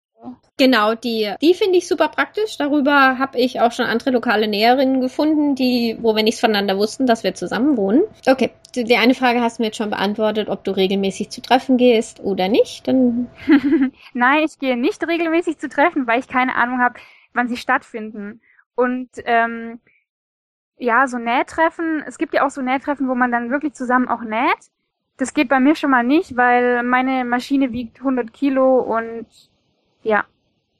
Genau, 0.58 0.94
die, 0.94 1.34
die 1.42 1.52
finde 1.52 1.76
ich 1.76 1.86
super 1.86 2.08
praktisch. 2.08 2.56
Darüber 2.56 3.18
habe 3.18 3.38
ich 3.38 3.60
auch 3.60 3.72
schon 3.72 3.84
andere 3.84 4.10
lokale 4.10 4.48
Näherinnen 4.48 5.02
gefunden, 5.02 5.54
die, 5.54 5.98
wo 6.00 6.16
wir 6.16 6.22
nichts 6.22 6.40
voneinander 6.40 6.78
wussten, 6.78 7.06
dass 7.06 7.24
wir 7.24 7.34
zusammen 7.34 7.76
wohnen. 7.76 8.02
Okay, 8.26 8.50
die, 8.74 8.84
die 8.84 8.96
eine 8.96 9.14
Frage 9.14 9.42
hast 9.42 9.58
du 9.58 9.62
mir 9.62 9.66
jetzt 9.66 9.76
schon 9.76 9.90
beantwortet, 9.90 10.48
ob 10.48 10.64
du 10.64 10.70
regelmäßig 10.70 11.30
zu 11.30 11.42
Treffen 11.42 11.76
gehst 11.76 12.20
oder 12.20 12.48
nicht. 12.48 12.88
Dann 12.88 13.28
Nein, 14.14 14.44
ich 14.44 14.58
gehe 14.58 14.78
nicht 14.78 15.06
regelmäßig 15.06 15.58
zu 15.58 15.68
Treffen, 15.68 16.06
weil 16.06 16.20
ich 16.20 16.28
keine 16.28 16.54
Ahnung 16.54 16.80
habe, 16.80 16.94
wann 17.34 17.48
sie 17.48 17.58
stattfinden. 17.58 18.40
Und 18.74 19.10
ähm, 19.26 19.80
ja, 20.78 21.06
so 21.06 21.18
Nähtreffen, 21.18 22.02
es 22.06 22.16
gibt 22.16 22.32
ja 22.32 22.46
auch 22.46 22.50
so 22.50 22.62
Nähtreffen, 22.62 23.08
wo 23.08 23.14
man 23.14 23.30
dann 23.30 23.50
wirklich 23.50 23.74
zusammen 23.74 24.08
auch 24.08 24.22
näht. 24.22 24.70
Das 25.18 25.34
geht 25.34 25.48
bei 25.48 25.60
mir 25.60 25.74
schon 25.74 25.90
mal 25.90 26.04
nicht, 26.04 26.36
weil 26.36 26.82
meine 26.82 27.24
Maschine 27.24 27.72
wiegt 27.72 27.98
100 27.98 28.32
Kilo 28.32 28.80
und 28.80 29.26
ja, 30.06 30.24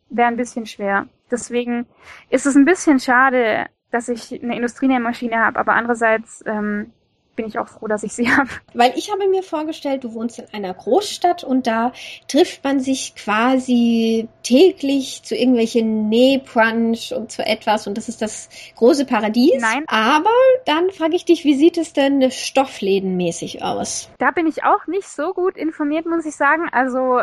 wäre 0.08 0.28
ein 0.28 0.36
bisschen 0.36 0.66
schwer. 0.66 1.08
Deswegen 1.30 1.86
ist 2.30 2.46
es 2.46 2.54
ein 2.54 2.64
bisschen 2.64 3.00
schade, 3.00 3.66
dass 3.90 4.08
ich 4.08 4.42
eine 4.42 4.56
Industrienähmaschine 4.56 5.38
habe, 5.38 5.58
aber 5.58 5.72
andererseits 5.74 6.44
ähm, 6.46 6.92
bin 7.34 7.46
ich 7.46 7.58
auch 7.58 7.68
froh, 7.68 7.86
dass 7.86 8.02
ich 8.02 8.12
sie 8.12 8.30
habe. 8.36 8.48
Weil 8.74 8.92
ich 8.96 9.12
habe 9.12 9.28
mir 9.28 9.42
vorgestellt, 9.42 10.04
du 10.04 10.14
wohnst 10.14 10.38
in 10.38 10.46
einer 10.52 10.72
Großstadt 10.72 11.44
und 11.44 11.66
da 11.66 11.92
trifft 12.28 12.64
man 12.64 12.80
sich 12.80 13.14
quasi 13.14 14.28
täglich 14.42 15.22
zu 15.22 15.36
irgendwelchen 15.36 16.08
Nähbrunch 16.08 17.12
und 17.14 17.30
zu 17.30 17.44
etwas 17.44 17.86
und 17.86 17.98
das 17.98 18.08
ist 18.08 18.22
das 18.22 18.48
große 18.76 19.04
Paradies. 19.04 19.60
Nein. 19.60 19.84
Aber 19.88 20.30
dann 20.64 20.90
frage 20.90 21.16
ich 21.16 21.24
dich, 21.24 21.44
wie 21.44 21.54
sieht 21.54 21.78
es 21.78 21.92
denn 21.92 22.30
stofflädenmäßig 22.30 23.62
aus? 23.62 24.08
Da 24.18 24.30
bin 24.30 24.46
ich 24.46 24.64
auch 24.64 24.86
nicht 24.86 25.08
so 25.08 25.32
gut 25.32 25.56
informiert, 25.56 26.06
muss 26.06 26.26
ich 26.26 26.36
sagen. 26.36 26.68
Also 26.72 27.20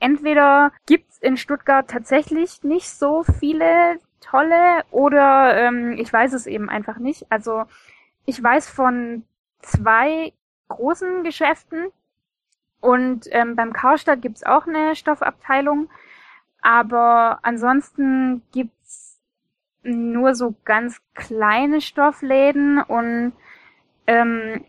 entweder 0.00 0.72
gibt's 0.86 1.18
in 1.18 1.36
Stuttgart 1.36 1.88
tatsächlich 1.88 2.62
nicht 2.62 2.90
so 2.90 3.22
viele 3.22 3.98
tolle 4.20 4.84
oder 4.90 5.56
ähm, 5.56 5.92
ich 5.98 6.12
weiß 6.12 6.32
es 6.32 6.46
eben 6.46 6.68
einfach 6.68 6.98
nicht. 6.98 7.26
Also 7.30 7.64
ich 8.24 8.42
weiß 8.42 8.68
von 8.68 9.24
zwei 9.60 10.32
großen 10.68 11.22
Geschäften 11.22 11.86
und 12.80 13.26
ähm, 13.30 13.56
beim 13.56 13.72
Karstadt 13.72 14.22
gibt's 14.22 14.44
auch 14.44 14.66
eine 14.66 14.96
Stoffabteilung, 14.96 15.88
aber 16.60 17.38
ansonsten 17.42 18.42
gibt's 18.52 19.20
nur 19.82 20.34
so 20.34 20.54
ganz 20.64 21.00
kleine 21.14 21.80
Stoffläden 21.80 22.82
und 22.82 23.32
ähm, 24.06 24.64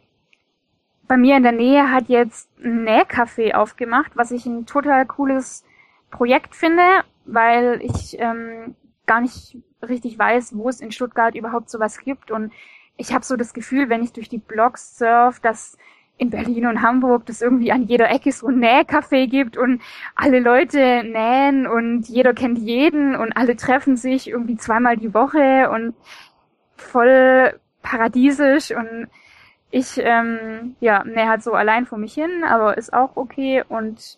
bei 1.07 1.17
mir 1.17 1.37
in 1.37 1.43
der 1.43 1.51
Nähe 1.51 1.91
hat 1.91 2.09
jetzt 2.09 2.49
ein 2.63 2.87
Nähcafé 2.87 3.53
aufgemacht, 3.53 4.11
was 4.15 4.31
ich 4.31 4.45
ein 4.45 4.65
total 4.65 5.05
cooles 5.05 5.63
Projekt 6.11 6.55
finde, 6.55 6.83
weil 7.25 7.79
ich 7.81 8.19
ähm, 8.19 8.75
gar 9.05 9.21
nicht 9.21 9.57
richtig 9.87 10.17
weiß, 10.17 10.55
wo 10.55 10.69
es 10.69 10.81
in 10.81 10.91
Stuttgart 10.91 11.35
überhaupt 11.35 11.69
sowas 11.69 11.99
gibt. 11.99 12.31
Und 12.31 12.51
ich 12.97 13.13
habe 13.13 13.23
so 13.23 13.35
das 13.35 13.53
Gefühl, 13.53 13.89
wenn 13.89 14.03
ich 14.03 14.13
durch 14.13 14.29
die 14.29 14.37
Blogs 14.37 14.97
surf, 14.97 15.39
dass 15.39 15.77
in 16.17 16.31
Berlin 16.31 16.65
und 16.65 16.81
Hamburg 16.81 17.25
das 17.27 17.41
irgendwie 17.41 17.71
an 17.71 17.83
jeder 17.83 18.09
Ecke 18.09 18.31
so 18.31 18.47
ein 18.47 18.59
Nähcafé 18.59 19.27
gibt 19.27 19.55
und 19.55 19.81
alle 20.15 20.39
Leute 20.39 21.03
nähen 21.03 21.67
und 21.67 22.07
jeder 22.09 22.33
kennt 22.33 22.57
jeden 22.57 23.15
und 23.15 23.37
alle 23.37 23.55
treffen 23.55 23.95
sich 23.95 24.27
irgendwie 24.27 24.57
zweimal 24.57 24.97
die 24.97 25.13
Woche 25.13 25.69
und 25.69 25.93
voll 26.75 27.59
paradiesisch 27.83 28.71
und 28.71 29.07
ich 29.77 29.97
ähm, 29.97 30.75
ja 30.79 31.03
nähe 31.03 31.27
halt 31.27 31.43
so 31.43 31.53
allein 31.53 31.85
vor 31.85 31.97
mich 31.97 32.13
hin, 32.13 32.43
aber 32.43 32.77
ist 32.77 32.93
auch 32.93 33.15
okay 33.15 33.63
und 33.67 34.17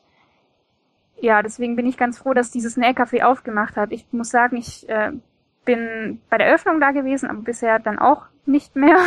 ja, 1.21 1.41
deswegen 1.41 1.75
bin 1.75 1.85
ich 1.85 1.97
ganz 1.97 2.17
froh, 2.17 2.33
dass 2.33 2.51
dieses 2.51 2.77
Nähcafé 2.77 3.23
aufgemacht 3.23 3.75
hat. 3.75 3.91
Ich 3.91 4.05
muss 4.11 4.29
sagen, 4.29 4.55
ich 4.55 4.87
äh, 4.87 5.11
bin 5.65 6.21
bei 6.29 6.37
der 6.37 6.47
Eröffnung 6.47 6.79
da 6.79 6.91
gewesen, 6.91 7.29
aber 7.29 7.41
bisher 7.41 7.79
dann 7.79 7.99
auch 7.99 8.27
nicht 8.45 8.75
mehr. 8.75 8.97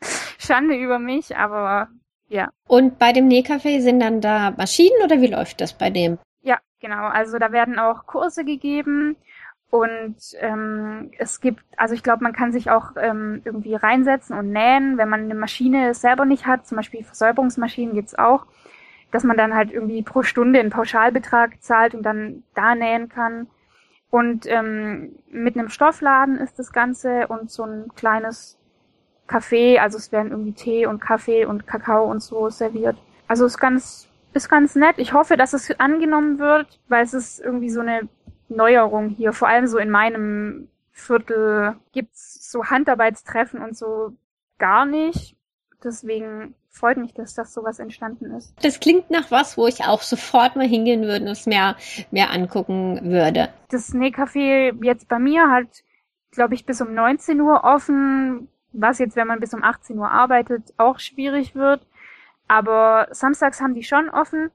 Schande 0.38 0.76
über 0.76 0.98
mich, 0.98 1.36
aber 1.36 1.88
ja. 2.28 2.50
Und 2.68 2.98
bei 2.98 3.12
dem 3.12 3.28
Nähcafé 3.28 3.80
sind 3.80 4.00
dann 4.00 4.20
da 4.20 4.52
Maschinen 4.52 5.02
oder 5.04 5.20
wie 5.20 5.26
läuft 5.26 5.60
das 5.60 5.72
bei 5.76 5.90
dem? 5.90 6.18
Ja, 6.42 6.58
genau. 6.80 7.08
Also 7.08 7.38
da 7.38 7.50
werden 7.50 7.78
auch 7.78 8.06
Kurse 8.06 8.44
gegeben 8.44 9.16
und 9.70 10.16
ähm, 10.40 11.10
es 11.18 11.40
gibt, 11.40 11.62
also 11.76 11.94
ich 11.94 12.02
glaube, 12.02 12.24
man 12.24 12.32
kann 12.32 12.52
sich 12.52 12.70
auch 12.70 12.92
ähm, 12.96 13.42
irgendwie 13.44 13.74
reinsetzen 13.74 14.36
und 14.38 14.50
nähen, 14.50 14.96
wenn 14.96 15.10
man 15.10 15.24
eine 15.24 15.34
Maschine 15.34 15.92
selber 15.92 16.24
nicht 16.24 16.46
hat, 16.46 16.66
zum 16.66 16.76
Beispiel 16.76 17.04
Versäuberungsmaschinen 17.04 17.94
gibt's 17.94 18.14
auch, 18.14 18.46
dass 19.10 19.24
man 19.24 19.36
dann 19.36 19.54
halt 19.54 19.70
irgendwie 19.70 20.02
pro 20.02 20.22
Stunde 20.22 20.60
einen 20.60 20.70
Pauschalbetrag 20.70 21.62
zahlt 21.62 21.94
und 21.94 22.02
dann 22.02 22.44
da 22.54 22.74
nähen 22.74 23.10
kann. 23.10 23.48
Und 24.10 24.46
ähm, 24.46 25.16
mit 25.30 25.58
einem 25.58 25.68
Stoffladen 25.68 26.38
ist 26.38 26.58
das 26.58 26.72
Ganze 26.72 27.26
und 27.26 27.50
so 27.50 27.64
ein 27.64 27.92
kleines 27.94 28.58
Café, 29.28 29.78
also 29.78 29.98
es 29.98 30.12
werden 30.12 30.30
irgendwie 30.30 30.52
Tee 30.52 30.86
und 30.86 31.00
Kaffee 31.00 31.44
und 31.44 31.66
Kakao 31.66 32.10
und 32.10 32.22
so 32.22 32.48
serviert. 32.48 32.96
Also 33.26 33.44
ist 33.44 33.58
ganz, 33.58 34.08
ist 34.32 34.48
ganz 34.48 34.74
nett. 34.76 34.94
Ich 34.96 35.12
hoffe, 35.12 35.36
dass 35.36 35.52
es 35.52 35.78
angenommen 35.78 36.38
wird, 36.38 36.80
weil 36.88 37.04
es 37.04 37.12
ist 37.12 37.38
irgendwie 37.38 37.68
so 37.68 37.80
eine 37.80 38.08
Neuerung 38.48 39.08
hier. 39.10 39.32
Vor 39.32 39.48
allem 39.48 39.66
so 39.66 39.78
in 39.78 39.90
meinem 39.90 40.68
Viertel 40.92 41.76
gibt's 41.92 42.50
so 42.50 42.64
Handarbeitstreffen 42.64 43.62
und 43.62 43.76
so 43.76 44.12
gar 44.58 44.84
nicht. 44.84 45.36
Deswegen 45.82 46.54
freut 46.70 46.96
mich, 46.96 47.14
dass 47.14 47.34
das 47.34 47.52
sowas 47.52 47.78
entstanden 47.78 48.32
ist. 48.32 48.54
Das 48.62 48.80
klingt 48.80 49.10
nach 49.10 49.30
was, 49.30 49.56
wo 49.56 49.66
ich 49.66 49.84
auch 49.84 50.02
sofort 50.02 50.56
mal 50.56 50.66
hingehen 50.66 51.02
würde 51.02 51.24
und 51.24 51.30
es 51.30 51.46
mehr, 51.46 51.76
mehr 52.10 52.30
angucken 52.30 53.00
würde. 53.02 53.48
Das 53.70 53.94
Nähcafé 53.94 54.72
jetzt 54.84 55.08
bei 55.08 55.18
mir 55.18 55.50
hat, 55.50 55.84
glaube 56.30 56.54
ich, 56.54 56.66
bis 56.66 56.80
um 56.80 56.94
19 56.94 57.40
Uhr 57.40 57.64
offen, 57.64 58.48
was 58.72 58.98
jetzt, 58.98 59.16
wenn 59.16 59.26
man 59.26 59.40
bis 59.40 59.54
um 59.54 59.62
18 59.62 59.98
Uhr 59.98 60.10
arbeitet, 60.10 60.74
auch 60.76 60.98
schwierig 60.98 61.54
wird. 61.54 61.86
Aber 62.48 63.08
samstags 63.10 63.60
haben 63.60 63.74
die 63.74 63.82
schon 63.82 64.08
offen, 64.08 64.50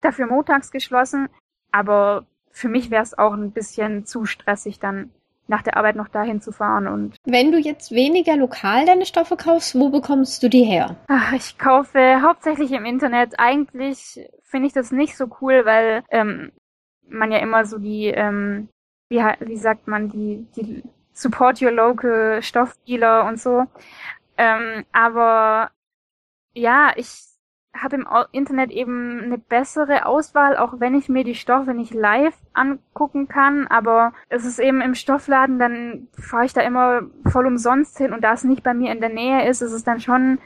dafür 0.00 0.26
montags 0.26 0.70
geschlossen. 0.70 1.28
Aber 1.72 2.26
für 2.56 2.70
mich 2.70 2.90
wäre 2.90 3.02
es 3.02 3.16
auch 3.18 3.34
ein 3.34 3.50
bisschen 3.50 4.06
zu 4.06 4.24
stressig, 4.24 4.78
dann 4.78 5.10
nach 5.46 5.60
der 5.60 5.76
Arbeit 5.76 5.94
noch 5.94 6.08
dahin 6.08 6.40
zu 6.40 6.52
fahren 6.52 6.88
und. 6.88 7.16
Wenn 7.26 7.52
du 7.52 7.58
jetzt 7.58 7.92
weniger 7.92 8.34
lokal 8.34 8.86
deine 8.86 9.04
Stoffe 9.04 9.36
kaufst, 9.36 9.78
wo 9.78 9.90
bekommst 9.90 10.42
du 10.42 10.48
die 10.48 10.64
her? 10.64 10.96
Ach, 11.06 11.34
ich 11.34 11.58
kaufe 11.58 12.22
hauptsächlich 12.22 12.72
im 12.72 12.86
Internet. 12.86 13.38
Eigentlich 13.38 14.26
finde 14.42 14.68
ich 14.68 14.72
das 14.72 14.90
nicht 14.90 15.18
so 15.18 15.26
cool, 15.42 15.66
weil 15.66 16.02
ähm, 16.08 16.50
man 17.06 17.30
ja 17.30 17.38
immer 17.38 17.66
so 17.66 17.78
die, 17.78 18.06
ähm, 18.06 18.70
wie, 19.10 19.18
wie 19.18 19.58
sagt 19.58 19.86
man, 19.86 20.08
die, 20.08 20.46
die 20.56 20.82
Support 21.12 21.60
Your 21.60 21.72
Local 21.72 22.42
Stoffdealer 22.42 23.26
und 23.26 23.38
so. 23.38 23.64
Ähm, 24.38 24.86
aber 24.92 25.70
ja, 26.54 26.92
ich 26.96 27.35
habe 27.82 27.96
im 27.96 28.06
Internet 28.32 28.70
eben 28.70 29.20
eine 29.22 29.38
bessere 29.38 30.06
Auswahl, 30.06 30.56
auch 30.56 30.80
wenn 30.80 30.94
ich 30.94 31.08
mir 31.08 31.24
die 31.24 31.34
Stoffe 31.34 31.74
nicht 31.74 31.94
live 31.94 32.36
angucken 32.52 33.28
kann. 33.28 33.66
Aber 33.66 34.12
es 34.28 34.44
ist 34.44 34.58
eben 34.58 34.80
im 34.80 34.94
Stoffladen, 34.94 35.58
dann 35.58 36.08
fahre 36.18 36.44
ich 36.44 36.52
da 36.52 36.60
immer 36.62 37.02
voll 37.26 37.46
umsonst 37.46 37.98
hin 37.98 38.12
und 38.12 38.22
da 38.22 38.32
es 38.32 38.44
nicht 38.44 38.62
bei 38.62 38.74
mir 38.74 38.92
in 38.92 39.00
der 39.00 39.10
Nähe 39.10 39.48
ist, 39.48 39.62
ist 39.62 39.72
es 39.72 39.84
dann 39.84 40.00
schon 40.00 40.38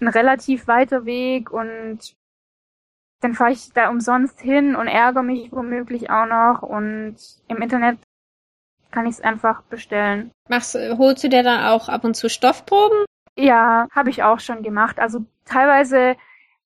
ein 0.00 0.08
relativ 0.08 0.66
weiter 0.66 1.04
Weg 1.04 1.50
und 1.50 2.14
dann 3.20 3.34
fahre 3.34 3.52
ich 3.52 3.72
da 3.72 3.88
umsonst 3.88 4.40
hin 4.40 4.76
und 4.76 4.86
ärgere 4.86 5.22
mich 5.22 5.50
womöglich 5.50 6.10
auch 6.10 6.26
noch 6.26 6.62
und 6.62 7.16
im 7.48 7.62
Internet 7.62 7.98
kann 8.90 9.06
ich 9.06 9.14
es 9.14 9.20
einfach 9.20 9.62
bestellen. 9.62 10.30
Machst, 10.48 10.74
holst 10.74 11.24
du 11.24 11.28
dir 11.28 11.42
dann 11.42 11.64
auch 11.64 11.88
ab 11.88 12.04
und 12.04 12.14
zu 12.14 12.28
Stoffproben? 12.28 13.04
Ja, 13.36 13.88
habe 13.90 14.10
ich 14.10 14.22
auch 14.22 14.40
schon 14.40 14.62
gemacht. 14.62 15.00
Also 15.00 15.24
teilweise 15.44 16.16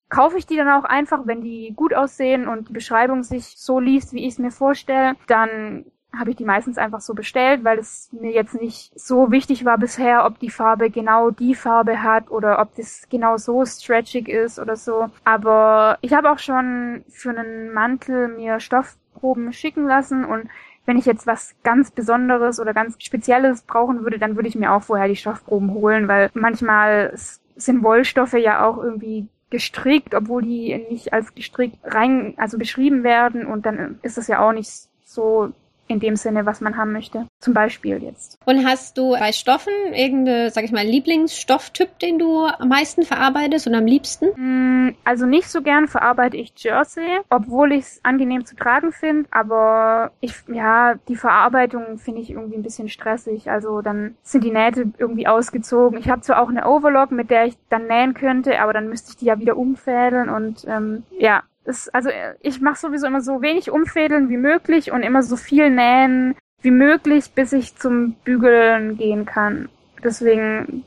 kaufe 0.09 0.39
ich 0.39 0.47
die 0.47 0.57
dann 0.57 0.69
auch 0.69 0.85
einfach, 0.85 1.27
wenn 1.27 1.43
die 1.43 1.73
gut 1.77 1.95
aussehen 1.95 2.49
und 2.49 2.69
die 2.69 2.73
Beschreibung 2.73 3.23
sich 3.23 3.55
so 3.57 3.79
liest, 3.81 4.13
wie 4.13 4.27
ich 4.27 4.35
es 4.35 4.39
mir 4.39 4.51
vorstelle, 4.51 5.17
dann 5.27 5.85
habe 6.17 6.31
ich 6.31 6.37
die 6.37 6.45
meistens 6.45 6.79
einfach 6.79 7.01
so 7.01 7.15
bestellt, 7.15 7.65
weil 7.65 7.79
es 7.79 8.09
mir 8.13 8.33
jetzt 8.33 8.55
nicht 8.55 8.99
so 8.99 9.31
wichtig 9.31 9.65
war 9.65 9.77
bisher, 9.77 10.25
ob 10.25 10.39
die 10.39 10.51
Farbe 10.51 10.91
genau 10.91 11.31
die 11.31 11.55
Farbe 11.55 12.03
hat 12.03 12.31
oder 12.31 12.61
ob 12.61 12.75
das 12.77 13.07
genau 13.11 13.37
so 13.37 13.65
stretchig 13.67 14.29
ist 14.29 14.59
oder 14.59 14.77
so. 14.77 15.11
Aber 15.25 15.99
ich 16.01 16.15
habe 16.15 16.31
auch 16.31 16.39
schon 16.39 17.05
für 17.11 17.31
einen 17.31 17.73
Mantel 17.73 18.29
mir 18.29 18.59
Stoffproben 18.59 19.53
schicken 19.53 19.87
lassen 19.87 20.25
und 20.25 20.49
wenn 20.87 20.97
ich 20.97 21.05
jetzt 21.05 21.27
was 21.27 21.55
ganz 21.63 21.91
Besonderes 21.91 22.59
oder 22.59 22.73
ganz 22.73 22.97
Spezielles 22.99 23.61
brauchen 23.61 24.03
würde, 24.03 24.19
dann 24.19 24.37
würde 24.37 24.49
ich 24.49 24.57
mir 24.57 24.73
auch 24.73 24.83
vorher 24.83 25.09
die 25.09 25.17
Stoffproben 25.17 25.75
holen, 25.75 26.09
weil 26.09 26.31
manchmal 26.33 27.13
sind 27.57 27.83
Wollstoffe 27.83 28.33
ja 28.33 28.65
auch 28.65 28.79
irgendwie 28.79 29.29
gestrickt, 29.51 30.15
obwohl 30.15 30.43
die 30.43 30.87
nicht 30.91 31.13
als 31.13 31.35
gestrickt 31.35 31.79
rein, 31.85 32.35
also 32.37 32.59
beschrieben 32.59 33.03
werden 33.03 33.47
und 33.47 33.67
dann 33.67 33.99
ist 34.03 34.19
es 34.19 34.27
ja 34.27 34.47
auch 34.47 34.53
nicht 34.53 34.71
so 35.05 35.53
in 35.89 36.01
dem 36.01 36.17
Sinne, 36.17 36.47
was 36.47 36.61
man 36.61 36.77
haben 36.77 36.93
möchte. 36.93 37.27
Zum 37.41 37.55
Beispiel 37.55 38.03
jetzt. 38.03 38.39
Und 38.45 38.67
hast 38.67 38.99
du 38.99 39.13
bei 39.13 39.33
Stoffen 39.33 39.73
irgendeine, 39.93 40.51
sag 40.51 40.65
ich 40.65 40.73
mal, 40.73 40.85
Lieblingsstofftyp, 40.85 41.99
den 41.99 42.19
du 42.19 42.47
am 42.47 42.69
meisten 42.69 43.03
verarbeitest 43.03 43.67
und 43.67 43.75
am 43.75 43.87
liebsten? 43.87 44.27
Mm, 44.37 44.95
also 45.05 45.27
nicht 45.27 45.49
so 45.49 45.63
gern 45.63 45.89
verarbeite 45.89 46.37
ich 46.37 46.53
Jersey, 46.57 47.21
obwohl 47.31 47.73
ich 47.73 47.81
es 47.81 48.01
angenehm 48.03 48.45
zu 48.45 48.57
tragen 48.57 48.93
finde, 48.93 49.29
aber 49.31 50.13
ich, 50.21 50.35
ja, 50.49 50.95
die 51.09 51.17
Verarbeitung 51.17 51.99
finde 51.99 52.21
ich 52.21 52.31
irgendwie 52.31 52.57
ein 52.57 52.63
bisschen 52.63 52.89
stressig. 52.89 53.51
Also 53.51 53.83
dann 53.83 54.17
sind 54.23 54.45
die 54.45 54.51
Nähte 54.51 54.93
irgendwie 54.99 55.27
ausgezogen. 55.27 55.99
Ich 55.99 56.09
habe 56.09 56.23
zwar 56.23 56.43
auch 56.43 56.49
eine 56.49 56.67
Overlock, 56.67 57.11
mit 57.11 57.31
der 57.31 57.47
ich 57.47 57.57
dann 57.71 57.87
nähen 57.87 58.15
könnte, 58.15 58.61
aber 58.61 58.73
dann 58.73 58.89
müsste 58.89 59.11
ich 59.11 59.17
die 59.17 59.27
ja 59.27 59.39
wieder 59.39 59.57
umfädeln 59.57 60.29
und 60.29 60.65
ähm, 60.69 61.05
ja, 61.19 61.43
ist, 61.69 61.95
also 61.95 62.11
ich 62.41 62.61
mache 62.61 62.79
sowieso 62.79 63.07
immer 63.07 63.21
so 63.21 63.43
wenig 63.43 63.71
Umfädeln 63.71 64.29
wie 64.29 64.37
möglich 64.37 64.91
und 64.91 65.03
immer 65.03 65.23
so 65.23 65.37
viel 65.37 65.71
nähen 65.71 66.35
wie 66.63 66.71
möglich, 66.71 67.33
bis 67.35 67.53
ich 67.53 67.77
zum 67.77 68.15
Bügeln 68.25 68.97
gehen 68.97 69.27
kann. 69.27 69.69
Deswegen, 70.03 70.85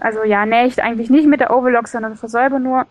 also 0.00 0.24
ja, 0.24 0.46
nähe 0.46 0.66
ich 0.66 0.82
eigentlich 0.82 1.10
nicht 1.10 1.28
mit 1.28 1.40
der 1.40 1.54
Overlock, 1.54 1.88
sondern 1.88 2.16
versäuber 2.16 2.58
nur. 2.58 2.86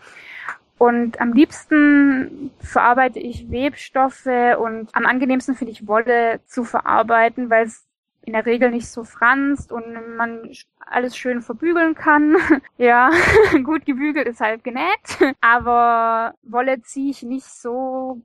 Und 0.78 1.22
am 1.22 1.34
liebsten 1.34 2.52
verarbeite 2.60 3.20
ich 3.20 3.52
Webstoffe 3.52 4.26
und 4.26 4.90
am 4.94 5.06
angenehmsten 5.06 5.56
finde 5.56 5.74
ich 5.74 5.88
Wolle 5.88 6.40
zu 6.48 6.64
verarbeiten, 6.64 7.50
weil 7.50 7.66
es 7.66 7.86
in 8.24 8.34
der 8.34 8.46
Regel 8.46 8.70
nicht 8.72 8.88
so 8.88 9.04
franzt 9.04 9.72
und 9.72 10.16
man 10.16 10.52
alles 10.80 11.18
schön 11.18 11.42
verbügeln 11.42 11.96
kann. 11.96 12.36
ja, 12.78 13.12
gut 13.64 13.86
gebügelt 13.86 14.28
ist 14.28 14.42
halt 14.42 14.64
genäht. 14.64 15.18
Aber 15.42 16.36
Wolle 16.44 16.82
ziehe 16.82 17.12
ich 17.12 17.24
nicht 17.24 17.48
so 17.48 18.22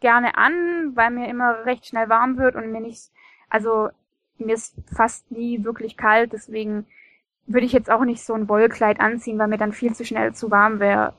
gerne 0.00 0.36
an, 0.36 0.92
weil 0.94 1.10
mir 1.10 1.28
immer 1.28 1.64
recht 1.64 1.86
schnell 1.86 2.08
warm 2.08 2.38
wird 2.38 2.54
und 2.54 2.70
mir 2.72 2.80
nicht, 2.80 3.10
also 3.48 3.90
mir 4.38 4.54
ist 4.54 4.74
fast 4.94 5.30
nie 5.30 5.64
wirklich 5.64 5.96
kalt, 5.96 6.32
deswegen 6.32 6.86
würde 7.46 7.66
ich 7.66 7.72
jetzt 7.72 7.90
auch 7.90 8.04
nicht 8.04 8.22
so 8.22 8.34
ein 8.34 8.48
Wollkleid 8.48 9.00
anziehen, 9.00 9.38
weil 9.38 9.48
mir 9.48 9.58
dann 9.58 9.72
viel 9.72 9.94
zu 9.94 10.04
schnell 10.04 10.34
zu 10.34 10.50
warm 10.50 10.80
wäre. 10.80 11.14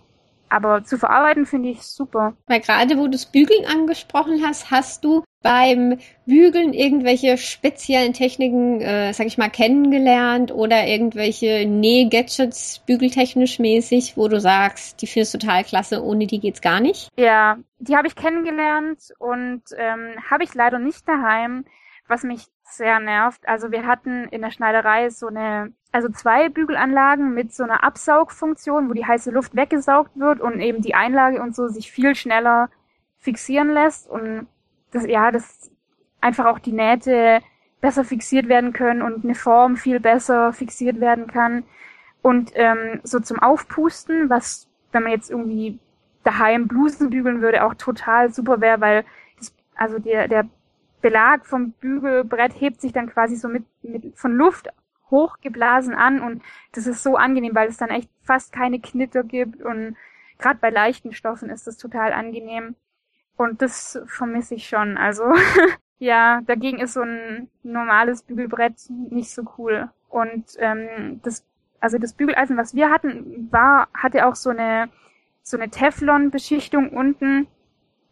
Aber 0.49 0.83
zu 0.83 0.97
verarbeiten 0.97 1.45
finde 1.45 1.69
ich 1.69 1.83
super. 1.83 2.33
Weil 2.47 2.61
gerade 2.61 2.97
wo 2.97 3.03
du 3.03 3.11
das 3.11 3.25
Bügeln 3.25 3.65
angesprochen 3.65 4.41
hast, 4.45 4.71
hast 4.71 5.03
du 5.03 5.23
beim 5.43 5.97
Bügeln 6.25 6.73
irgendwelche 6.73 7.37
speziellen 7.37 8.13
Techniken, 8.13 8.81
äh, 8.81 9.13
sag 9.13 9.27
ich 9.27 9.37
mal, 9.37 9.49
kennengelernt 9.49 10.51
oder 10.51 10.85
irgendwelche 10.85 11.65
Näh-Gadgets 11.65 12.79
bügeltechnisch 12.85 13.59
mäßig, 13.59 14.17
wo 14.17 14.27
du 14.27 14.39
sagst, 14.39 15.01
die 15.01 15.07
findest 15.07 15.33
du 15.33 15.37
total 15.39 15.63
klasse, 15.63 16.03
ohne 16.03 16.27
die 16.27 16.39
geht's 16.39 16.61
gar 16.61 16.79
nicht? 16.79 17.09
Ja, 17.17 17.57
die 17.79 17.95
habe 17.95 18.07
ich 18.07 18.15
kennengelernt 18.15 19.13
und 19.17 19.63
ähm, 19.77 20.15
habe 20.29 20.43
ich 20.43 20.53
leider 20.53 20.79
nicht 20.79 21.07
daheim, 21.07 21.65
was 22.07 22.23
mich 22.23 22.45
sehr 22.63 22.99
nervt. 22.99 23.47
Also 23.47 23.71
wir 23.71 23.85
hatten 23.85 24.25
in 24.29 24.41
der 24.41 24.51
Schneiderei 24.51 25.09
so 25.09 25.27
eine 25.27 25.73
also 25.91 26.07
zwei 26.09 26.49
Bügelanlagen 26.49 27.33
mit 27.33 27.53
so 27.53 27.63
einer 27.63 27.83
Absaugfunktion, 27.83 28.89
wo 28.89 28.93
die 28.93 29.05
heiße 29.05 29.31
Luft 29.31 29.55
weggesaugt 29.55 30.11
wird 30.17 30.39
und 30.39 30.59
eben 30.61 30.81
die 30.81 30.95
Einlage 30.95 31.41
und 31.41 31.55
so 31.55 31.67
sich 31.67 31.91
viel 31.91 32.15
schneller 32.15 32.69
fixieren 33.17 33.73
lässt 33.73 34.09
und 34.09 34.47
das, 34.91 35.05
ja, 35.05 35.31
das 35.31 35.71
einfach 36.19 36.45
auch 36.45 36.59
die 36.59 36.73
Nähte 36.73 37.41
besser 37.81 38.03
fixiert 38.03 38.47
werden 38.47 38.73
können 38.73 39.01
und 39.01 39.23
eine 39.23 39.35
Form 39.35 39.75
viel 39.75 39.99
besser 39.99 40.53
fixiert 40.53 40.99
werden 40.99 41.27
kann. 41.27 41.63
Und 42.21 42.51
ähm, 42.53 43.01
so 43.03 43.19
zum 43.19 43.39
Aufpusten, 43.39 44.29
was, 44.29 44.67
wenn 44.91 45.03
man 45.03 45.11
jetzt 45.11 45.31
irgendwie 45.31 45.79
daheim 46.23 46.67
Blusen 46.67 47.09
bügeln 47.09 47.41
würde, 47.41 47.65
auch 47.65 47.73
total 47.73 48.31
super 48.31 48.61
wäre, 48.61 48.79
weil 48.79 49.05
das, 49.39 49.55
also 49.75 49.97
der, 49.97 50.27
der 50.27 50.47
Belag 51.01 51.47
vom 51.47 51.71
Bügelbrett 51.71 52.53
hebt 52.59 52.79
sich 52.79 52.93
dann 52.93 53.09
quasi 53.09 53.35
so 53.35 53.47
mit, 53.47 53.65
mit 53.81 54.15
von 54.15 54.35
Luft 54.35 54.69
hochgeblasen 55.09 55.95
an 55.95 56.21
und 56.21 56.43
das 56.73 56.85
ist 56.85 57.01
so 57.01 57.17
angenehm, 57.17 57.55
weil 57.55 57.67
es 57.67 57.77
dann 57.77 57.89
echt 57.89 58.09
fast 58.21 58.53
keine 58.53 58.79
Knitter 58.79 59.23
gibt 59.23 59.61
und 59.63 59.97
gerade 60.37 60.59
bei 60.59 60.69
leichten 60.69 61.11
Stoffen 61.11 61.49
ist 61.49 61.65
das 61.65 61.77
total 61.77 62.13
angenehm 62.13 62.75
und 63.41 63.61
das 63.61 63.99
vermisse 64.05 64.55
ich 64.55 64.67
schon. 64.67 64.97
Also 64.97 65.23
ja, 65.99 66.41
dagegen 66.45 66.79
ist 66.79 66.93
so 66.93 67.01
ein 67.01 67.49
normales 67.63 68.23
Bügelbrett 68.23 68.75
nicht 69.09 69.31
so 69.31 69.43
cool 69.57 69.89
und 70.09 70.45
ähm, 70.59 71.19
das 71.23 71.45
also 71.79 71.97
das 71.97 72.13
Bügeleisen, 72.13 72.57
was 72.57 72.75
wir 72.75 72.91
hatten, 72.91 73.51
war 73.51 73.87
hatte 73.93 74.27
auch 74.27 74.35
so 74.35 74.51
eine 74.51 74.89
so 75.43 75.57
eine 75.57 75.69
Teflon-Beschichtung 75.69 76.89
unten. 76.89 77.47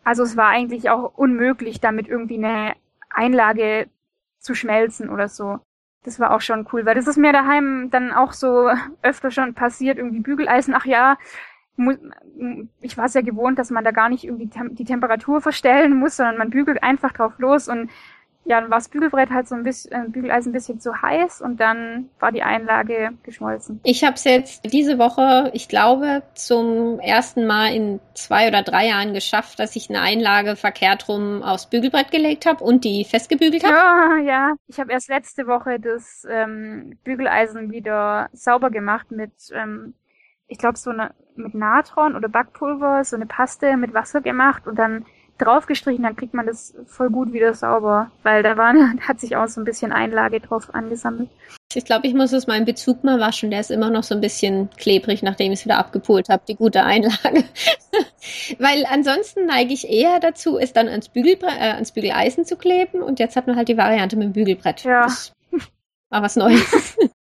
Also 0.03 0.23
es 0.23 0.35
war 0.35 0.47
eigentlich 0.47 0.89
auch 0.89 1.13
unmöglich, 1.15 1.79
damit 1.79 2.07
irgendwie 2.07 2.43
eine 2.43 2.73
Einlage 3.11 3.87
zu 4.39 4.55
schmelzen 4.55 5.09
oder 5.09 5.27
so. 5.27 5.59
Das 6.03 6.19
war 6.19 6.31
auch 6.33 6.41
schon 6.41 6.65
cool, 6.71 6.85
weil 6.85 6.95
das 6.95 7.07
ist 7.07 7.17
mir 7.17 7.33
daheim 7.33 7.89
dann 7.91 8.11
auch 8.11 8.33
so 8.33 8.69
öfter 9.03 9.29
schon 9.29 9.53
passiert, 9.53 9.97
irgendwie 9.97 10.21
Bügeleisen, 10.21 10.73
ach 10.73 10.85
ja, 10.85 11.17
ich 12.81 12.97
war 12.97 13.05
es 13.05 13.13
ja 13.13 13.21
gewohnt, 13.21 13.57
dass 13.57 13.69
man 13.69 13.83
da 13.83 13.91
gar 13.91 14.09
nicht 14.09 14.25
irgendwie 14.25 14.49
die 14.71 14.85
Temperatur 14.85 15.41
verstellen 15.41 15.97
muss, 15.97 16.17
sondern 16.17 16.37
man 16.37 16.49
bügelt 16.49 16.83
einfach 16.83 17.13
drauf 17.13 17.33
los 17.39 17.67
und 17.67 17.89
ja, 18.45 18.61
dann 18.61 18.71
war 18.71 18.79
das 18.79 18.89
Bügelbrett 18.89 19.29
halt 19.29 19.47
so 19.47 19.53
ein 19.53 19.63
bisschen, 19.63 19.91
äh, 19.91 20.09
Bügeleisen 20.09 20.49
ein 20.49 20.53
bisschen 20.53 20.79
zu 20.79 21.01
heiß 21.01 21.41
und 21.41 21.59
dann 21.59 22.09
war 22.19 22.31
die 22.31 22.41
Einlage 22.41 23.11
geschmolzen. 23.21 23.79
Ich 23.83 24.03
habe 24.03 24.15
es 24.15 24.23
jetzt 24.23 24.73
diese 24.73 24.97
Woche, 24.97 25.51
ich 25.53 25.67
glaube, 25.67 26.23
zum 26.33 26.99
ersten 26.99 27.45
Mal 27.45 27.75
in 27.75 27.99
zwei 28.15 28.47
oder 28.47 28.63
drei 28.63 28.87
Jahren 28.87 29.13
geschafft, 29.13 29.59
dass 29.59 29.75
ich 29.75 29.89
eine 29.89 30.01
Einlage 30.01 30.55
verkehrt 30.55 31.07
rum 31.09 31.43
aufs 31.43 31.69
Bügelbrett 31.69 32.09
gelegt 32.09 32.47
habe 32.47 32.63
und 32.63 32.85
die 32.85 33.05
festgebügelt 33.05 33.63
habe. 33.63 33.75
Ja, 33.75 34.17
ja. 34.17 34.53
Ich 34.67 34.79
habe 34.79 34.93
erst 34.93 35.09
letzte 35.09 35.45
Woche 35.45 35.79
das 35.79 36.25
ähm, 36.27 36.97
Bügeleisen 37.03 37.71
wieder 37.71 38.29
sauber 38.33 38.71
gemacht 38.71 39.11
mit, 39.11 39.31
ähm, 39.53 39.93
ich 40.49 40.57
glaube, 40.57 40.77
so 40.77 40.89
eine 40.89 41.11
mit 41.35 41.53
Natron 41.53 42.15
oder 42.15 42.27
Backpulver, 42.27 43.05
so 43.05 43.15
eine 43.15 43.25
Paste 43.25 43.77
mit 43.77 43.93
Wasser 43.93 44.19
gemacht 44.19 44.67
und 44.67 44.77
dann 44.77 45.05
draufgestrichen, 45.37 46.03
dann 46.03 46.17
kriegt 46.17 46.33
man 46.33 46.45
das 46.45 46.75
voll 46.85 47.09
gut 47.09 47.31
wieder 47.31 47.53
sauber, 47.53 48.11
weil 48.23 48.43
da 48.43 48.57
war, 48.57 48.73
hat 49.07 49.19
sich 49.21 49.37
auch 49.37 49.47
so 49.47 49.61
ein 49.61 49.65
bisschen 49.65 49.91
Einlage 49.91 50.41
drauf 50.41 50.73
angesammelt. 50.73 51.29
Ich 51.73 51.85
glaube, 51.85 52.07
ich 52.07 52.15
muss 52.15 52.33
es 52.33 52.47
meinen 52.47 52.65
Bezug 52.65 53.03
mal 53.03 53.19
waschen. 53.19 53.51
Der 53.51 53.59
ist 53.59 53.69
immer 53.69 53.91
noch 53.91 54.01
so 54.01 54.15
ein 54.15 54.21
bisschen 54.21 54.71
klebrig, 54.77 55.21
nachdem 55.21 55.51
ich 55.51 55.59
es 55.59 55.65
wieder 55.65 55.77
abgepult 55.77 56.27
habe. 56.27 56.41
Die 56.47 56.55
gute 56.55 56.83
Einlage. 56.83 57.43
Weil 58.57 58.85
ansonsten 58.91 59.45
neige 59.45 59.71
ich 59.71 59.87
eher 59.87 60.19
dazu, 60.19 60.57
es 60.57 60.73
dann 60.73 60.87
ans, 60.87 61.09
Bügelbre 61.09 61.45
äh, 61.45 61.73
ans 61.73 61.91
Bügeleisen 61.91 62.43
zu 62.43 62.55
kleben. 62.55 63.03
Und 63.03 63.19
jetzt 63.19 63.35
hat 63.35 63.45
man 63.45 63.55
halt 63.55 63.67
die 63.67 63.77
Variante 63.77 64.17
mit 64.17 64.25
dem 64.25 64.33
Bügelbrett. 64.33 64.83
Ja. 64.83 65.03
Das 65.03 65.31
war 66.09 66.23
was 66.23 66.35
Neues. 66.35 66.97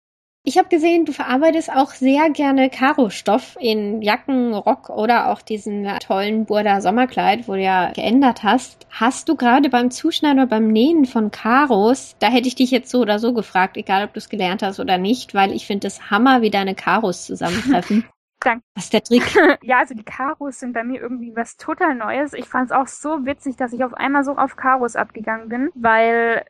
Ich 0.48 0.56
habe 0.56 0.70
gesehen, 0.70 1.04
du 1.04 1.12
verarbeitest 1.12 1.70
auch 1.70 1.90
sehr 1.90 2.30
gerne 2.30 2.70
Karo-Stoff 2.70 3.58
in 3.60 4.00
Jacken, 4.00 4.54
Rock 4.54 4.88
oder 4.88 5.28
auch 5.28 5.42
diesen 5.42 5.86
tollen 5.98 6.46
Burda 6.46 6.80
Sommerkleid, 6.80 7.46
wo 7.48 7.52
du 7.52 7.60
ja 7.60 7.92
geändert 7.92 8.44
hast. 8.44 8.86
Hast 8.88 9.28
du 9.28 9.36
gerade 9.36 9.68
beim 9.68 9.90
Zuschneiden 9.90 10.38
oder 10.38 10.48
beim 10.48 10.68
Nähen 10.68 11.04
von 11.04 11.30
Karos, 11.30 12.16
da 12.18 12.28
hätte 12.28 12.48
ich 12.48 12.54
dich 12.54 12.70
jetzt 12.70 12.88
so 12.88 13.00
oder 13.00 13.18
so 13.18 13.34
gefragt, 13.34 13.76
egal 13.76 14.06
ob 14.06 14.14
du 14.14 14.20
es 14.20 14.30
gelernt 14.30 14.62
hast 14.62 14.80
oder 14.80 14.96
nicht, 14.96 15.34
weil 15.34 15.52
ich 15.52 15.66
finde 15.66 15.86
es 15.86 16.10
Hammer, 16.10 16.40
wie 16.40 16.48
deine 16.48 16.74
Karos 16.74 17.26
zusammentreffen. 17.26 18.06
Danke. 18.40 18.64
Was 18.74 18.84
ist 18.84 18.92
der 18.94 19.02
Trick? 19.02 19.36
ja, 19.62 19.80
also 19.80 19.92
die 19.92 20.02
Karos 20.02 20.60
sind 20.60 20.72
bei 20.72 20.82
mir 20.82 20.98
irgendwie 20.98 21.36
was 21.36 21.58
total 21.58 21.94
Neues. 21.94 22.32
Ich 22.32 22.46
fand 22.46 22.70
es 22.70 22.72
auch 22.72 22.86
so 22.86 23.26
witzig, 23.26 23.56
dass 23.56 23.74
ich 23.74 23.84
auf 23.84 23.92
einmal 23.92 24.24
so 24.24 24.34
auf 24.34 24.56
Karos 24.56 24.96
abgegangen 24.96 25.50
bin, 25.50 25.70
weil 25.74 26.46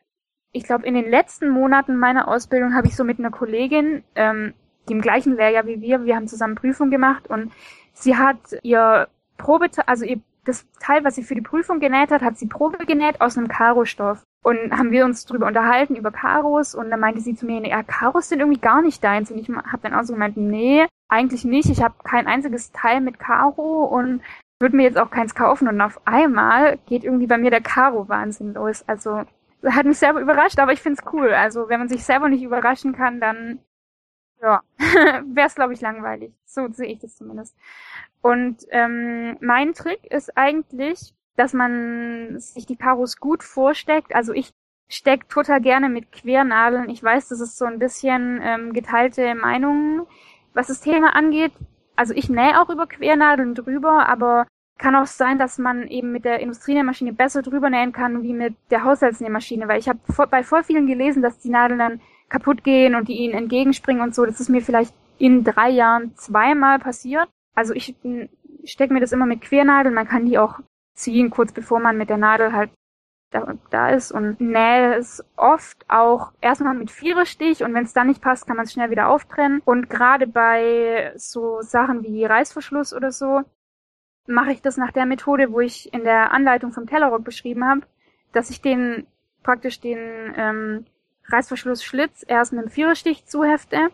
ich 0.51 0.63
glaube, 0.63 0.85
in 0.85 0.95
den 0.95 1.09
letzten 1.09 1.49
Monaten 1.49 1.97
meiner 1.97 2.27
Ausbildung 2.27 2.73
habe 2.75 2.87
ich 2.87 2.95
so 2.95 3.03
mit 3.03 3.19
einer 3.19 3.31
Kollegin, 3.31 4.03
ähm, 4.15 4.53
die 4.87 4.93
im 4.93 5.01
gleichen 5.01 5.35
Lehrjahr 5.35 5.67
wie 5.67 5.81
wir, 5.81 6.05
wir 6.05 6.15
haben 6.15 6.27
zusammen 6.27 6.55
Prüfung 6.55 6.89
gemacht 6.89 7.29
und 7.29 7.51
sie 7.93 8.17
hat 8.17 8.37
ihr 8.63 9.07
Probe, 9.37 9.69
also 9.85 10.05
ihr, 10.05 10.19
das 10.45 10.65
Teil, 10.79 11.03
was 11.03 11.15
sie 11.15 11.23
für 11.23 11.35
die 11.35 11.41
Prüfung 11.41 11.79
genäht 11.79 12.11
hat, 12.11 12.21
hat 12.21 12.37
sie 12.37 12.47
Probe 12.47 12.85
genäht 12.85 13.21
aus 13.21 13.37
einem 13.37 13.47
Karo-Stoff. 13.47 14.23
Und 14.41 14.71
haben 14.71 14.91
wir 14.91 15.03
uns 15.03 15.25
drüber 15.25 15.47
unterhalten, 15.47 15.97
über 15.97 16.11
Karos, 16.11 16.73
und 16.73 16.89
dann 16.89 17.01
meinte 17.01 17.19
sie 17.19 17.35
zu 17.35 17.45
mir, 17.45 17.67
ja, 17.67 17.83
Karos 17.83 18.29
sind 18.29 18.39
irgendwie 18.39 18.61
gar 18.61 18.81
nicht 18.81 19.03
deins. 19.03 19.29
Und 19.29 19.37
ich 19.37 19.49
habe 19.49 19.79
dann 19.81 19.93
auch 19.93 20.03
so 20.03 20.13
gemeint, 20.13 20.37
nee, 20.37 20.85
eigentlich 21.09 21.43
nicht. 21.43 21.69
Ich 21.69 21.83
habe 21.83 21.95
kein 22.05 22.25
einziges 22.25 22.71
Teil 22.71 23.01
mit 23.01 23.19
Karo 23.19 23.83
und 23.83 24.21
würde 24.61 24.77
mir 24.77 24.83
jetzt 24.83 24.97
auch 24.97 25.11
keins 25.11 25.35
kaufen. 25.35 25.67
Und 25.67 25.81
auf 25.81 25.99
einmal 26.05 26.77
geht 26.87 27.03
irgendwie 27.03 27.27
bei 27.27 27.37
mir 27.37 27.51
der 27.51 27.61
Karo-Wahnsinn 27.61 28.53
los. 28.53 28.85
Also 28.87 29.23
hat 29.65 29.85
mich 29.85 29.97
selber 29.97 30.21
überrascht, 30.21 30.59
aber 30.59 30.73
ich 30.73 30.81
find's 30.81 31.03
cool. 31.13 31.33
Also 31.33 31.69
wenn 31.69 31.79
man 31.79 31.89
sich 31.89 32.03
selber 32.03 32.29
nicht 32.29 32.43
überraschen 32.43 32.93
kann, 32.93 33.19
dann 33.19 33.59
ja, 34.41 34.61
wäre 34.77 35.47
es 35.47 35.55
glaube 35.55 35.73
ich 35.73 35.81
langweilig. 35.81 36.33
So 36.45 36.67
sehe 36.69 36.87
ich 36.87 36.99
das 36.99 37.15
zumindest. 37.15 37.55
Und 38.21 38.65
ähm, 38.69 39.37
mein 39.41 39.73
Trick 39.73 40.05
ist 40.11 40.37
eigentlich, 40.37 41.13
dass 41.35 41.53
man 41.53 42.39
sich 42.39 42.65
die 42.65 42.75
Karos 42.75 43.17
gut 43.17 43.43
vorsteckt. 43.43 44.13
Also 44.13 44.33
ich 44.33 44.51
steck 44.89 45.29
total 45.29 45.61
gerne 45.61 45.87
mit 45.87 46.11
Quernadeln. 46.11 46.89
Ich 46.89 47.01
weiß, 47.01 47.29
das 47.29 47.39
ist 47.39 47.57
so 47.57 47.65
ein 47.65 47.79
bisschen 47.79 48.41
ähm, 48.43 48.73
geteilte 48.73 49.35
Meinungen, 49.35 50.05
was 50.53 50.67
das 50.67 50.81
Thema 50.81 51.15
angeht. 51.15 51.53
Also 51.95 52.13
ich 52.13 52.29
nähe 52.29 52.59
auch 52.59 52.69
über 52.69 52.87
Quernadeln 52.87 53.55
drüber, 53.55 54.07
aber 54.07 54.47
kann 54.79 54.95
auch 54.95 55.05
sein, 55.05 55.37
dass 55.37 55.57
man 55.57 55.87
eben 55.87 56.11
mit 56.11 56.25
der 56.25 56.39
Industrienähmaschine 56.39 57.13
besser 57.13 57.41
drüber 57.41 57.69
nähen 57.69 57.91
kann 57.91 58.23
wie 58.23 58.33
mit 58.33 58.55
der 58.71 58.83
Haushaltsnähmaschine, 58.85 59.67
weil 59.67 59.79
ich 59.79 59.89
habe 59.89 59.99
bei 60.31 60.41
voll 60.41 60.63
vielen 60.63 60.87
gelesen, 60.87 61.21
dass 61.21 61.37
die 61.37 61.49
Nadeln 61.49 61.79
dann 61.79 62.01
kaputt 62.29 62.63
gehen 62.63 62.95
und 62.95 63.07
die 63.09 63.17
ihnen 63.17 63.33
entgegenspringen 63.33 64.01
und 64.01 64.15
so. 64.15 64.25
Das 64.25 64.39
ist 64.39 64.49
mir 64.49 64.61
vielleicht 64.61 64.93
in 65.17 65.43
drei 65.43 65.69
Jahren 65.69 66.15
zweimal 66.15 66.79
passiert. 66.79 67.27
Also 67.53 67.73
ich 67.73 67.95
stecke 68.63 68.93
mir 68.93 69.01
das 69.01 69.11
immer 69.11 69.25
mit 69.25 69.41
Quernadeln. 69.41 69.93
Man 69.93 70.07
kann 70.07 70.25
die 70.25 70.37
auch 70.37 70.59
ziehen, 70.93 71.29
kurz 71.29 71.51
bevor 71.51 71.79
man 71.79 71.97
mit 71.97 72.09
der 72.09 72.17
Nadel 72.17 72.53
halt 72.53 72.71
da, 73.31 73.53
da 73.69 73.89
ist 73.89 74.11
und 74.11 74.41
nähe 74.41 74.95
es 74.95 75.23
oft 75.35 75.85
auch 75.87 76.31
erstmal 76.41 76.73
mit 76.73 76.89
Viererstich 76.89 77.63
und 77.63 77.73
wenn 77.73 77.83
es 77.83 77.93
dann 77.93 78.07
nicht 78.07 78.21
passt, 78.21 78.47
kann 78.47 78.57
man 78.57 78.65
es 78.65 78.73
schnell 78.73 78.89
wieder 78.89 79.09
auftrennen. 79.09 79.61
Und 79.65 79.89
gerade 79.89 80.25
bei 80.25 81.11
so 81.15 81.61
Sachen 81.61 82.01
wie 82.03 82.25
Reißverschluss 82.25 82.93
oder 82.93 83.11
so, 83.11 83.43
mache 84.29 84.51
ich 84.51 84.61
das 84.61 84.77
nach 84.77 84.91
der 84.91 85.05
Methode, 85.05 85.51
wo 85.51 85.59
ich 85.59 85.93
in 85.93 86.03
der 86.03 86.31
Anleitung 86.31 86.71
vom 86.71 86.87
Tellerrock 86.87 87.23
beschrieben 87.23 87.65
habe, 87.65 87.81
dass 88.31 88.49
ich 88.49 88.61
den 88.61 89.07
praktisch 89.43 89.79
den 89.79 90.33
ähm, 90.35 90.85
Reißverschlussschlitz 91.27 92.25
erst 92.27 92.53
mit 92.53 92.61
einem 92.61 92.71
Viererstich 92.71 93.25
zuhefte 93.25 93.89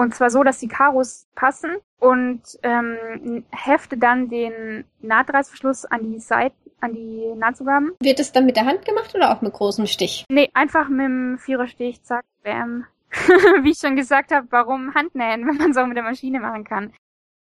und 0.00 0.14
zwar 0.14 0.30
so, 0.30 0.42
dass 0.42 0.58
die 0.58 0.66
Karos 0.66 1.28
passen 1.34 1.76
und 1.98 2.40
ähm, 2.62 3.44
hefte 3.50 3.98
dann 3.98 4.30
den 4.30 4.86
Nahtreißverschluss 5.02 5.84
an 5.84 6.10
die 6.10 6.20
Seite, 6.20 6.56
an 6.80 6.94
die 6.94 7.34
Nahtzugaben. 7.36 7.92
Wird 8.00 8.18
es 8.18 8.32
dann 8.32 8.46
mit 8.46 8.56
der 8.56 8.64
Hand 8.64 8.86
gemacht 8.86 9.14
oder 9.14 9.30
auch 9.30 9.42
mit 9.42 9.52
großem 9.52 9.86
Stich? 9.86 10.24
Nee, 10.30 10.48
einfach 10.54 10.88
mit 10.88 11.04
dem 11.04 11.38
Viererstich, 11.38 12.02
zack, 12.02 12.24
bam. 12.42 12.86
Wie 13.62 13.72
ich 13.72 13.78
schon 13.78 13.94
gesagt 13.94 14.32
habe, 14.32 14.46
warum 14.48 14.94
Handnähen, 14.94 15.46
wenn 15.46 15.56
man 15.56 15.72
es 15.72 15.76
auch 15.76 15.86
mit 15.86 15.98
der 15.98 16.04
Maschine 16.04 16.40
machen 16.40 16.64
kann. 16.64 16.94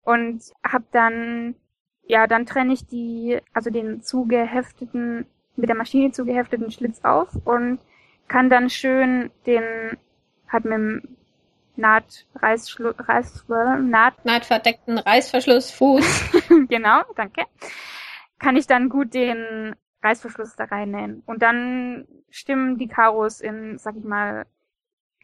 Und 0.03 0.43
hab 0.63 0.83
dann 0.91 1.55
ja, 2.07 2.27
dann 2.27 2.45
trenne 2.45 2.73
ich 2.73 2.85
die, 2.85 3.39
also 3.53 3.69
den 3.69 4.01
zugehefteten, 4.01 5.25
mit 5.55 5.69
der 5.69 5.75
Maschine 5.75 6.11
zugehefteten 6.11 6.71
Schlitz 6.71 7.03
auf 7.03 7.29
und 7.45 7.79
kann 8.27 8.49
dann 8.49 8.69
schön 8.69 9.31
den, 9.45 9.97
halt 10.47 10.65
mit 10.65 10.73
dem 10.73 11.17
Naht, 11.77 12.25
Reißschluss, 12.35 12.95
Reiß, 12.97 13.45
Naht, 13.47 14.23
Nahtverdeckten 14.23 14.97
Reißverschlussfuß. 14.97 16.31
genau, 16.69 17.01
danke. 17.15 17.45
Kann 18.39 18.55
ich 18.55 18.67
dann 18.67 18.89
gut 18.89 19.13
den 19.13 19.75
Reißverschluss 20.01 20.55
da 20.55 20.65
reinnähen. 20.65 21.23
Und 21.25 21.41
dann 21.41 22.07
stimmen 22.29 22.77
die 22.77 22.87
Karos 22.87 23.41
in, 23.41 23.77
sag 23.77 23.97
ich 23.97 24.03
mal, 24.03 24.45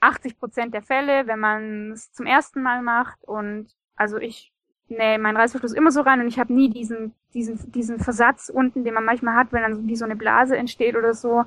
80 0.02 0.40
Prozent 0.40 0.74
der 0.74 0.82
Fälle, 0.82 1.28
wenn 1.28 1.40
man 1.40 1.92
es 1.92 2.12
zum 2.12 2.26
ersten 2.26 2.62
Mal 2.62 2.82
macht. 2.82 3.24
Und 3.24 3.70
also 3.96 4.18
ich 4.18 4.52
nee, 4.92 5.18
mein 5.18 5.36
Reißverschluss 5.36 5.74
immer 5.74 5.92
so 5.92 6.02
rein 6.02 6.22
und 6.22 6.28
ich 6.28 6.40
habe 6.40 6.54
nie 6.54 6.70
diesen, 6.70 7.14
diesen, 7.34 7.72
diesen 7.72 8.00
Versatz 8.00 8.50
unten, 8.54 8.84
den 8.84 8.94
man 8.94 9.06
manchmal 9.06 9.36
hat, 9.36 9.52
wenn 9.52 9.62
dann 9.62 9.76
so 9.76 9.88
wie 9.88 9.96
so 9.96 10.06
eine 10.06 10.16
Blase 10.16 10.58
entsteht 10.58 10.96
oder 10.96 11.14
so. 11.14 11.46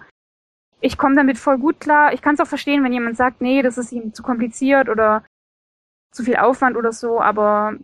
Ich 0.80 0.98
komme 0.98 1.14
damit 1.14 1.38
voll 1.38 1.58
gut 1.58 1.80
klar. 1.80 2.12
Ich 2.12 2.22
kann 2.22 2.34
es 2.34 2.40
auch 2.40 2.46
verstehen, 2.46 2.82
wenn 2.84 2.92
jemand 2.92 3.16
sagt, 3.16 3.40
nee, 3.40 3.62
das 3.62 3.78
ist 3.78 3.92
ihm 3.92 4.12
zu 4.12 4.22
kompliziert 4.22 4.88
oder 4.88 5.24
zu 6.10 6.22
viel 6.22 6.36
Aufwand 6.36 6.76
oder 6.76 6.92
so, 6.92 7.20
aber 7.20 7.76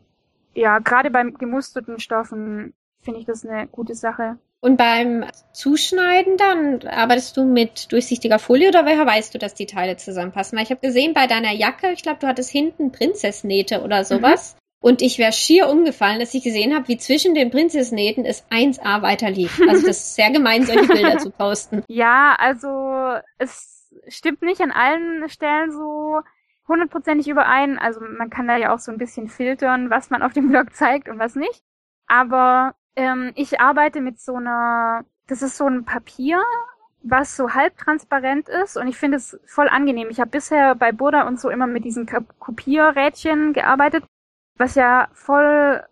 ja, 0.55 0.79
gerade 0.79 1.11
beim 1.11 1.35
gemusterten 1.35 1.99
Stoffen 1.99 2.75
finde 3.03 3.21
ich 3.21 3.27
das 3.27 3.45
eine 3.45 3.67
gute 3.67 3.95
Sache. 3.95 4.39
Und 4.63 4.77
beim 4.77 5.25
Zuschneiden 5.53 6.37
dann 6.37 6.87
arbeitest 6.87 7.37
du 7.37 7.45
mit 7.45 7.91
durchsichtiger 7.93 8.39
Folie 8.39 8.69
oder 8.69 8.85
woher 8.85 9.07
weißt 9.07 9.35
du, 9.35 9.39
dass 9.39 9.55
die 9.55 9.65
Teile 9.65 9.97
zusammenpassen? 9.97 10.57
Weil 10.57 10.65
ich 10.65 10.71
habe 10.71 10.83
gesehen 10.83 11.15
bei 11.15 11.27
deiner 11.27 11.53
Jacke, 11.53 11.93
ich 11.93 12.03
glaube, 12.03 12.19
du 12.21 12.27
hattest 12.27 12.51
hinten 12.51 12.93
Prinzessnähte 12.93 13.83
oder 13.83 14.05
sowas. 14.05 14.57
Und 14.83 15.03
ich 15.03 15.19
wäre 15.19 15.33
schier 15.33 15.69
umgefallen, 15.69 16.21
dass 16.21 16.33
ich 16.33 16.43
gesehen 16.43 16.75
habe, 16.75 16.89
wie 16.89 16.97
zwischen 16.97 17.35
den 17.35 17.51
Prinzessnähten 17.51 18.25
es 18.25 18.45
1A 18.51 19.03
weiter 19.03 19.31
lief. 19.31 19.61
Also 19.69 19.87
das 19.87 19.99
ist 19.99 20.15
sehr 20.15 20.31
gemein, 20.31 20.65
solche 20.65 20.87
Bilder 20.93 21.19
zu 21.19 21.31
posten. 21.31 21.85
Ja, 21.87 22.35
also 22.39 23.19
es 23.37 23.93
stimmt 24.09 24.41
nicht 24.41 24.63
an 24.63 24.71
allen 24.71 25.29
Stellen 25.29 25.71
so 25.71 26.21
hundertprozentig 26.67 27.29
überein. 27.29 27.79
Also 27.79 28.01
man 28.01 28.31
kann 28.31 28.49
da 28.49 28.57
ja 28.57 28.75
auch 28.75 28.79
so 28.79 28.91
ein 28.91 28.97
bisschen 28.97 29.29
filtern, 29.29 29.91
was 29.91 30.09
man 30.09 30.23
auf 30.23 30.33
dem 30.33 30.49
Blog 30.49 30.75
zeigt 30.75 31.11
und 31.11 31.19
was 31.19 31.35
nicht. 31.35 31.63
Aber 32.07 32.75
ähm, 32.97 33.33
ich 33.35 33.61
arbeite 33.61 34.01
mit 34.01 34.19
so 34.19 34.37
einer, 34.37 35.05
das 35.27 35.43
ist 35.43 35.59
so 35.59 35.67
ein 35.67 35.85
Papier, 35.85 36.43
was 37.03 37.37
so 37.37 37.51
halbtransparent 37.51 38.49
ist 38.49 38.77
und 38.77 38.89
ich 38.89 38.97
finde 38.97 39.19
es 39.19 39.39
voll 39.47 39.69
angenehm. 39.69 40.09
Ich 40.11 40.21
habe 40.21 40.31
bisher 40.31 40.75
bei 40.75 40.93
Burda 40.93 41.27
und 41.27 41.39
so 41.39 41.51
immer 41.51 41.67
mit 41.67 41.85
diesen 41.85 42.07
Kopierrädchen 42.39 43.53
gearbeitet 43.53 44.05
was 44.61 44.75
ja 44.75 45.09
voll 45.13 45.83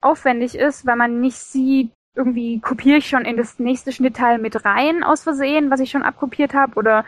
aufwendig 0.00 0.56
ist, 0.56 0.86
weil 0.86 0.96
man 0.96 1.20
nicht 1.20 1.38
sieht, 1.38 1.90
irgendwie 2.14 2.60
kopiere 2.60 2.98
ich 2.98 3.08
schon 3.08 3.24
in 3.24 3.36
das 3.36 3.58
nächste 3.58 3.92
Schnittteil 3.92 4.38
mit 4.38 4.64
rein 4.64 5.04
aus 5.04 5.22
Versehen, 5.22 5.70
was 5.70 5.80
ich 5.80 5.90
schon 5.90 6.02
abkopiert 6.02 6.52
habe, 6.52 6.74
oder 6.74 7.04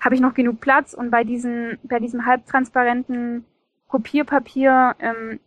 habe 0.00 0.14
ich 0.14 0.20
noch 0.20 0.34
genug 0.34 0.60
Platz? 0.60 0.94
Und 0.94 1.10
bei 1.10 1.24
diesen, 1.24 1.78
bei 1.82 1.98
diesem 1.98 2.26
halbtransparenten 2.26 3.44
Kopierpapier 3.88 4.96
ähm, 4.98 5.40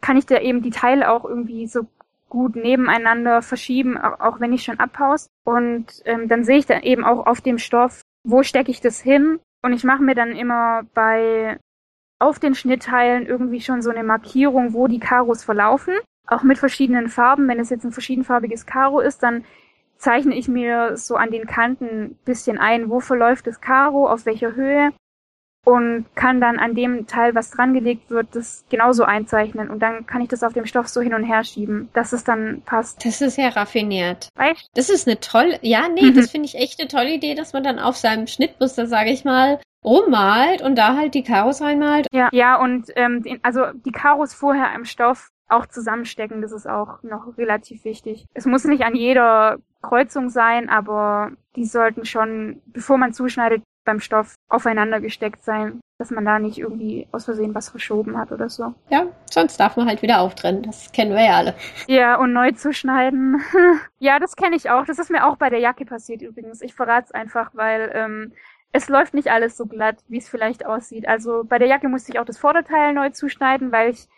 kann 0.00 0.16
ich 0.16 0.26
da 0.26 0.40
eben 0.40 0.62
die 0.62 0.70
Teile 0.70 1.10
auch 1.10 1.24
irgendwie 1.24 1.66
so 1.66 1.86
gut 2.28 2.56
nebeneinander 2.56 3.42
verschieben, 3.42 3.96
auch, 3.96 4.40
wenn 4.40 4.52
ich 4.52 4.64
schon 4.64 4.80
abhaus. 4.80 5.28
Und 5.44 5.86
ähm, 6.04 6.28
dann 6.28 6.44
sehe 6.44 6.58
ich 6.58 6.66
dann 6.66 6.82
eben 6.82 7.04
auch 7.04 7.26
auf 7.26 7.40
dem 7.40 7.58
Stoff, 7.58 8.02
wo 8.24 8.42
stecke 8.42 8.70
ich 8.70 8.80
das 8.80 9.00
hin. 9.00 9.38
Und 9.62 9.72
ich 9.72 9.84
mache 9.84 10.02
mir 10.02 10.14
dann 10.14 10.32
immer 10.32 10.82
bei 10.94 11.58
auf 12.18 12.38
den 12.38 12.54
Schnittteilen 12.54 13.26
irgendwie 13.26 13.60
schon 13.60 13.82
so 13.82 13.90
eine 13.90 14.04
Markierung, 14.04 14.72
wo 14.72 14.86
die 14.86 15.00
Karos 15.00 15.44
verlaufen. 15.44 15.94
Auch 16.26 16.42
mit 16.42 16.58
verschiedenen 16.58 17.08
Farben. 17.08 17.48
Wenn 17.48 17.60
es 17.60 17.70
jetzt 17.70 17.84
ein 17.84 17.92
verschiedenfarbiges 17.92 18.66
Karo 18.66 19.00
ist, 19.00 19.22
dann 19.22 19.44
zeichne 19.96 20.34
ich 20.34 20.48
mir 20.48 20.96
so 20.96 21.16
an 21.16 21.30
den 21.30 21.46
Kanten 21.46 21.86
ein 21.86 22.18
bisschen 22.24 22.58
ein, 22.58 22.90
wo 22.90 23.00
verläuft 23.00 23.46
das 23.46 23.60
Karo, 23.60 24.08
auf 24.08 24.26
welcher 24.26 24.54
Höhe 24.54 24.92
und 25.64 26.04
kann 26.14 26.40
dann 26.40 26.58
an 26.58 26.74
dem 26.74 27.06
Teil, 27.06 27.34
was 27.34 27.50
dran 27.50 27.72
gelegt 27.72 28.10
wird, 28.10 28.28
das 28.32 28.64
genauso 28.68 29.04
einzeichnen 29.04 29.70
und 29.70 29.80
dann 29.80 30.06
kann 30.06 30.20
ich 30.20 30.28
das 30.28 30.42
auf 30.42 30.52
dem 30.52 30.66
Stoff 30.66 30.88
so 30.88 31.00
hin 31.00 31.14
und 31.14 31.24
her 31.24 31.42
schieben, 31.42 31.88
dass 31.94 32.12
es 32.12 32.22
dann 32.22 32.62
passt. 32.66 33.04
Das 33.04 33.20
ist 33.20 33.38
ja 33.38 33.48
raffiniert. 33.48 34.28
Weißt? 34.36 34.68
Das 34.74 34.90
ist 34.90 35.08
eine 35.08 35.20
tolle, 35.20 35.58
ja, 35.62 35.88
nee, 35.88 36.02
mhm. 36.02 36.14
das 36.16 36.30
finde 36.30 36.46
ich 36.46 36.56
echt 36.56 36.78
eine 36.80 36.88
tolle 36.88 37.14
Idee, 37.14 37.34
dass 37.34 37.54
man 37.54 37.64
dann 37.64 37.78
auf 37.78 37.96
seinem 37.96 38.26
Schnittmuster, 38.26 38.86
sage 38.86 39.10
ich 39.10 39.24
mal, 39.24 39.58
rummalt 39.84 40.62
und 40.62 40.76
da 40.76 40.96
halt 40.96 41.14
die 41.14 41.22
Karos 41.22 41.60
reinmalt. 41.60 42.06
Ja, 42.12 42.28
ja, 42.32 42.56
und 42.56 42.86
ähm, 42.96 43.22
den, 43.22 43.40
also 43.42 43.66
die 43.72 43.92
Karos 43.92 44.34
vorher 44.34 44.74
im 44.74 44.84
Stoff 44.84 45.30
auch 45.48 45.66
zusammenstecken, 45.66 46.42
das 46.42 46.52
ist 46.52 46.66
auch 46.66 47.02
noch 47.02 47.36
relativ 47.36 47.84
wichtig. 47.84 48.26
Es 48.34 48.46
muss 48.46 48.64
nicht 48.64 48.84
an 48.84 48.94
jeder 48.94 49.58
Kreuzung 49.82 50.30
sein, 50.30 50.70
aber 50.70 51.32
die 51.56 51.66
sollten 51.66 52.06
schon, 52.06 52.62
bevor 52.66 52.96
man 52.98 53.12
zuschneidet, 53.12 53.62
beim 53.84 54.00
Stoff 54.00 54.34
aufeinander 54.48 55.00
gesteckt 55.00 55.44
sein, 55.44 55.80
dass 55.98 56.10
man 56.10 56.24
da 56.24 56.38
nicht 56.38 56.58
irgendwie 56.58 57.06
aus 57.12 57.26
Versehen 57.26 57.54
was 57.54 57.68
verschoben 57.68 58.16
hat 58.18 58.32
oder 58.32 58.48
so. 58.48 58.74
Ja, 58.88 59.06
sonst 59.30 59.58
darf 59.60 59.76
man 59.76 59.86
halt 59.86 60.00
wieder 60.00 60.20
auftrennen. 60.20 60.62
Das 60.62 60.90
kennen 60.92 61.14
wir 61.14 61.22
ja 61.22 61.36
alle. 61.36 61.54
Ja, 61.86 62.16
und 62.16 62.32
neu 62.32 62.52
zuschneiden. 62.52 63.42
ja, 63.98 64.18
das 64.18 64.36
kenne 64.36 64.56
ich 64.56 64.70
auch. 64.70 64.86
Das 64.86 64.98
ist 64.98 65.10
mir 65.10 65.26
auch 65.26 65.36
bei 65.36 65.50
der 65.50 65.60
Jacke 65.60 65.84
passiert 65.84 66.22
übrigens. 66.22 66.62
Ich 66.62 66.74
verrate 66.74 67.06
es 67.06 67.12
einfach, 67.12 67.50
weil 67.52 67.90
ähm, 67.94 68.32
es 68.74 68.88
läuft 68.88 69.14
nicht 69.14 69.30
alles 69.30 69.56
so 69.56 69.66
glatt, 69.66 69.98
wie 70.08 70.18
es 70.18 70.28
vielleicht 70.28 70.66
aussieht. 70.66 71.06
Also 71.06 71.44
bei 71.44 71.58
der 71.58 71.68
Jacke 71.68 71.88
musste 71.88 72.10
ich 72.10 72.18
auch 72.18 72.24
das 72.24 72.38
Vorderteil 72.38 72.92
neu 72.92 73.10
zuschneiden, 73.10 73.70
weil 73.70 73.90
ich 73.90 74.08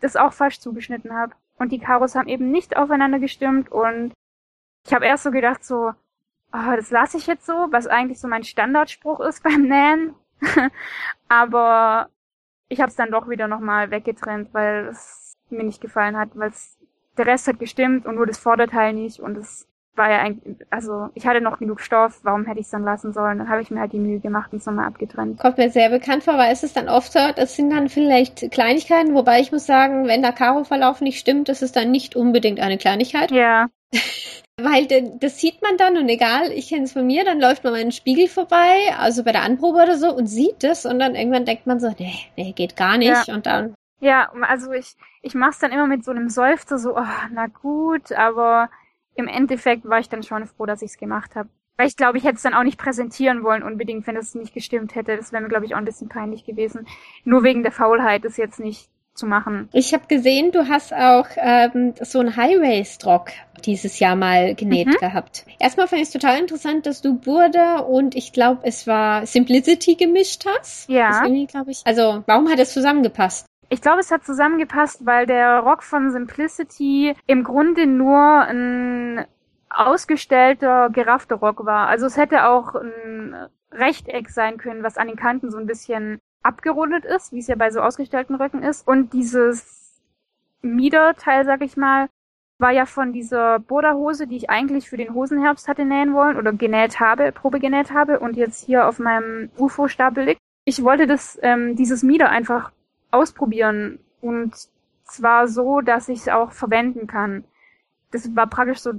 das 0.00 0.14
auch 0.14 0.34
falsch 0.34 0.60
zugeschnitten 0.60 1.14
habe. 1.14 1.32
Und 1.56 1.72
die 1.72 1.78
Karos 1.78 2.14
haben 2.14 2.28
eben 2.28 2.50
nicht 2.50 2.76
aufeinander 2.76 3.18
gestimmt 3.18 3.72
und 3.72 4.12
ich 4.86 4.92
habe 4.92 5.06
erst 5.06 5.22
so 5.22 5.30
gedacht, 5.30 5.64
so, 5.64 5.92
oh, 6.52 6.76
das 6.76 6.90
lasse 6.90 7.16
ich 7.16 7.26
jetzt 7.26 7.46
so, 7.46 7.68
was 7.70 7.86
eigentlich 7.86 8.20
so 8.20 8.28
mein 8.28 8.44
Standardspruch 8.44 9.20
ist 9.20 9.42
beim 9.42 9.62
Nähen. 9.62 10.14
Aber 11.28 12.10
ich 12.68 12.80
habe 12.80 12.90
es 12.90 12.96
dann 12.96 13.10
doch 13.10 13.30
wieder 13.30 13.48
nochmal 13.48 13.90
weggetrennt, 13.90 14.52
weil 14.52 14.88
es 14.88 15.34
mir 15.48 15.64
nicht 15.64 15.80
gefallen 15.80 16.18
hat, 16.18 16.28
weil 16.34 16.52
der 17.16 17.26
Rest 17.26 17.48
hat 17.48 17.58
gestimmt 17.58 18.04
und 18.04 18.16
nur 18.16 18.26
das 18.26 18.36
Vorderteil 18.36 18.92
nicht 18.92 19.20
und 19.20 19.38
es 19.38 19.66
war 19.96 20.10
ja 20.10 20.18
eigentlich, 20.20 20.56
also 20.70 21.08
ich 21.14 21.26
hatte 21.26 21.40
noch 21.40 21.58
genug 21.58 21.80
Stoff, 21.80 22.20
warum 22.22 22.46
hätte 22.46 22.60
ich 22.60 22.66
es 22.66 22.70
dann 22.70 22.84
lassen 22.84 23.12
sollen? 23.12 23.38
Dann 23.38 23.48
habe 23.48 23.62
ich 23.62 23.70
mir 23.70 23.80
halt 23.80 23.92
die 23.92 23.98
Mühe 23.98 24.20
gemacht 24.20 24.52
und 24.52 24.58
es 24.58 24.66
nochmal 24.66 24.86
abgetrennt. 24.86 25.38
Kommt 25.38 25.58
mir 25.58 25.70
sehr 25.70 25.90
bekannt 25.90 26.24
vor, 26.24 26.36
weil 26.36 26.52
es 26.52 26.62
ist 26.62 26.76
dann 26.76 26.88
oft 26.88 27.12
so, 27.12 27.20
das 27.34 27.56
sind 27.56 27.70
dann 27.70 27.88
vielleicht 27.88 28.50
Kleinigkeiten, 28.50 29.14
wobei 29.14 29.40
ich 29.40 29.52
muss 29.52 29.66
sagen, 29.66 30.06
wenn 30.06 30.22
der 30.22 30.32
Karo-Verlauf 30.32 31.00
nicht 31.00 31.18
stimmt, 31.18 31.48
das 31.48 31.62
ist 31.62 31.76
dann 31.76 31.90
nicht 31.90 32.16
unbedingt 32.16 32.60
eine 32.60 32.78
Kleinigkeit. 32.78 33.30
Ja. 33.30 33.68
Weil 34.56 34.86
das 35.18 35.40
sieht 35.40 35.62
man 35.62 35.76
dann 35.76 35.96
und 35.96 36.08
egal, 36.08 36.52
ich 36.52 36.68
kenne 36.68 36.84
es 36.84 36.92
von 36.92 37.04
mir, 37.04 37.24
dann 37.24 37.40
läuft 37.40 37.64
man 37.64 37.72
mal 37.72 37.80
einen 37.80 37.90
Spiegel 37.90 38.28
vorbei, 38.28 38.94
also 38.96 39.24
bei 39.24 39.32
der 39.32 39.42
Anprobe 39.42 39.82
oder 39.82 39.98
so 39.98 40.14
und 40.14 40.28
sieht 40.28 40.62
das 40.62 40.86
und 40.86 41.00
dann 41.00 41.16
irgendwann 41.16 41.44
denkt 41.44 41.66
man 41.66 41.80
so, 41.80 41.92
nee, 41.98 42.14
nee, 42.36 42.52
geht 42.52 42.76
gar 42.76 42.96
nicht 42.96 43.26
ja. 43.26 43.34
und 43.34 43.46
dann. 43.46 43.74
Ja, 43.98 44.30
also 44.42 44.70
ich, 44.70 44.94
ich 45.22 45.34
mach's 45.34 45.58
dann 45.58 45.72
immer 45.72 45.88
mit 45.88 46.04
so 46.04 46.12
einem 46.12 46.28
Seufzer 46.28 46.78
so, 46.78 46.96
oh, 46.96 47.02
na 47.32 47.46
gut, 47.48 48.12
aber 48.12 48.68
im 49.14 49.28
Endeffekt 49.28 49.84
war 49.88 49.98
ich 49.98 50.08
dann 50.08 50.22
schon 50.22 50.46
froh, 50.46 50.66
dass 50.66 50.82
ich's 50.82 50.98
gemacht 50.98 51.34
habe. 51.34 51.48
Weil 51.76 51.88
ich 51.88 51.96
glaube, 51.96 52.18
ich 52.18 52.24
hätte 52.24 52.36
es 52.36 52.42
dann 52.42 52.54
auch 52.54 52.62
nicht 52.62 52.78
präsentieren 52.78 53.42
wollen 53.42 53.64
unbedingt, 53.64 54.06
wenn 54.06 54.16
es 54.16 54.34
nicht 54.34 54.54
gestimmt 54.54 54.94
hätte. 54.94 55.16
Das 55.16 55.32
wäre 55.32 55.42
mir, 55.42 55.48
glaube 55.48 55.66
ich, 55.66 55.74
auch 55.74 55.78
ein 55.78 55.84
bisschen 55.84 56.08
peinlich 56.08 56.44
gewesen. 56.44 56.86
Nur 57.24 57.42
wegen 57.42 57.62
der 57.62 57.72
Faulheit 57.72 58.24
ist 58.24 58.38
jetzt 58.38 58.60
nicht 58.60 58.88
zu 59.14 59.26
machen. 59.26 59.68
Ich 59.72 59.94
habe 59.94 60.06
gesehen, 60.08 60.50
du 60.52 60.68
hast 60.68 60.92
auch 60.92 61.26
ähm, 61.36 61.94
so 62.00 62.20
ein 62.20 62.36
High-Waist-Rock 62.36 63.30
dieses 63.64 63.98
Jahr 63.98 64.16
mal 64.16 64.54
genäht 64.54 64.88
mhm. 64.88 64.96
gehabt. 65.00 65.46
Erstmal 65.58 65.88
fand 65.88 66.02
ich 66.02 66.08
es 66.08 66.12
total 66.12 66.38
interessant, 66.38 66.86
dass 66.86 67.00
du 67.00 67.14
Burda 67.14 67.78
und 67.78 68.14
ich 68.14 68.32
glaube, 68.32 68.60
es 68.64 68.86
war 68.86 69.26
Simplicity 69.26 69.94
gemischt 69.94 70.44
hast. 70.46 70.88
Ja. 70.88 71.24
ich. 71.26 71.82
Also, 71.84 72.22
warum 72.26 72.50
hat 72.50 72.58
es 72.58 72.72
zusammengepasst? 72.72 73.46
Ich 73.74 73.82
glaube, 73.82 73.98
es 73.98 74.12
hat 74.12 74.24
zusammengepasst, 74.24 75.04
weil 75.04 75.26
der 75.26 75.58
Rock 75.58 75.82
von 75.82 76.12
Simplicity 76.12 77.16
im 77.26 77.42
Grunde 77.42 77.88
nur 77.88 78.16
ein 78.16 79.26
ausgestellter, 79.68 80.90
geraffter 80.90 81.34
Rock 81.34 81.66
war. 81.66 81.88
Also 81.88 82.06
es 82.06 82.16
hätte 82.16 82.46
auch 82.46 82.76
ein 82.76 83.34
Rechteck 83.72 84.30
sein 84.30 84.58
können, 84.58 84.84
was 84.84 84.96
an 84.96 85.08
den 85.08 85.16
Kanten 85.16 85.50
so 85.50 85.58
ein 85.58 85.66
bisschen 85.66 86.20
abgerundet 86.44 87.04
ist, 87.04 87.32
wie 87.32 87.40
es 87.40 87.48
ja 87.48 87.56
bei 87.56 87.72
so 87.72 87.80
ausgestellten 87.80 88.36
Röcken 88.36 88.62
ist. 88.62 88.86
Und 88.86 89.12
dieses 89.12 90.00
Miederteil, 90.62 91.44
sag 91.44 91.60
ich 91.60 91.76
mal, 91.76 92.08
war 92.60 92.70
ja 92.70 92.86
von 92.86 93.12
dieser 93.12 93.58
Boda-Hose, 93.58 94.28
die 94.28 94.36
ich 94.36 94.50
eigentlich 94.50 94.88
für 94.88 94.98
den 94.98 95.14
Hosenherbst 95.14 95.66
hatte 95.66 95.84
nähen 95.84 96.14
wollen 96.14 96.36
oder 96.36 96.52
genäht 96.52 97.00
habe, 97.00 97.32
Probe 97.32 97.58
genäht 97.58 97.92
habe 97.92 98.20
und 98.20 98.36
jetzt 98.36 98.64
hier 98.64 98.86
auf 98.86 99.00
meinem 99.00 99.50
UFO-Stapel 99.58 100.26
liegt. 100.26 100.40
Ich 100.64 100.84
wollte 100.84 101.08
das, 101.08 101.40
ähm, 101.42 101.74
dieses 101.74 102.04
Mieder 102.04 102.30
einfach 102.30 102.70
ausprobieren 103.14 104.00
und 104.20 104.54
zwar 105.04 105.48
so, 105.48 105.80
dass 105.80 106.08
ich 106.08 106.20
es 106.20 106.28
auch 106.28 106.52
verwenden 106.52 107.06
kann. 107.06 107.44
Das 108.10 108.34
war 108.34 108.46
praktisch 108.46 108.80
so 108.80 108.92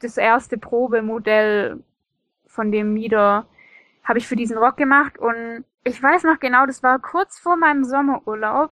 das 0.00 0.16
erste 0.16 0.56
Probemodell 0.58 1.82
von 2.46 2.72
dem 2.72 2.94
Mieder 2.94 3.46
habe 4.02 4.18
ich 4.18 4.26
für 4.26 4.36
diesen 4.36 4.58
Rock 4.58 4.76
gemacht 4.76 5.18
und 5.18 5.64
ich 5.84 6.02
weiß 6.02 6.24
noch 6.24 6.40
genau, 6.40 6.66
das 6.66 6.82
war 6.82 6.98
kurz 6.98 7.38
vor 7.38 7.56
meinem 7.56 7.84
Sommerurlaub. 7.84 8.70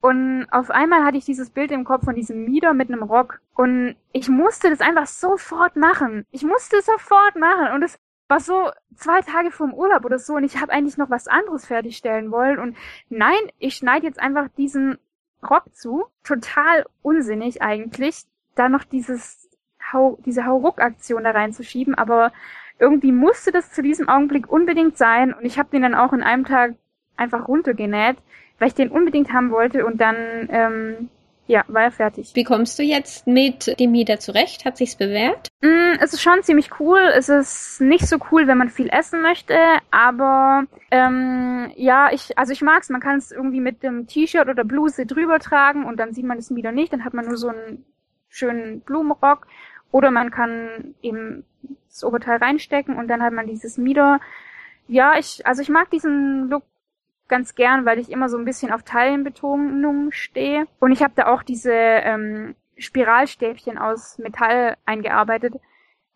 Und 0.00 0.46
auf 0.50 0.70
einmal 0.70 1.04
hatte 1.04 1.16
ich 1.16 1.24
dieses 1.24 1.50
Bild 1.50 1.70
im 1.70 1.84
Kopf 1.84 2.04
von 2.04 2.16
diesem 2.16 2.44
Mieder 2.44 2.74
mit 2.74 2.90
einem 2.90 3.04
Rock. 3.04 3.40
Und 3.54 3.94
ich 4.12 4.28
musste 4.28 4.68
das 4.68 4.80
einfach 4.80 5.06
sofort 5.06 5.76
machen. 5.76 6.26
Ich 6.32 6.42
musste 6.42 6.78
es 6.78 6.86
sofort 6.86 7.36
machen. 7.36 7.72
Und 7.72 7.84
es 7.84 7.98
war 8.28 8.40
so 8.40 8.70
zwei 8.96 9.20
Tage 9.20 9.50
vorm 9.50 9.74
Urlaub 9.74 10.04
oder 10.04 10.18
so. 10.18 10.34
Und 10.34 10.44
ich 10.44 10.60
habe 10.60 10.72
eigentlich 10.72 10.96
noch 10.96 11.10
was 11.10 11.28
anderes 11.28 11.66
fertigstellen 11.66 12.30
wollen. 12.30 12.58
Und 12.58 12.76
nein, 13.08 13.40
ich 13.58 13.74
schneide 13.74 14.06
jetzt 14.06 14.20
einfach 14.20 14.48
diesen 14.56 14.98
Rock 15.48 15.74
zu. 15.74 16.04
Total 16.24 16.86
unsinnig 17.02 17.62
eigentlich. 17.62 18.24
Da 18.54 18.68
noch 18.68 18.84
dieses 18.84 19.48
Hau, 19.92 20.18
diese 20.24 20.46
Hauruck-Aktion 20.46 21.24
da 21.24 21.30
reinzuschieben. 21.30 21.94
Aber 21.94 22.32
irgendwie 22.82 23.12
musste 23.12 23.52
das 23.52 23.70
zu 23.72 23.80
diesem 23.80 24.08
Augenblick 24.08 24.50
unbedingt 24.50 24.98
sein 24.98 25.32
und 25.32 25.44
ich 25.44 25.56
habe 25.56 25.70
den 25.70 25.82
dann 25.82 25.94
auch 25.94 26.12
in 26.12 26.22
einem 26.22 26.44
Tag 26.44 26.74
einfach 27.16 27.46
runtergenäht, 27.46 28.16
weil 28.58 28.68
ich 28.68 28.74
den 28.74 28.90
unbedingt 28.90 29.32
haben 29.32 29.52
wollte 29.52 29.86
und 29.86 30.00
dann 30.00 30.16
ähm, 30.50 31.08
ja, 31.46 31.64
war 31.66 31.82
er 31.82 31.90
fertig. 31.90 32.30
Wie 32.34 32.44
kommst 32.44 32.78
du 32.78 32.82
jetzt 32.82 33.26
mit 33.26 33.78
dem 33.80 33.90
Mieder 33.90 34.20
zurecht? 34.20 34.64
Hat 34.64 34.76
sich's 34.76 34.94
bewährt? 34.94 35.48
Mm, 35.60 35.96
es 36.00 36.12
ist 36.12 36.22
schon 36.22 36.42
ziemlich 36.42 36.78
cool. 36.78 37.00
Es 37.14 37.28
ist 37.28 37.80
nicht 37.80 38.06
so 38.06 38.16
cool, 38.30 38.46
wenn 38.46 38.58
man 38.58 38.68
viel 38.68 38.88
essen 38.88 39.22
möchte, 39.22 39.58
aber 39.90 40.64
ähm, 40.90 41.72
ja, 41.76 42.12
ich 42.12 42.38
also 42.38 42.52
ich 42.52 42.62
mag's. 42.62 42.90
Man 42.90 43.00
kann 43.00 43.18
es 43.18 43.32
irgendwie 43.32 43.60
mit 43.60 43.82
dem 43.82 44.06
T-Shirt 44.06 44.48
oder 44.48 44.64
Bluse 44.64 45.04
drüber 45.04 45.40
tragen 45.40 45.84
und 45.84 45.98
dann 45.98 46.14
sieht 46.14 46.24
man 46.24 46.38
das 46.38 46.50
Mieder 46.50 46.70
nicht. 46.70 46.92
Dann 46.92 47.04
hat 47.04 47.14
man 47.14 47.26
nur 47.26 47.36
so 47.36 47.48
einen 47.48 47.84
schönen 48.28 48.80
Blumenrock 48.80 49.46
oder 49.90 50.10
man 50.10 50.30
kann 50.30 50.94
eben 51.02 51.44
das 51.88 52.04
Oberteil 52.04 52.38
reinstecken 52.38 52.96
und 52.96 53.08
dann 53.08 53.22
hat 53.22 53.32
man 53.32 53.46
dieses 53.46 53.78
Mieder. 53.78 54.20
Ja, 54.88 55.18
ich, 55.18 55.46
also 55.46 55.62
ich 55.62 55.68
mag 55.68 55.90
diesen 55.90 56.48
Look 56.48 56.64
ganz 57.32 57.54
gern, 57.54 57.86
weil 57.86 57.98
ich 57.98 58.10
immer 58.10 58.28
so 58.28 58.36
ein 58.36 58.44
bisschen 58.44 58.70
auf 58.70 58.82
Taillenbetonung 58.82 60.12
stehe. 60.12 60.66
Und 60.80 60.92
ich 60.92 61.02
habe 61.02 61.14
da 61.16 61.32
auch 61.32 61.42
diese 61.42 61.72
ähm, 61.72 62.54
Spiralstäbchen 62.76 63.78
aus 63.78 64.18
Metall 64.18 64.76
eingearbeitet, 64.84 65.54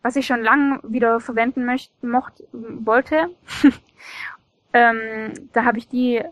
was 0.02 0.16
ich 0.16 0.26
schon 0.26 0.42
lang 0.42 0.78
wieder 0.82 1.18
verwenden 1.18 1.64
möchte, 1.64 1.90
mocht, 2.06 2.42
wollte. 2.52 3.30
ähm, 4.74 5.32
da 5.54 5.64
habe 5.64 5.78
ich 5.78 5.88
die 5.88 6.22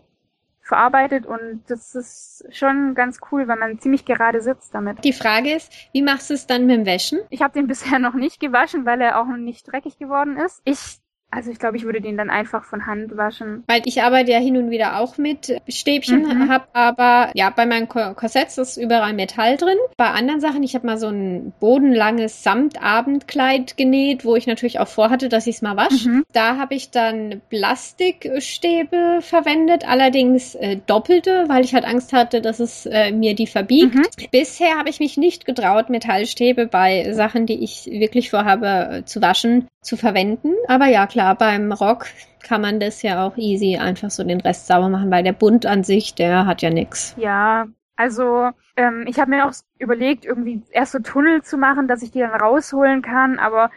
verarbeitet 0.61 1.25
und 1.25 1.63
das 1.67 1.95
ist 1.95 2.45
schon 2.51 2.93
ganz 2.93 3.19
cool, 3.31 3.47
weil 3.47 3.57
man 3.57 3.79
ziemlich 3.79 4.05
gerade 4.05 4.39
sitzt 4.39 4.75
damit. 4.75 5.03
Die 5.03 5.13
Frage 5.13 5.51
ist, 5.51 5.73
wie 5.93 6.03
machst 6.03 6.29
du 6.29 6.35
es 6.35 6.45
dann 6.45 6.67
mit 6.67 6.75
dem 6.75 6.85
Wäschen? 6.85 7.21
Ich 7.31 7.41
habe 7.41 7.53
den 7.53 7.65
bisher 7.73 7.97
noch 7.97 8.13
nicht 8.13 8.39
gewaschen, 8.39 8.85
weil 8.85 9.01
er 9.01 9.19
auch 9.19 9.25
noch 9.25 9.37
nicht 9.37 9.71
dreckig 9.71 9.97
geworden 9.97 10.37
ist. 10.37 10.61
Ich 10.63 10.99
also 11.35 11.51
ich 11.51 11.59
glaube, 11.59 11.75
ich 11.75 11.83
würde 11.83 11.99
den 11.99 12.17
dann 12.17 12.29
einfach 12.29 12.63
von 12.63 12.85
Hand 12.85 13.17
waschen. 13.17 13.63
Weil 13.67 13.81
ich 13.85 14.01
arbeite 14.01 14.31
ja 14.31 14.39
hin 14.39 14.55
und 14.55 14.69
wieder 14.69 14.99
auch 14.99 15.17
mit 15.17 15.61
Stäbchen, 15.67 16.23
mhm. 16.23 16.49
habe 16.49 16.65
aber 16.73 17.31
ja 17.33 17.49
bei 17.49 17.65
meinen 17.65 17.89
Korsetts 17.89 18.57
ist 18.57 18.77
überall 18.77 19.13
Metall 19.13 19.57
drin. 19.57 19.77
Bei 19.97 20.11
anderen 20.11 20.39
Sachen, 20.39 20.63
ich 20.63 20.75
habe 20.75 20.87
mal 20.87 20.97
so 20.97 21.07
ein 21.07 21.53
bodenlanges 21.59 22.43
Samtabendkleid 22.43 23.75
genäht, 23.75 24.23
wo 24.23 24.35
ich 24.35 24.47
natürlich 24.47 24.79
auch 24.79 24.87
vorhatte, 24.87 25.27
dass 25.27 25.47
ich 25.47 25.57
es 25.57 25.61
mal 25.61 25.75
wasche. 25.75 26.09
Mhm. 26.09 26.23
Da 26.31 26.57
habe 26.57 26.75
ich 26.75 26.91
dann 26.91 27.41
Plastikstäbe 27.49 29.19
verwendet, 29.21 29.87
allerdings 29.87 30.55
äh, 30.55 30.77
doppelte, 30.85 31.45
weil 31.47 31.65
ich 31.65 31.73
halt 31.73 31.85
Angst 31.85 32.13
hatte, 32.13 32.41
dass 32.41 32.59
es 32.59 32.85
äh, 32.85 33.11
mir 33.11 33.35
die 33.35 33.47
verbiegt. 33.47 33.93
Mhm. 33.93 34.05
Bisher 34.31 34.77
habe 34.77 34.89
ich 34.89 34.99
mich 34.99 35.17
nicht 35.17 35.45
getraut, 35.45 35.89
Metallstäbe 35.89 36.67
bei 36.67 37.11
Sachen, 37.11 37.45
die 37.45 37.61
ich 37.63 37.87
wirklich 37.87 38.29
vorhabe 38.29 38.67
äh, 38.67 39.05
zu 39.05 39.21
waschen, 39.21 39.67
zu 39.81 39.97
verwenden. 39.97 40.53
Aber 40.67 40.87
ja, 40.87 41.07
klar, 41.07 41.24
beim 41.33 41.71
Rock 41.71 42.07
kann 42.43 42.61
man 42.61 42.79
das 42.79 43.01
ja 43.01 43.25
auch 43.25 43.37
easy 43.37 43.77
einfach 43.77 44.11
so 44.11 44.23
den 44.23 44.41
Rest 44.41 44.67
sauber 44.67 44.89
machen, 44.89 45.11
weil 45.11 45.23
der 45.23 45.33
Bund 45.33 45.65
an 45.65 45.83
sich, 45.83 46.13
der 46.13 46.45
hat 46.45 46.61
ja 46.61 46.69
nix. 46.69 47.15
Ja, 47.17 47.67
also 47.95 48.51
ähm, 48.75 49.05
ich 49.07 49.19
habe 49.19 49.31
mir 49.31 49.47
auch 49.47 49.53
überlegt, 49.79 50.25
irgendwie 50.25 50.61
erst 50.71 50.91
so 50.91 50.99
Tunnel 50.99 51.41
zu 51.43 51.57
machen, 51.57 51.87
dass 51.87 52.03
ich 52.03 52.11
die 52.11 52.19
dann 52.19 52.39
rausholen 52.39 53.01
kann, 53.01 53.39
aber 53.39 53.71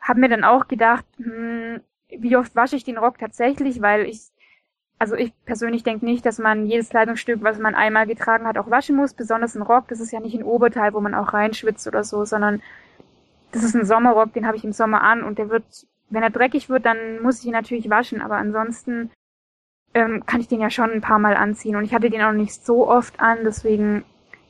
habe 0.00 0.20
mir 0.20 0.28
dann 0.28 0.44
auch 0.44 0.68
gedacht, 0.68 1.04
hm, 1.18 1.80
wie 2.08 2.36
oft 2.36 2.54
wasche 2.54 2.76
ich 2.76 2.84
den 2.84 2.98
Rock 2.98 3.18
tatsächlich, 3.18 3.82
weil 3.82 4.06
ich, 4.06 4.20
also 4.98 5.16
ich 5.16 5.32
persönlich 5.44 5.82
denke 5.82 6.04
nicht, 6.04 6.24
dass 6.24 6.38
man 6.38 6.66
jedes 6.66 6.88
Kleidungsstück, 6.88 7.42
was 7.42 7.58
man 7.58 7.74
einmal 7.74 8.06
getragen 8.06 8.46
hat, 8.46 8.56
auch 8.56 8.70
waschen 8.70 8.96
muss, 8.96 9.14
besonders 9.14 9.56
ein 9.56 9.62
Rock, 9.62 9.88
das 9.88 10.00
ist 10.00 10.12
ja 10.12 10.20
nicht 10.20 10.34
ein 10.34 10.44
Oberteil, 10.44 10.94
wo 10.94 11.00
man 11.00 11.14
auch 11.14 11.34
reinschwitzt 11.34 11.86
oder 11.86 12.04
so, 12.04 12.24
sondern 12.24 12.62
das 13.52 13.64
ist 13.64 13.74
ein 13.74 13.84
Sommerrock, 13.84 14.32
den 14.32 14.46
habe 14.46 14.56
ich 14.56 14.64
im 14.64 14.72
Sommer 14.72 15.02
an 15.02 15.22
und 15.22 15.38
der 15.38 15.50
wird 15.50 15.64
wenn 16.10 16.22
er 16.22 16.30
dreckig 16.30 16.68
wird, 16.68 16.86
dann 16.86 17.20
muss 17.22 17.40
ich 17.40 17.46
ihn 17.46 17.52
natürlich 17.52 17.90
waschen, 17.90 18.20
aber 18.20 18.36
ansonsten 18.36 19.10
ähm, 19.94 20.24
kann 20.26 20.40
ich 20.40 20.48
den 20.48 20.60
ja 20.60 20.70
schon 20.70 20.90
ein 20.90 21.00
paar 21.00 21.18
Mal 21.18 21.36
anziehen 21.36 21.76
und 21.76 21.84
ich 21.84 21.94
hatte 21.94 22.10
den 22.10 22.22
auch 22.22 22.32
nicht 22.32 22.64
so 22.64 22.88
oft 22.88 23.20
an, 23.20 23.38
deswegen 23.44 24.04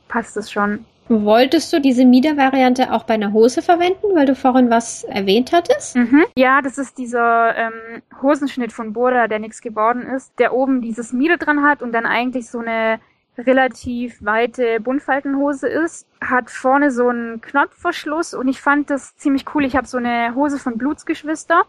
passt 0.07 0.37
es 0.37 0.51
schon. 0.51 0.85
Wolltest 1.09 1.71
du 1.71 1.79
diese 1.79 2.03
Mieder-Variante 2.03 2.91
auch 2.91 3.03
bei 3.03 3.13
einer 3.13 3.31
Hose 3.31 3.61
verwenden, 3.61 4.07
weil 4.13 4.25
du 4.25 4.35
vorhin 4.35 4.69
was 4.69 5.05
erwähnt 5.05 5.53
hattest? 5.53 5.95
Mhm. 5.95 6.25
Ja, 6.35 6.61
das 6.61 6.77
ist 6.77 6.97
dieser 6.97 7.55
ähm, 7.55 8.01
Hosenschnitt 8.21 8.73
von 8.73 8.91
Burda, 8.91 9.29
der 9.29 9.39
nichts 9.39 9.61
geworden 9.61 10.01
ist, 10.01 10.37
der 10.37 10.53
oben 10.53 10.81
dieses 10.81 11.13
Mieder 11.13 11.37
dran 11.37 11.63
hat 11.63 11.81
und 11.81 11.93
dann 11.93 12.05
eigentlich 12.05 12.49
so 12.49 12.59
eine 12.59 12.99
relativ 13.37 14.23
weite 14.23 14.79
Buntfaltenhose 14.79 15.67
ist, 15.67 16.07
hat 16.21 16.49
vorne 16.49 16.91
so 16.91 17.09
einen 17.09 17.41
Knopfverschluss 17.41 18.33
und 18.33 18.47
ich 18.47 18.61
fand 18.61 18.89
das 18.89 19.15
ziemlich 19.17 19.45
cool. 19.53 19.65
Ich 19.65 19.75
habe 19.75 19.87
so 19.87 19.97
eine 19.97 20.33
Hose 20.35 20.59
von 20.59 20.77
Blutsgeschwister, 20.77 21.63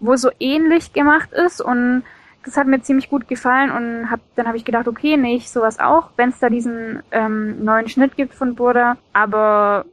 wo 0.00 0.16
so 0.16 0.30
ähnlich 0.38 0.92
gemacht 0.92 1.32
ist 1.32 1.60
und 1.60 2.04
das 2.44 2.56
hat 2.56 2.66
mir 2.66 2.82
ziemlich 2.82 3.08
gut 3.08 3.26
gefallen 3.26 3.70
und 3.70 4.10
hab, 4.10 4.20
dann 4.36 4.46
habe 4.46 4.56
ich 4.56 4.64
gedacht, 4.64 4.86
okay, 4.86 5.16
nee, 5.16 5.36
ich 5.36 5.50
sowas 5.50 5.78
auch, 5.78 6.10
wenn 6.16 6.28
es 6.28 6.38
da 6.38 6.50
diesen 6.50 7.02
ähm, 7.10 7.64
neuen 7.64 7.88
Schnitt 7.88 8.16
gibt 8.16 8.34
von 8.34 8.54
Burda. 8.54 8.98
Aber 9.12 9.86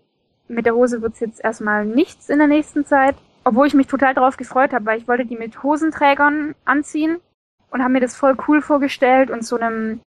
mit 0.49 0.65
der 0.65 0.75
Hose 0.75 1.01
wird's 1.01 1.21
jetzt 1.21 1.41
erstmal 1.41 1.86
nichts 1.86 2.29
in 2.29 2.39
der 2.39 2.47
nächsten 2.47 2.86
Zeit. 2.86 3.15
Obwohl 3.43 3.67
ich 3.67 3.73
mich 3.73 3.88
total 3.88 4.13
darauf 4.13 4.38
gefreut 4.38 4.73
habe, 4.73 4.86
weil 4.86 4.99
ich 4.99 5.07
wollte 5.07 5.25
die 5.25 5.38
mit 5.38 5.63
Hosenträgern 5.63 6.53
anziehen 6.65 7.19
und 7.71 7.82
habe 7.82 7.93
mir 7.93 8.01
das 8.01 8.15
voll 8.15 8.36
cool 8.47 8.61
vorgestellt 8.61 9.32
und 9.32 9.45
so 9.45 9.57
einem 9.57 10.01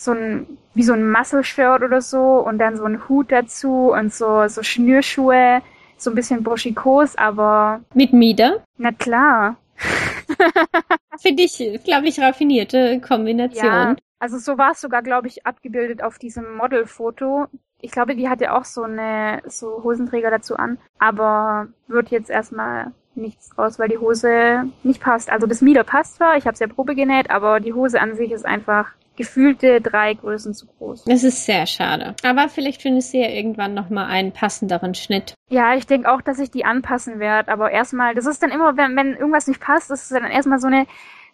so 0.00 0.12
ein 0.12 0.58
wie 0.72 0.82
so 0.82 0.94
ein 0.94 1.10
Muscle-Shirt 1.10 1.82
oder 1.82 2.00
so 2.00 2.38
und 2.38 2.58
dann 2.58 2.76
so 2.76 2.84
ein 2.84 3.08
Hut 3.08 3.30
dazu 3.30 3.92
und 3.92 4.14
so 4.14 4.48
so 4.48 4.62
Schnürschuhe, 4.62 5.62
so 5.96 6.10
ein 6.10 6.14
bisschen 6.14 6.42
burschikos, 6.42 7.16
aber 7.16 7.80
mit 7.94 8.12
Mieder? 8.12 8.64
Na 8.78 8.92
klar. 8.92 9.56
Finde 11.20 11.42
ich, 11.42 11.58
glaube 11.84 12.08
ich, 12.08 12.18
raffinierte 12.20 13.00
Kombination. 13.00 13.64
Ja, 13.64 13.96
also 14.18 14.38
so 14.38 14.56
war 14.56 14.72
es 14.72 14.80
sogar, 14.80 15.02
glaube 15.02 15.26
ich, 15.26 15.44
abgebildet 15.46 16.02
auf 16.02 16.18
diesem 16.18 16.56
Modelfoto. 16.56 17.46
Ich 17.80 17.90
glaube, 17.90 18.14
die 18.14 18.28
hatte 18.28 18.54
auch 18.54 18.64
so 18.64 18.82
eine 18.82 19.42
so 19.46 19.82
Hosenträger 19.82 20.30
dazu 20.30 20.56
an, 20.56 20.78
aber 20.98 21.68
wird 21.88 22.10
jetzt 22.10 22.30
erstmal 22.30 22.92
nichts 23.14 23.50
draus, 23.50 23.78
weil 23.78 23.88
die 23.88 23.98
Hose 23.98 24.64
nicht 24.82 25.02
passt. 25.02 25.30
Also 25.30 25.46
das 25.46 25.60
Mieder 25.60 25.84
passt 25.84 26.16
zwar, 26.16 26.36
ich 26.36 26.46
habe 26.46 26.54
es 26.54 26.60
ja 26.60 26.68
Probe 26.68 26.94
genäht, 26.94 27.30
aber 27.30 27.60
die 27.60 27.74
Hose 27.74 28.00
an 28.00 28.14
sich 28.14 28.30
ist 28.30 28.46
einfach 28.46 28.92
gefühlte 29.20 29.80
drei 29.80 30.14
Größen 30.14 30.54
zu 30.54 30.66
groß. 30.66 31.04
Das 31.04 31.24
ist 31.24 31.44
sehr 31.44 31.66
schade. 31.66 32.14
Aber 32.24 32.48
vielleicht 32.48 32.80
findest 32.80 33.12
du 33.12 33.18
ja 33.18 33.28
irgendwann 33.28 33.74
nochmal 33.74 34.06
einen 34.06 34.32
passenderen 34.32 34.94
Schnitt. 34.94 35.34
Ja, 35.50 35.74
ich 35.74 35.86
denke 35.86 36.10
auch, 36.10 36.22
dass 36.22 36.38
ich 36.38 36.50
die 36.50 36.64
anpassen 36.64 37.18
werde. 37.20 37.52
Aber 37.52 37.70
erstmal, 37.70 38.14
das 38.14 38.24
ist 38.24 38.42
dann 38.42 38.50
immer, 38.50 38.76
wenn, 38.78 38.96
wenn 38.96 39.14
irgendwas 39.14 39.46
nicht 39.46 39.60
passt, 39.60 39.90
das 39.90 40.02
ist 40.02 40.12
dann 40.12 40.24
erstmal 40.24 40.58
so 40.58 40.68
eine 40.68 40.86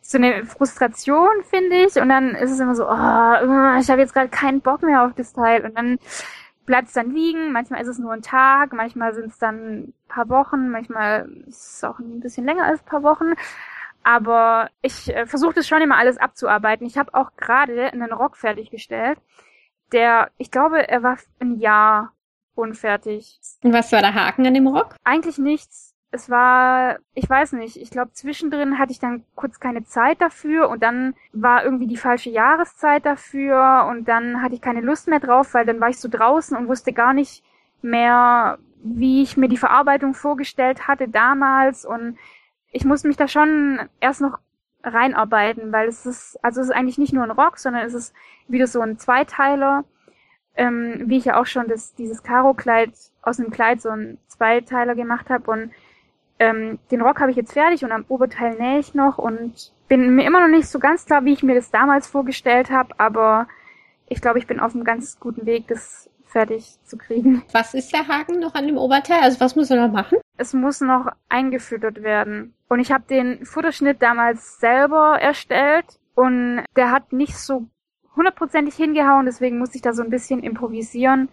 so 0.03 0.19
eine 0.19 0.45
Frustration, 0.45 1.29
finde 1.51 1.85
ich. 1.85 1.97
Und 1.97 2.09
dann 2.09 2.35
ist 2.37 2.53
es 2.53 2.61
immer 2.61 2.77
so, 2.77 2.85
oh, 2.85 3.81
ich 3.81 3.91
habe 3.91 4.01
jetzt 4.01 4.15
gerade 4.15 4.29
keinen 4.29 4.61
Bock 4.61 4.83
mehr 4.83 5.05
auf 5.05 5.15
das 5.15 5.33
Teil. 5.33 5.65
Und 5.65 5.77
dann 5.77 5.99
bleibt 6.65 6.89
es 6.89 6.95
dann 6.95 7.13
liegen. 7.13 7.53
Manchmal 7.53 7.81
ist 7.81 7.89
es 7.89 7.99
nur 7.99 8.13
ein 8.13 8.23
Tag, 8.23 8.73
manchmal 8.73 9.15
sind 9.15 9.27
es 9.27 9.39
dann 9.39 9.79
ein 9.79 9.95
paar 10.09 10.29
Wochen, 10.29 10.71
manchmal 10.71 11.29
ist 11.47 11.77
es 11.77 11.85
auch 11.85 11.99
ein 11.99 12.21
bisschen 12.21 12.45
länger 12.45 12.65
als 12.65 12.83
ein 12.83 12.87
paar 12.87 13.03
Wochen. 13.03 13.35
Aber 14.07 14.71
ich 14.83 15.13
äh, 15.13 15.27
versuche 15.27 15.55
das 15.55 15.67
schon 15.67 15.83
immer 15.83 15.99
alles 15.99 16.17
abzuarbeiten. 16.17 16.87
Ich 16.87 16.97
habe 16.97 17.13
auch 17.13 17.35
gerade 17.37 17.93
einen 17.93 18.13
Rock 18.13 18.37
fertiggestellt, 18.37 19.19
der, 19.91 20.31
ich 20.39 20.53
glaube, 20.53 20.89
er 20.89 21.03
war 21.03 21.17
ein 21.41 21.59
Jahr 21.59 22.13
unfertig. 22.55 23.41
Und 23.65 23.73
was 23.73 23.91
war 23.91 24.03
der 24.03 24.15
Haken 24.15 24.47
an 24.47 24.55
dem 24.55 24.69
Rock? 24.69 24.95
Eigentlich 25.03 25.39
nichts. 25.39 25.97
Es 26.13 26.31
war, 26.31 26.99
ich 27.15 27.29
weiß 27.29 27.55
nicht, 27.55 27.77
ich 27.77 27.91
glaube 27.91 28.13
zwischendrin 28.13 28.79
hatte 28.79 28.93
ich 28.93 29.01
dann 29.01 29.25
kurz 29.35 29.59
keine 29.59 29.83
Zeit 29.83 30.21
dafür 30.21 30.69
und 30.69 30.85
dann 30.85 31.17
war 31.33 31.65
irgendwie 31.65 31.89
die 31.89 31.97
falsche 31.97 32.31
Jahreszeit 32.31 33.05
dafür 33.05 33.89
und 33.91 34.07
dann 34.07 34.41
hatte 34.41 34.55
ich 34.55 34.61
keine 34.61 34.83
Lust 34.83 35.09
mehr 35.09 35.19
drauf, 35.19 35.53
weil 35.53 35.67
dann 35.67 35.81
war 35.81 35.89
ich 35.89 35.99
so 35.99 36.09
draußen 36.09 36.57
und 36.57 36.69
wusste 36.69 36.93
gar 36.93 37.13
nicht 37.13 37.43
mehr, 37.83 38.59
wie 38.85 39.25
ich 39.25 39.37
mir 39.37 39.49
die 39.49 39.57
Verarbeitung 39.57 40.15
vorgestellt 40.15 40.87
hatte 40.87 41.09
damals 41.09 41.85
und 41.85 42.17
ich 42.77 42.85
muss 42.85 43.05
mich 43.05 43.17
da 43.17 43.27
schon 43.27 43.81
erst 44.01 44.21
noch 44.21 44.39
reinarbeiten, 44.85 45.73
weil 45.73 45.89
es 45.89 46.05
ist, 46.05 46.39
also 46.45 46.61
es 46.61 46.69
ist 46.69 46.75
eigentlich 46.75 46.99
nicht 46.99 47.15
nur 47.15 47.25
ein 47.25 47.31
Rock, 47.31 47.59
sondern 47.59 47.87
es 47.87 47.95
ist 47.95 48.15
wieder 48.49 48.67
so 48.67 48.83
ein 48.83 48.99
Zweiteiler, 48.99 49.85
ähm, 50.57 51.05
wie 51.07 51.17
ich 51.17 51.25
ja 51.25 51.41
auch 51.41 51.47
schon 51.47 51.69
das, 51.69 51.95
dieses 51.95 52.23
Karo-Kleid 52.23 52.93
aus 53.23 53.41
einem 53.41 53.51
Kleid 53.51 53.81
so 53.81 53.89
ein 53.89 54.19
Zweiteiler 54.29 54.95
gemacht 54.95 55.31
habe 55.31 55.51
und 55.51 55.71
ähm, 56.39 56.79
den 56.91 57.01
Rock 57.01 57.21
habe 57.21 57.31
ich 57.31 57.37
jetzt 57.39 57.55
fertig 57.55 57.83
und 57.83 57.93
am 57.93 58.05
Oberteil 58.09 58.57
nähe 58.59 58.79
ich 58.79 58.93
noch 58.95 59.17
und 59.17 59.73
bin 59.89 60.15
mir 60.15 60.27
immer 60.27 60.41
noch 60.41 60.55
nicht 60.55 60.69
so 60.69 60.79
ganz 60.79 61.07
klar, 61.07 61.25
wie 61.25 61.33
ich 61.33 61.43
mir 61.43 61.55
das 61.55 61.71
damals 61.71 62.07
vorgestellt 62.07 62.71
habe, 62.71 62.95
aber 62.99 63.49
ich 64.07 64.21
glaube, 64.21 64.39
ich 64.39 64.47
bin 64.47 64.61
auf 64.61 64.75
einem 64.75 64.85
ganz 64.85 65.19
guten 65.19 65.47
Weg, 65.47 65.67
das 65.69 66.11
fertig 66.27 66.79
zu 66.85 66.99
kriegen. 66.99 67.43
Was 67.53 67.75
ist 67.75 67.93
der 67.93 68.07
Haken 68.07 68.41
noch 68.41 68.55
an 68.55 68.67
dem 68.67 68.77
Oberteil? 68.77 69.21
Also 69.23 69.41
was 69.41 69.57
muss 69.57 69.71
er 69.71 69.87
noch 69.87 69.93
machen? 69.93 70.19
Es 70.37 70.53
muss 70.53 70.81
noch 70.81 71.09
eingefüttert 71.29 72.03
werden. 72.03 72.55
Und 72.69 72.81
ich 72.81 72.93
habe 72.93 73.05
den 73.09 73.45
Futterschnitt 73.47 74.03
damals 74.03 74.59
selber 74.59 75.19
erstellt 75.21 75.99
und 76.15 76.65
der 76.77 76.91
hat 76.91 77.13
nicht 77.13 77.39
so 77.39 77.67
hundertprozentig 78.17 78.75
hingehauen, 78.75 79.27
deswegen 79.27 79.59
musste 79.59 79.77
ich 79.77 79.83
da 79.83 79.93
so 79.93 80.03
ein 80.03 80.11
bisschen 80.11 80.43
improvisieren. 80.43 81.29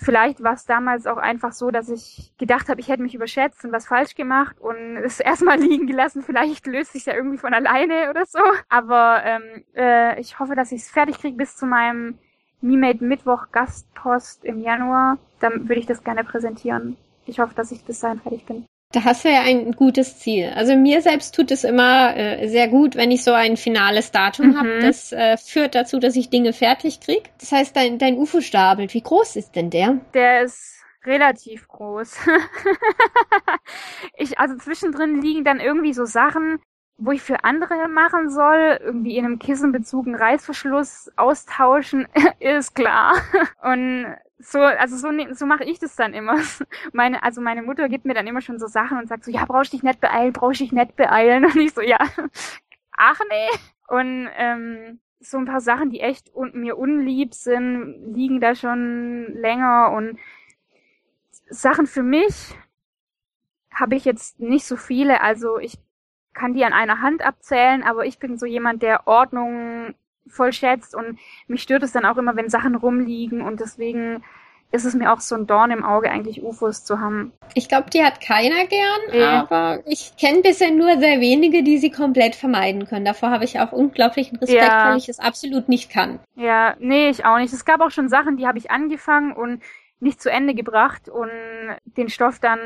Vielleicht 0.00 0.44
war 0.44 0.52
es 0.52 0.64
damals 0.64 1.08
auch 1.08 1.16
einfach 1.16 1.52
so, 1.52 1.72
dass 1.72 1.88
ich 1.88 2.32
gedacht 2.38 2.68
habe, 2.68 2.80
ich 2.80 2.88
hätte 2.88 3.02
mich 3.02 3.16
überschätzt 3.16 3.64
und 3.64 3.72
was 3.72 3.86
falsch 3.86 4.14
gemacht 4.14 4.60
und 4.60 4.96
es 5.04 5.18
erstmal 5.18 5.58
liegen 5.58 5.88
gelassen. 5.88 6.22
Vielleicht 6.22 6.66
löst 6.68 6.92
sich 6.92 7.06
ja 7.06 7.14
irgendwie 7.14 7.38
von 7.38 7.52
alleine 7.52 8.08
oder 8.10 8.24
so. 8.24 8.38
Aber 8.68 9.22
ähm, 9.24 9.64
äh, 9.74 10.20
ich 10.20 10.38
hoffe, 10.38 10.54
dass 10.54 10.70
ich 10.70 10.82
es 10.82 10.90
fertig 10.90 11.18
kriege 11.18 11.36
bis 11.36 11.56
zu 11.56 11.66
meinem 11.66 12.18
Me-Made 12.60 13.04
Mittwoch 13.04 13.46
Gastpost 13.52 14.44
im 14.44 14.60
Januar. 14.60 15.18
Dann 15.40 15.68
würde 15.68 15.80
ich 15.80 15.86
das 15.86 16.02
gerne 16.02 16.24
präsentieren. 16.24 16.96
Ich 17.26 17.38
hoffe, 17.38 17.54
dass 17.54 17.72
ich 17.72 17.84
bis 17.84 18.00
dahin 18.00 18.20
fertig 18.20 18.44
bin. 18.46 18.64
Da 18.92 19.04
hast 19.04 19.24
du 19.24 19.28
ja 19.28 19.42
ein 19.42 19.72
gutes 19.72 20.18
Ziel. 20.18 20.50
Also 20.54 20.74
mir 20.74 21.02
selbst 21.02 21.34
tut 21.34 21.50
es 21.50 21.62
immer 21.62 22.16
äh, 22.16 22.48
sehr 22.48 22.68
gut, 22.68 22.96
wenn 22.96 23.10
ich 23.10 23.22
so 23.22 23.32
ein 23.32 23.58
finales 23.58 24.12
Datum 24.12 24.48
mhm. 24.48 24.58
habe. 24.58 24.80
Das 24.80 25.12
äh, 25.12 25.36
führt 25.36 25.74
dazu, 25.74 25.98
dass 25.98 26.16
ich 26.16 26.30
Dinge 26.30 26.54
fertig 26.54 27.00
krieg. 27.00 27.30
Das 27.38 27.52
heißt, 27.52 27.76
dein, 27.76 27.98
dein 27.98 28.16
UFO-Stapel, 28.16 28.92
wie 28.92 29.02
groß 29.02 29.36
ist 29.36 29.56
denn 29.56 29.68
der? 29.68 30.00
Der 30.14 30.42
ist 30.42 30.82
relativ 31.04 31.68
groß. 31.68 32.16
ich, 34.16 34.38
also 34.38 34.56
zwischendrin 34.56 35.20
liegen 35.20 35.44
dann 35.44 35.60
irgendwie 35.60 35.92
so 35.92 36.06
Sachen, 36.06 36.58
wo 36.98 37.12
ich 37.12 37.22
für 37.22 37.44
andere 37.44 37.88
machen 37.88 38.28
soll, 38.28 38.78
irgendwie 38.80 39.16
in 39.16 39.24
einem 39.24 39.38
Kissenbezug 39.38 40.06
einen 40.06 40.16
Reißverschluss 40.16 41.12
austauschen, 41.16 42.08
ist 42.40 42.74
klar. 42.74 43.14
Und 43.62 44.06
so, 44.40 44.60
also 44.60 44.96
so, 44.96 45.10
ne, 45.12 45.32
so 45.34 45.46
mache 45.46 45.64
ich 45.64 45.78
das 45.78 45.94
dann 45.94 46.12
immer. 46.12 46.38
Meine, 46.92 47.22
also 47.22 47.40
meine 47.40 47.62
Mutter 47.62 47.88
gibt 47.88 48.04
mir 48.04 48.14
dann 48.14 48.26
immer 48.26 48.40
schon 48.40 48.58
so 48.58 48.66
Sachen 48.66 48.98
und 48.98 49.08
sagt 49.08 49.24
so, 49.24 49.30
ja, 49.30 49.44
brauchst 49.44 49.72
dich 49.72 49.82
nicht 49.82 50.00
beeilen, 50.00 50.32
brauchst 50.32 50.60
dich 50.60 50.72
nicht 50.72 50.96
beeilen. 50.96 51.44
Und 51.46 51.56
ich 51.56 51.72
so, 51.72 51.80
ja, 51.80 51.98
ach 52.92 53.20
nee. 53.28 53.58
Und 53.88 54.28
ähm, 54.36 55.00
so 55.20 55.38
ein 55.38 55.46
paar 55.46 55.60
Sachen, 55.60 55.90
die 55.90 56.00
echt 56.00 56.34
un 56.34 56.52
mir 56.54 56.78
unlieb 56.78 57.34
sind, 57.34 58.14
liegen 58.14 58.40
da 58.40 58.54
schon 58.54 59.26
länger 59.34 59.92
und 59.92 60.18
Sachen 61.48 61.86
für 61.86 62.02
mich 62.02 62.54
habe 63.72 63.96
ich 63.96 64.04
jetzt 64.04 64.38
nicht 64.38 64.66
so 64.66 64.76
viele. 64.76 65.20
Also 65.20 65.58
ich 65.58 65.78
kann 66.38 66.54
die 66.54 66.64
an 66.64 66.72
einer 66.72 67.02
Hand 67.02 67.22
abzählen, 67.22 67.82
aber 67.82 68.06
ich 68.06 68.18
bin 68.18 68.38
so 68.38 68.46
jemand, 68.46 68.82
der 68.82 69.06
Ordnung 69.06 69.94
voll 70.28 70.52
schätzt 70.52 70.94
und 70.94 71.18
mich 71.46 71.62
stört 71.62 71.82
es 71.82 71.92
dann 71.92 72.04
auch 72.04 72.16
immer, 72.16 72.36
wenn 72.36 72.50
Sachen 72.50 72.74
rumliegen 72.74 73.42
und 73.42 73.60
deswegen 73.60 74.22
ist 74.70 74.84
es 74.84 74.94
mir 74.94 75.12
auch 75.12 75.20
so 75.20 75.34
ein 75.34 75.46
Dorn 75.46 75.70
im 75.70 75.82
Auge, 75.82 76.10
eigentlich 76.10 76.42
UFOs 76.42 76.84
zu 76.84 77.00
haben. 77.00 77.32
Ich 77.54 77.68
glaube, 77.68 77.88
die 77.88 78.04
hat 78.04 78.20
keiner 78.20 78.66
gern, 78.66 79.00
ja. 79.18 79.40
aber 79.40 79.82
ich 79.86 80.14
kenne 80.18 80.42
bisher 80.42 80.70
nur 80.70 80.98
sehr 80.98 81.20
wenige, 81.20 81.62
die 81.62 81.78
sie 81.78 81.90
komplett 81.90 82.34
vermeiden 82.34 82.86
können. 82.86 83.06
Davor 83.06 83.30
habe 83.30 83.44
ich 83.44 83.58
auch 83.60 83.72
unglaublichen 83.72 84.36
Respekt, 84.36 84.62
ja. 84.62 84.90
weil 84.90 84.98
ich 84.98 85.08
es 85.08 85.20
absolut 85.20 85.70
nicht 85.70 85.90
kann. 85.90 86.18
Ja, 86.34 86.76
nee, 86.80 87.08
ich 87.08 87.24
auch 87.24 87.38
nicht. 87.38 87.54
Es 87.54 87.64
gab 87.64 87.80
auch 87.80 87.90
schon 87.90 88.10
Sachen, 88.10 88.36
die 88.36 88.46
habe 88.46 88.58
ich 88.58 88.70
angefangen 88.70 89.32
und 89.32 89.62
nicht 90.00 90.20
zu 90.20 90.30
Ende 90.30 90.54
gebracht 90.54 91.08
und 91.08 91.30
den 91.84 92.08
Stoff 92.08 92.38
dann 92.38 92.58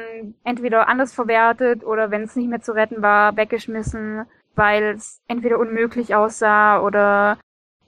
entweder 0.44 0.88
anders 0.88 1.14
verwertet 1.14 1.84
oder 1.84 2.10
wenn 2.10 2.22
es 2.22 2.36
nicht 2.36 2.48
mehr 2.48 2.60
zu 2.60 2.72
retten 2.72 3.02
war, 3.02 3.36
weggeschmissen, 3.36 4.26
weil 4.54 4.94
es 4.96 5.22
entweder 5.28 5.58
unmöglich 5.58 6.14
aussah 6.14 6.80
oder 6.80 7.38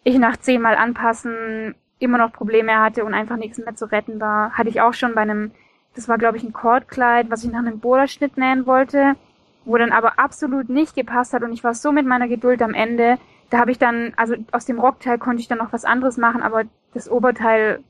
ich 0.03 0.19
nach 0.19 0.37
zehnmal 0.37 0.77
anpassen 0.77 1.75
immer 1.99 2.19
noch 2.19 2.33
Probleme 2.33 2.79
hatte 2.79 3.05
und 3.05 3.15
einfach 3.15 3.37
nichts 3.37 3.59
mehr 3.59 3.75
zu 3.75 3.91
retten 3.91 4.21
war. 4.21 4.53
Hatte 4.53 4.69
ich 4.69 4.81
auch 4.81 4.95
schon 4.95 5.15
bei 5.15 5.23
einem, 5.23 5.53
das 5.95 6.09
war 6.09 6.19
glaube 6.19 6.39
ich 6.39 6.43
ein 6.43 6.53
Kordkleid, 6.53 7.31
was 7.31 7.45
ich 7.45 7.51
nach 7.51 7.61
einem 7.61 7.81
Bohrerschnitt 7.81 8.37
nähen 8.37 8.67
wollte, 8.67 9.15
wo 9.65 9.77
dann 9.77 9.93
aber 9.93 10.19
absolut 10.19 10.69
nicht 10.69 10.95
gepasst 10.95 11.35
hat 11.35 11.43
und 11.43 11.53
ich 11.53 11.65
war 11.65 11.75
so 11.75 11.93
mit 11.93 12.07
meiner 12.07 12.29
Geduld 12.29 12.63
am 12.63 12.75
Ende. 12.75 13.19
Da 13.51 13.59
habe 13.59 13.71
ich 13.71 13.79
dann, 13.79 14.15
also 14.17 14.35
aus 14.53 14.65
dem 14.65 14.79
Rockteil 14.79 15.19
konnte 15.19 15.41
ich 15.41 15.49
dann 15.49 15.59
noch 15.59 15.73
was 15.73 15.85
anderes 15.85 16.17
machen, 16.17 16.43
aber 16.43 16.65
das 16.95 17.11
Oberteil 17.11 17.85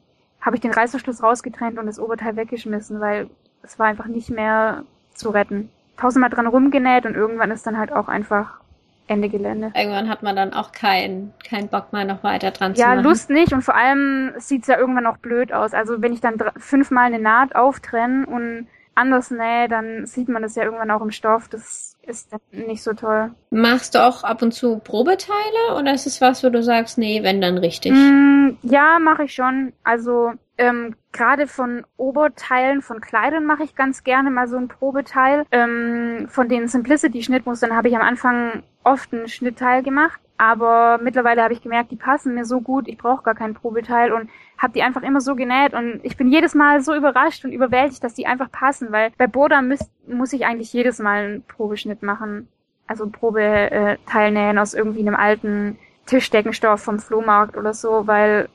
habe 0.44 0.56
ich 0.56 0.62
den 0.62 0.72
Reißverschluss 0.72 1.22
rausgetrennt 1.22 1.78
und 1.78 1.86
das 1.86 1.98
Oberteil 1.98 2.36
weggeschmissen, 2.36 3.00
weil 3.00 3.30
es 3.62 3.78
war 3.78 3.86
einfach 3.86 4.06
nicht 4.06 4.30
mehr 4.30 4.84
zu 5.14 5.30
retten. 5.30 5.70
tausendmal 5.96 6.30
dran 6.30 6.46
rumgenäht 6.46 7.06
und 7.06 7.14
irgendwann 7.14 7.50
ist 7.52 7.66
dann 7.66 7.78
halt 7.78 7.92
auch 7.92 8.08
einfach 8.08 8.60
Ende 9.06 9.28
Gelände. 9.28 9.70
Irgendwann 9.74 10.08
hat 10.08 10.22
man 10.22 10.34
dann 10.34 10.52
auch 10.52 10.72
keinen 10.72 11.32
keinen 11.48 11.68
Bock 11.68 11.92
mehr 11.92 12.04
noch 12.04 12.24
weiter 12.24 12.50
dran 12.50 12.72
ja, 12.72 12.76
zu 12.76 12.82
machen. 12.82 12.96
Ja, 12.96 13.02
Lust 13.02 13.30
nicht 13.30 13.52
und 13.52 13.62
vor 13.62 13.76
allem 13.76 14.32
sieht's 14.38 14.66
ja 14.66 14.78
irgendwann 14.78 15.06
auch 15.06 15.18
blöd 15.18 15.52
aus. 15.52 15.72
Also 15.72 16.02
wenn 16.02 16.12
ich 16.12 16.20
dann 16.20 16.36
fünfmal 16.56 17.06
eine 17.06 17.20
Naht 17.20 17.54
auftrenne 17.54 18.26
und 18.26 18.66
anders 18.94 19.30
nähe, 19.30 19.68
dann 19.68 20.06
sieht 20.06 20.28
man 20.28 20.42
das 20.42 20.56
ja 20.56 20.64
irgendwann 20.64 20.90
auch 20.90 21.02
im 21.02 21.10
Stoff. 21.10 21.48
Das 21.48 21.93
ist 22.06 22.30
nicht 22.50 22.82
so 22.82 22.92
toll. 22.92 23.32
Machst 23.50 23.94
du 23.94 24.04
auch 24.04 24.24
ab 24.24 24.42
und 24.42 24.52
zu 24.52 24.78
Probeteile 24.78 25.76
oder 25.78 25.94
ist 25.94 26.06
es 26.06 26.20
was, 26.20 26.44
wo 26.44 26.50
du 26.50 26.62
sagst, 26.62 26.98
nee, 26.98 27.22
wenn 27.22 27.40
dann 27.40 27.58
richtig? 27.58 27.92
Mm, 27.92 28.56
ja, 28.62 28.98
mache 29.00 29.24
ich 29.24 29.34
schon. 29.34 29.72
Also 29.82 30.32
ähm, 30.56 30.94
gerade 31.12 31.46
von 31.46 31.84
Oberteilen 31.96 32.82
von 32.82 33.00
Kleidern 33.00 33.44
mache 33.44 33.64
ich 33.64 33.74
ganz 33.74 34.04
gerne 34.04 34.30
mal 34.30 34.46
so 34.46 34.56
ein 34.56 34.68
Probeteil. 34.68 35.44
Ähm, 35.50 36.26
von 36.28 36.48
den 36.48 36.68
Simplicity-Schnittmustern 36.68 37.74
habe 37.74 37.88
ich 37.88 37.96
am 37.96 38.02
Anfang 38.02 38.62
oft 38.84 39.12
ein 39.12 39.28
Schnittteil 39.28 39.82
gemacht, 39.82 40.20
aber 40.36 40.98
mittlerweile 41.02 41.42
habe 41.42 41.54
ich 41.54 41.62
gemerkt, 41.62 41.90
die 41.90 41.96
passen 41.96 42.34
mir 42.34 42.44
so 42.44 42.60
gut, 42.60 42.86
ich 42.86 42.98
brauche 42.98 43.22
gar 43.22 43.34
kein 43.34 43.54
Probeteil 43.54 44.12
und 44.12 44.28
habe 44.58 44.72
die 44.72 44.82
einfach 44.82 45.02
immer 45.02 45.20
so 45.20 45.34
genäht 45.34 45.74
und 45.74 46.00
ich 46.02 46.16
bin 46.16 46.30
jedes 46.30 46.54
Mal 46.54 46.80
so 46.80 46.94
überrascht 46.94 47.44
und 47.44 47.52
überwältigt, 47.52 48.02
dass 48.04 48.14
die 48.14 48.26
einfach 48.26 48.50
passen, 48.50 48.92
weil 48.92 49.10
bei 49.18 49.26
Boda 49.26 49.60
muss, 49.62 49.80
muss 50.06 50.32
ich 50.32 50.46
eigentlich 50.46 50.72
jedes 50.72 50.98
Mal 50.98 51.24
einen 51.24 51.42
Probeschnitt 51.42 52.02
machen, 52.02 52.48
also 52.86 53.08
Probeteil 53.08 54.30
nähen 54.30 54.58
aus 54.58 54.74
irgendwie 54.74 55.00
einem 55.00 55.16
alten 55.16 55.78
Tischdeckenstoff 56.06 56.82
vom 56.82 56.98
Flohmarkt 56.98 57.56
oder 57.56 57.74
so, 57.74 58.06
weil 58.06 58.48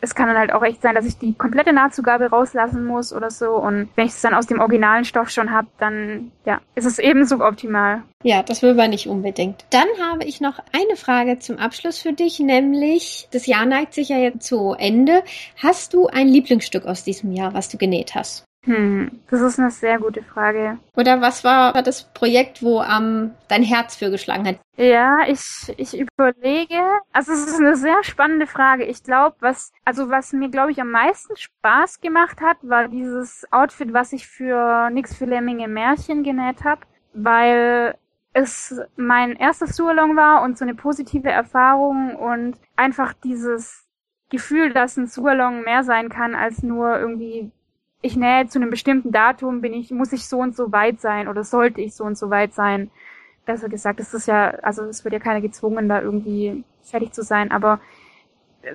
es 0.00 0.14
kann 0.14 0.28
dann 0.28 0.38
halt 0.38 0.52
auch 0.52 0.62
echt 0.62 0.82
sein, 0.82 0.94
dass 0.94 1.06
ich 1.06 1.18
die 1.18 1.34
komplette 1.34 1.72
Nahtzugabe 1.72 2.26
rauslassen 2.26 2.84
muss 2.84 3.12
oder 3.12 3.30
so. 3.30 3.54
Und 3.54 3.88
wenn 3.96 4.06
ich 4.06 4.12
es 4.12 4.20
dann 4.20 4.34
aus 4.34 4.46
dem 4.46 4.60
originalen 4.60 5.04
Stoff 5.04 5.30
schon 5.30 5.50
habe, 5.50 5.68
dann 5.78 6.32
ja, 6.44 6.60
ist 6.74 6.84
es 6.84 6.98
eben 6.98 7.24
suboptimal. 7.24 8.02
Ja, 8.22 8.42
das 8.42 8.62
will 8.62 8.74
man 8.74 8.90
nicht 8.90 9.08
unbedingt. 9.08 9.64
Dann 9.70 9.88
habe 10.00 10.24
ich 10.24 10.40
noch 10.40 10.58
eine 10.72 10.96
Frage 10.96 11.38
zum 11.38 11.58
Abschluss 11.58 11.98
für 11.98 12.12
dich, 12.12 12.40
nämlich 12.40 13.28
das 13.32 13.46
Jahr 13.46 13.66
neigt 13.66 13.94
sich 13.94 14.08
ja 14.08 14.18
jetzt 14.18 14.46
zu 14.46 14.74
Ende. 14.78 15.22
Hast 15.62 15.94
du 15.94 16.06
ein 16.06 16.28
Lieblingsstück 16.28 16.86
aus 16.86 17.04
diesem 17.04 17.32
Jahr, 17.32 17.54
was 17.54 17.68
du 17.68 17.78
genäht 17.78 18.14
hast? 18.14 18.44
Hm, 18.66 19.20
das 19.30 19.40
ist 19.40 19.60
eine 19.60 19.70
sehr 19.70 19.98
gute 20.00 20.24
Frage. 20.24 20.78
Oder 20.96 21.20
was 21.20 21.44
war 21.44 21.72
das 21.82 22.12
Projekt, 22.12 22.64
wo 22.64 22.82
ähm, 22.82 23.30
dein 23.48 23.62
Herz 23.62 23.94
für 23.94 24.10
geschlagen 24.10 24.46
hat? 24.46 24.58
Ja, 24.76 25.18
ich, 25.28 25.72
ich 25.76 25.96
überlege. 25.98 26.82
Also 27.12 27.32
es 27.32 27.46
ist 27.46 27.60
eine 27.60 27.76
sehr 27.76 28.02
spannende 28.02 28.48
Frage. 28.48 28.84
Ich 28.84 29.04
glaube, 29.04 29.36
was, 29.38 29.72
also 29.84 30.10
was 30.10 30.32
mir, 30.32 30.50
glaube 30.50 30.72
ich, 30.72 30.80
am 30.80 30.90
meisten 30.90 31.36
Spaß 31.36 32.00
gemacht 32.00 32.40
hat, 32.40 32.56
war 32.62 32.88
dieses 32.88 33.46
Outfit, 33.52 33.92
was 33.94 34.12
ich 34.12 34.26
für 34.26 34.90
Nix 34.90 35.14
für 35.14 35.26
Lemminge 35.26 35.68
Märchen 35.68 36.24
genäht 36.24 36.64
habe, 36.64 36.80
weil 37.14 37.94
es 38.32 38.80
mein 38.96 39.36
erster 39.36 39.68
Sualong 39.68 40.16
war 40.16 40.42
und 40.42 40.58
so 40.58 40.64
eine 40.64 40.74
positive 40.74 41.30
Erfahrung 41.30 42.16
und 42.16 42.58
einfach 42.74 43.12
dieses 43.12 43.86
Gefühl, 44.28 44.72
dass 44.72 44.96
ein 44.96 45.06
Sualong 45.06 45.62
mehr 45.62 45.84
sein 45.84 46.08
kann 46.08 46.34
als 46.34 46.64
nur 46.64 46.98
irgendwie 46.98 47.52
ich 48.06 48.16
nähe 48.16 48.46
zu 48.46 48.58
einem 48.58 48.70
bestimmten 48.70 49.12
Datum, 49.12 49.60
bin 49.60 49.74
ich, 49.74 49.90
muss 49.90 50.12
ich 50.12 50.26
so 50.28 50.38
und 50.38 50.56
so 50.56 50.72
weit 50.72 51.00
sein 51.00 51.28
oder 51.28 51.44
sollte 51.44 51.80
ich 51.80 51.94
so 51.94 52.04
und 52.04 52.16
so 52.16 52.30
weit 52.30 52.54
sein. 52.54 52.90
Besser 53.44 53.68
gesagt, 53.68 54.00
das 54.00 54.14
ist 54.14 54.26
ja, 54.26 54.50
also 54.62 54.84
es 54.84 55.04
wird 55.04 55.12
ja 55.12 55.20
keiner 55.20 55.40
gezwungen, 55.40 55.88
da 55.88 56.00
irgendwie 56.00 56.64
fertig 56.82 57.12
zu 57.12 57.22
sein, 57.22 57.50
aber 57.52 57.80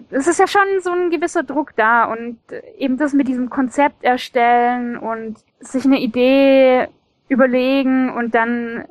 es 0.10 0.28
ist 0.28 0.40
ja 0.40 0.48
schon 0.48 0.62
so 0.82 0.92
ein 0.92 1.10
gewisser 1.10 1.44
Druck 1.44 1.76
da 1.76 2.06
und 2.06 2.38
eben 2.78 2.98
das 2.98 3.14
mit 3.14 3.28
diesem 3.28 3.50
Konzept 3.50 4.04
erstellen 4.04 4.98
und 4.98 5.38
sich 5.60 5.86
eine 5.86 6.00
Idee 6.00 6.88
überlegen 7.28 8.10
und 8.10 8.36
dann 8.36 8.86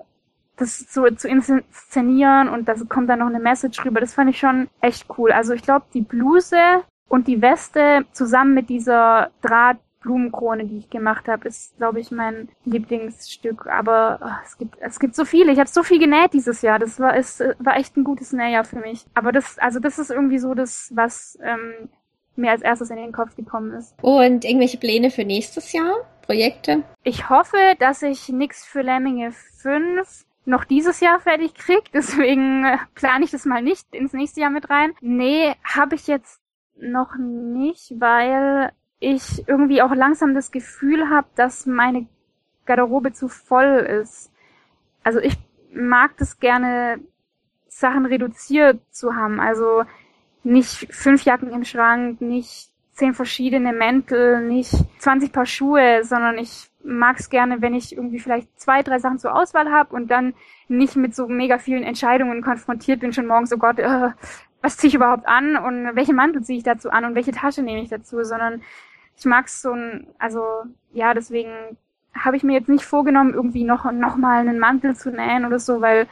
das 0.57 0.79
so 0.93 1.09
zu 1.11 1.27
inszenieren 1.27 2.49
und 2.49 2.69
da 2.69 2.75
kommt 2.89 3.09
dann 3.09 3.21
noch 3.21 3.29
eine 3.29 3.41
Message 3.41 3.83
rüber. 3.85 4.01
Das 4.01 4.15
fand 4.15 4.31
ich 4.31 4.39
schon 4.39 4.69
echt 4.81 5.07
cool. 5.17 5.33
Also 5.33 5.55
ich 5.55 5.63
glaube, 5.63 5.87
die 5.95 6.03
Bluse 6.03 6.83
und 7.09 7.27
die 7.27 7.41
Weste 7.41 8.05
zusammen 8.13 8.55
mit 8.55 8.69
dieser 8.69 9.31
Draht 9.41 9.79
Blumenkrone, 10.01 10.65
die 10.65 10.79
ich 10.79 10.91
gemacht 10.91 11.29
habe, 11.29 11.49
ist, 11.49 11.77
glaube 11.77 12.01
ich, 12.01 12.11
mein 12.11 12.49
Lieblingsstück. 12.65 13.67
Aber 13.67 14.19
oh, 14.23 14.45
es 14.45 14.59
gibt 14.59 14.77
es 14.81 14.99
gibt 14.99 15.15
so 15.15 15.25
viele. 15.25 15.53
Ich 15.53 15.59
habe 15.59 15.69
so 15.69 15.83
viel 15.83 15.99
genäht 15.99 16.33
dieses 16.33 16.63
Jahr. 16.63 16.79
Das 16.79 16.99
war 16.99 17.17
es 17.17 17.41
war 17.59 17.77
echt 17.77 17.97
ein 17.97 18.05
gutes 18.05 18.33
Nähjahr 18.33 18.65
für 18.65 18.79
mich. 18.79 19.05
Aber 19.15 19.33
das 19.33 19.59
also 19.59 19.79
das 19.81 19.99
ist 19.99 20.11
irgendwie 20.11 20.39
so 20.39 20.55
das, 20.55 20.91
was 20.95 21.39
ähm, 21.43 21.91
mir 22.37 22.51
als 22.51 22.63
erstes 22.63 22.91
in 22.91 22.97
den 22.97 23.13
Kopf 23.13 23.37
gekommen 23.37 23.73
ist. 23.75 23.95
Und 24.03 24.45
irgendwelche 24.45 24.79
Pläne 24.79 25.11
für 25.11 25.25
nächstes 25.25 25.73
Jahr? 25.73 25.95
Projekte? 26.23 26.85
Ich 27.03 27.29
hoffe, 27.29 27.57
dass 27.79 28.03
ich 28.03 28.29
nix 28.29 28.65
für 28.65 28.83
Lemminge 28.83 29.33
5 29.33 30.25
noch 30.45 30.65
dieses 30.65 31.01
Jahr 31.01 31.21
fertig 31.21 31.55
krieg. 31.55 31.85
Deswegen 31.93 32.65
äh, 32.65 32.79
plane 32.95 33.25
ich 33.25 33.31
das 33.31 33.45
mal 33.45 33.63
nicht 33.63 33.95
ins 33.95 34.13
nächste 34.13 34.41
Jahr 34.41 34.51
mit 34.51 34.71
rein. 34.71 34.93
Nee, 35.01 35.55
habe 35.65 35.95
ich 35.95 36.07
jetzt 36.07 36.41
noch 36.77 37.17
nicht, 37.17 37.95
weil 37.99 38.73
ich 39.01 39.49
irgendwie 39.49 39.83
auch 39.83 39.95
langsam 39.95 40.35
das 40.35 40.53
Gefühl 40.53 41.09
habe, 41.09 41.27
dass 41.35 41.67
meine 41.67 42.07
Garderobe 42.67 43.13
zu 43.13 43.29
voll 43.29 43.87
ist. 44.03 44.31
Also 45.03 45.19
ich 45.19 45.37
mag 45.73 46.17
das 46.19 46.39
gerne, 46.39 47.01
Sachen 47.67 48.05
reduziert 48.05 48.81
zu 48.91 49.17
haben. 49.17 49.41
Also 49.41 49.85
nicht 50.43 50.93
fünf 50.93 51.25
Jacken 51.25 51.51
im 51.53 51.65
Schrank, 51.65 52.21
nicht 52.21 52.71
zehn 52.93 53.15
verschiedene 53.15 53.73
Mäntel, 53.73 54.47
nicht 54.47 54.75
20 54.99 55.33
Paar 55.33 55.47
Schuhe, 55.47 56.05
sondern 56.05 56.37
ich 56.37 56.71
mag 56.83 57.19
es 57.19 57.31
gerne, 57.31 57.63
wenn 57.63 57.75
ich 57.75 57.97
irgendwie 57.97 58.19
vielleicht 58.19 58.49
zwei, 58.61 58.83
drei 58.83 58.99
Sachen 58.99 59.19
zur 59.19 59.35
Auswahl 59.35 59.71
habe 59.71 59.95
und 59.95 60.11
dann 60.11 60.35
nicht 60.69 60.97
mit 60.97 61.15
so 61.15 61.27
mega 61.27 61.59
vielen 61.59 61.83
Entscheidungen 61.83 62.43
konfrontiert 62.43 63.01
bin, 63.01 63.13
schon 63.13 63.27
morgens, 63.27 63.53
oh 63.53 63.59
Gott, 63.59 63.79
äh, 63.79 64.11
was 64.63 64.77
ziehe 64.77 64.89
ich 64.89 64.95
überhaupt 64.95 65.27
an 65.27 65.57
und 65.57 65.97
welche 65.97 66.13
Mantel 66.13 66.43
ziehe 66.43 66.59
ich 66.59 66.65
dazu 66.65 66.91
an 66.91 67.05
und 67.05 67.15
welche 67.15 67.33
Tasche 67.33 67.63
nehme 67.63 67.83
ich 67.83 67.89
dazu, 67.89 68.23
sondern 68.25 68.63
ich 69.21 69.27
mag 69.27 69.51
so 69.51 69.73
ein, 69.73 70.07
also 70.19 70.43
ja, 70.95 71.13
deswegen 71.13 71.77
habe 72.15 72.39
ich 72.39 72.43
mir 72.43 72.55
jetzt 72.55 72.71
nicht 72.71 72.85
vorgenommen, 72.85 73.35
irgendwie 73.35 73.65
noch, 73.65 73.91
noch 73.93 74.17
mal 74.17 74.41
einen 74.41 74.59
Mantel 74.59 74.97
zu 74.97 75.11
nähen 75.11 75.45
oder 75.45 75.59
so, 75.59 75.83
weil 75.83 76.09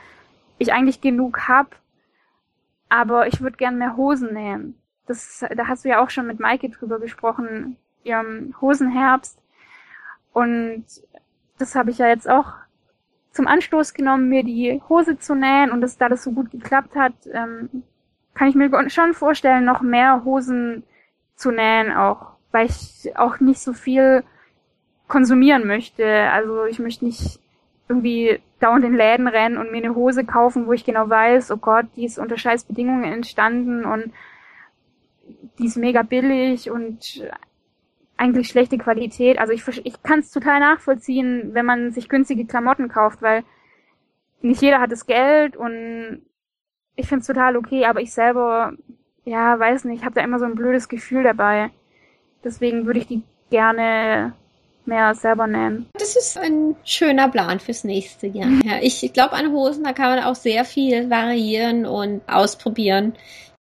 ich 0.58 0.74
eigentlich 0.74 1.00
genug 1.00 1.48
hab. 1.48 1.74
Aber 2.90 3.26
ich 3.26 3.40
würde 3.40 3.56
gern 3.56 3.78
mehr 3.78 3.96
Hosen 3.96 4.34
nähen. 4.34 4.74
Das, 5.06 5.42
da 5.56 5.68
hast 5.68 5.86
du 5.86 5.88
ja 5.88 6.02
auch 6.02 6.10
schon 6.10 6.26
mit 6.26 6.38
Maike 6.38 6.68
drüber 6.68 7.00
gesprochen, 7.00 7.78
ihrem 8.04 8.54
Hosenherbst. 8.60 9.40
Und 10.34 10.84
das 11.56 11.74
habe 11.74 11.90
ich 11.90 11.96
ja 11.96 12.08
jetzt 12.08 12.28
auch 12.28 12.52
zum 13.32 13.46
Anstoß 13.46 13.94
genommen, 13.94 14.28
mir 14.28 14.44
die 14.44 14.82
Hose 14.90 15.18
zu 15.18 15.34
nähen. 15.34 15.70
Und 15.70 15.80
das, 15.80 15.96
da 15.96 16.10
das 16.10 16.24
so 16.24 16.32
gut 16.32 16.50
geklappt 16.50 16.94
hat, 16.94 17.14
ähm, 17.32 17.84
kann 18.34 18.48
ich 18.48 18.54
mir 18.54 18.90
schon 18.90 19.14
vorstellen, 19.14 19.64
noch 19.64 19.80
mehr 19.80 20.24
Hosen 20.24 20.82
zu 21.36 21.50
nähen 21.50 21.90
auch 21.90 22.37
weil 22.52 22.66
ich 22.66 23.16
auch 23.16 23.40
nicht 23.40 23.60
so 23.60 23.72
viel 23.72 24.24
konsumieren 25.06 25.66
möchte. 25.66 26.06
Also 26.30 26.64
ich 26.64 26.78
möchte 26.78 27.04
nicht 27.04 27.40
irgendwie 27.88 28.40
dauernd 28.60 28.84
in 28.84 28.94
Läden 28.94 29.28
rennen 29.28 29.56
und 29.56 29.72
mir 29.72 29.78
eine 29.78 29.94
Hose 29.94 30.24
kaufen, 30.24 30.66
wo 30.66 30.72
ich 30.72 30.84
genau 30.84 31.08
weiß, 31.08 31.50
oh 31.52 31.56
Gott, 31.56 31.86
die 31.96 32.04
ist 32.04 32.18
unter 32.18 32.36
scheiß 32.36 32.64
Bedingungen 32.64 33.04
entstanden 33.04 33.84
und 33.84 34.12
die 35.58 35.66
ist 35.66 35.76
mega 35.76 36.02
billig 36.02 36.70
und 36.70 37.22
eigentlich 38.16 38.48
schlechte 38.48 38.78
Qualität. 38.78 39.38
Also 39.38 39.52
ich, 39.52 39.66
ich 39.84 40.02
kann 40.02 40.20
es 40.20 40.30
total 40.30 40.60
nachvollziehen, 40.60 41.54
wenn 41.54 41.64
man 41.64 41.92
sich 41.92 42.08
günstige 42.08 42.46
Klamotten 42.46 42.88
kauft, 42.88 43.22
weil 43.22 43.44
nicht 44.42 44.60
jeder 44.60 44.80
hat 44.80 44.92
das 44.92 45.06
Geld 45.06 45.56
und 45.56 46.22
ich 46.96 47.08
finde 47.08 47.20
es 47.20 47.26
total 47.26 47.56
okay, 47.56 47.86
aber 47.86 48.00
ich 48.00 48.12
selber, 48.12 48.72
ja, 49.24 49.58
weiß 49.58 49.84
nicht, 49.84 50.04
habe 50.04 50.16
da 50.16 50.22
immer 50.22 50.38
so 50.38 50.44
ein 50.44 50.56
blödes 50.56 50.88
Gefühl 50.88 51.22
dabei. 51.22 51.70
Deswegen 52.44 52.86
würde 52.86 53.00
ich 53.00 53.06
die 53.06 53.22
gerne 53.50 54.34
mehr 54.84 55.14
selber 55.14 55.46
nähen. 55.46 55.86
Das 55.92 56.16
ist 56.16 56.38
ein 56.38 56.76
schöner 56.84 57.28
Plan 57.28 57.60
fürs 57.60 57.84
nächste 57.84 58.26
Jahr. 58.26 58.48
Ja, 58.64 58.78
ich 58.80 59.12
glaube, 59.12 59.34
an 59.34 59.52
Hosen, 59.52 59.84
da 59.84 59.92
kann 59.92 60.16
man 60.16 60.24
auch 60.24 60.34
sehr 60.34 60.64
viel 60.64 61.10
variieren 61.10 61.86
und 61.86 62.22
ausprobieren. 62.26 63.14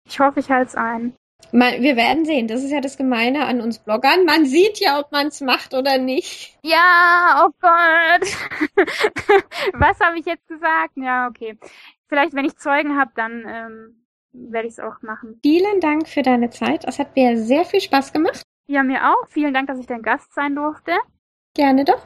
Ich 0.07 0.21
hoffe, 0.21 0.41
ich 0.41 0.51
halte 0.51 0.69
es 0.69 0.75
ein. 0.77 1.15
Man, 1.53 1.83
wir 1.83 1.97
werden 1.97 2.25
sehen. 2.25 2.49
Das 2.49 2.63
ist 2.63 2.71
ja 2.71 2.81
das 2.81 2.97
Gemeine 2.97 3.47
an 3.47 3.61
uns 3.61 3.79
Bloggern. 3.79 4.25
Man 4.25 4.45
sieht 4.45 4.81
ja, 4.81 4.99
ob 4.99 5.13
man 5.13 5.29
es 5.29 5.41
macht 5.41 5.73
oder 5.73 5.99
nicht. 5.99 6.59
Ja, 6.63 7.45
oh 7.47 7.51
Gott. 7.61 8.29
Was 9.73 10.01
habe 10.01 10.19
ich 10.19 10.27
jetzt 10.27 10.47
gesagt? 10.49 10.93
Ja, 10.97 11.29
okay. 11.29 11.57
Vielleicht, 12.09 12.35
wenn 12.35 12.45
ich 12.45 12.57
Zeugen 12.57 12.99
habe, 12.99 13.13
dann 13.15 13.45
ähm, 13.47 14.05
werde 14.33 14.67
ich 14.67 14.75
es 14.75 14.81
auch 14.81 15.01
machen. 15.03 15.39
Vielen 15.43 15.81
Dank 15.81 16.09
für 16.09 16.23
deine 16.23 16.51
Zeit. 16.51 16.85
Es 16.87 16.99
hat 16.99 17.15
mir 17.15 17.39
sehr 17.39 17.65
viel 17.65 17.81
Spaß 17.81 18.13
gemacht. 18.13 18.43
Ja, 18.67 18.83
mir 18.83 19.11
auch. 19.11 19.29
Vielen 19.29 19.53
Dank, 19.53 19.69
dass 19.69 19.79
ich 19.79 19.87
dein 19.87 20.03
Gast 20.03 20.33
sein 20.35 20.55
durfte. 20.55 20.93
Gerne 21.55 21.85
doch. 21.85 22.03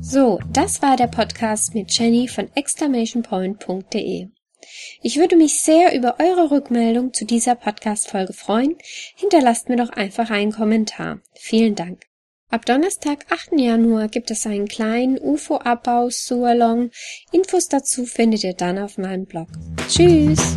So, 0.00 0.38
das 0.52 0.80
war 0.80 0.96
der 0.96 1.08
Podcast 1.08 1.74
mit 1.74 1.90
Jenny 1.96 2.28
von 2.28 2.48
exclamationpoint.de. 2.54 4.28
Ich 5.02 5.18
würde 5.18 5.36
mich 5.36 5.60
sehr 5.60 5.94
über 5.94 6.16
eure 6.18 6.50
Rückmeldung 6.50 7.12
zu 7.12 7.24
dieser 7.24 7.54
Podcast-Folge 7.54 8.32
freuen. 8.32 8.76
Hinterlasst 9.16 9.68
mir 9.68 9.76
doch 9.76 9.90
einfach 9.90 10.30
einen 10.30 10.52
Kommentar. 10.52 11.20
Vielen 11.34 11.74
Dank. 11.74 12.06
Ab 12.50 12.64
Donnerstag, 12.66 13.26
8. 13.30 13.58
Januar 13.58 14.08
gibt 14.08 14.30
es 14.30 14.46
einen 14.46 14.68
kleinen 14.68 15.18
UFO-Abbau-Sualong. 15.18 16.90
Infos 17.32 17.68
dazu 17.68 18.04
findet 18.06 18.44
ihr 18.44 18.54
dann 18.54 18.78
auf 18.78 18.96
meinem 18.96 19.26
Blog. 19.26 19.48
Tschüss! 19.88 20.56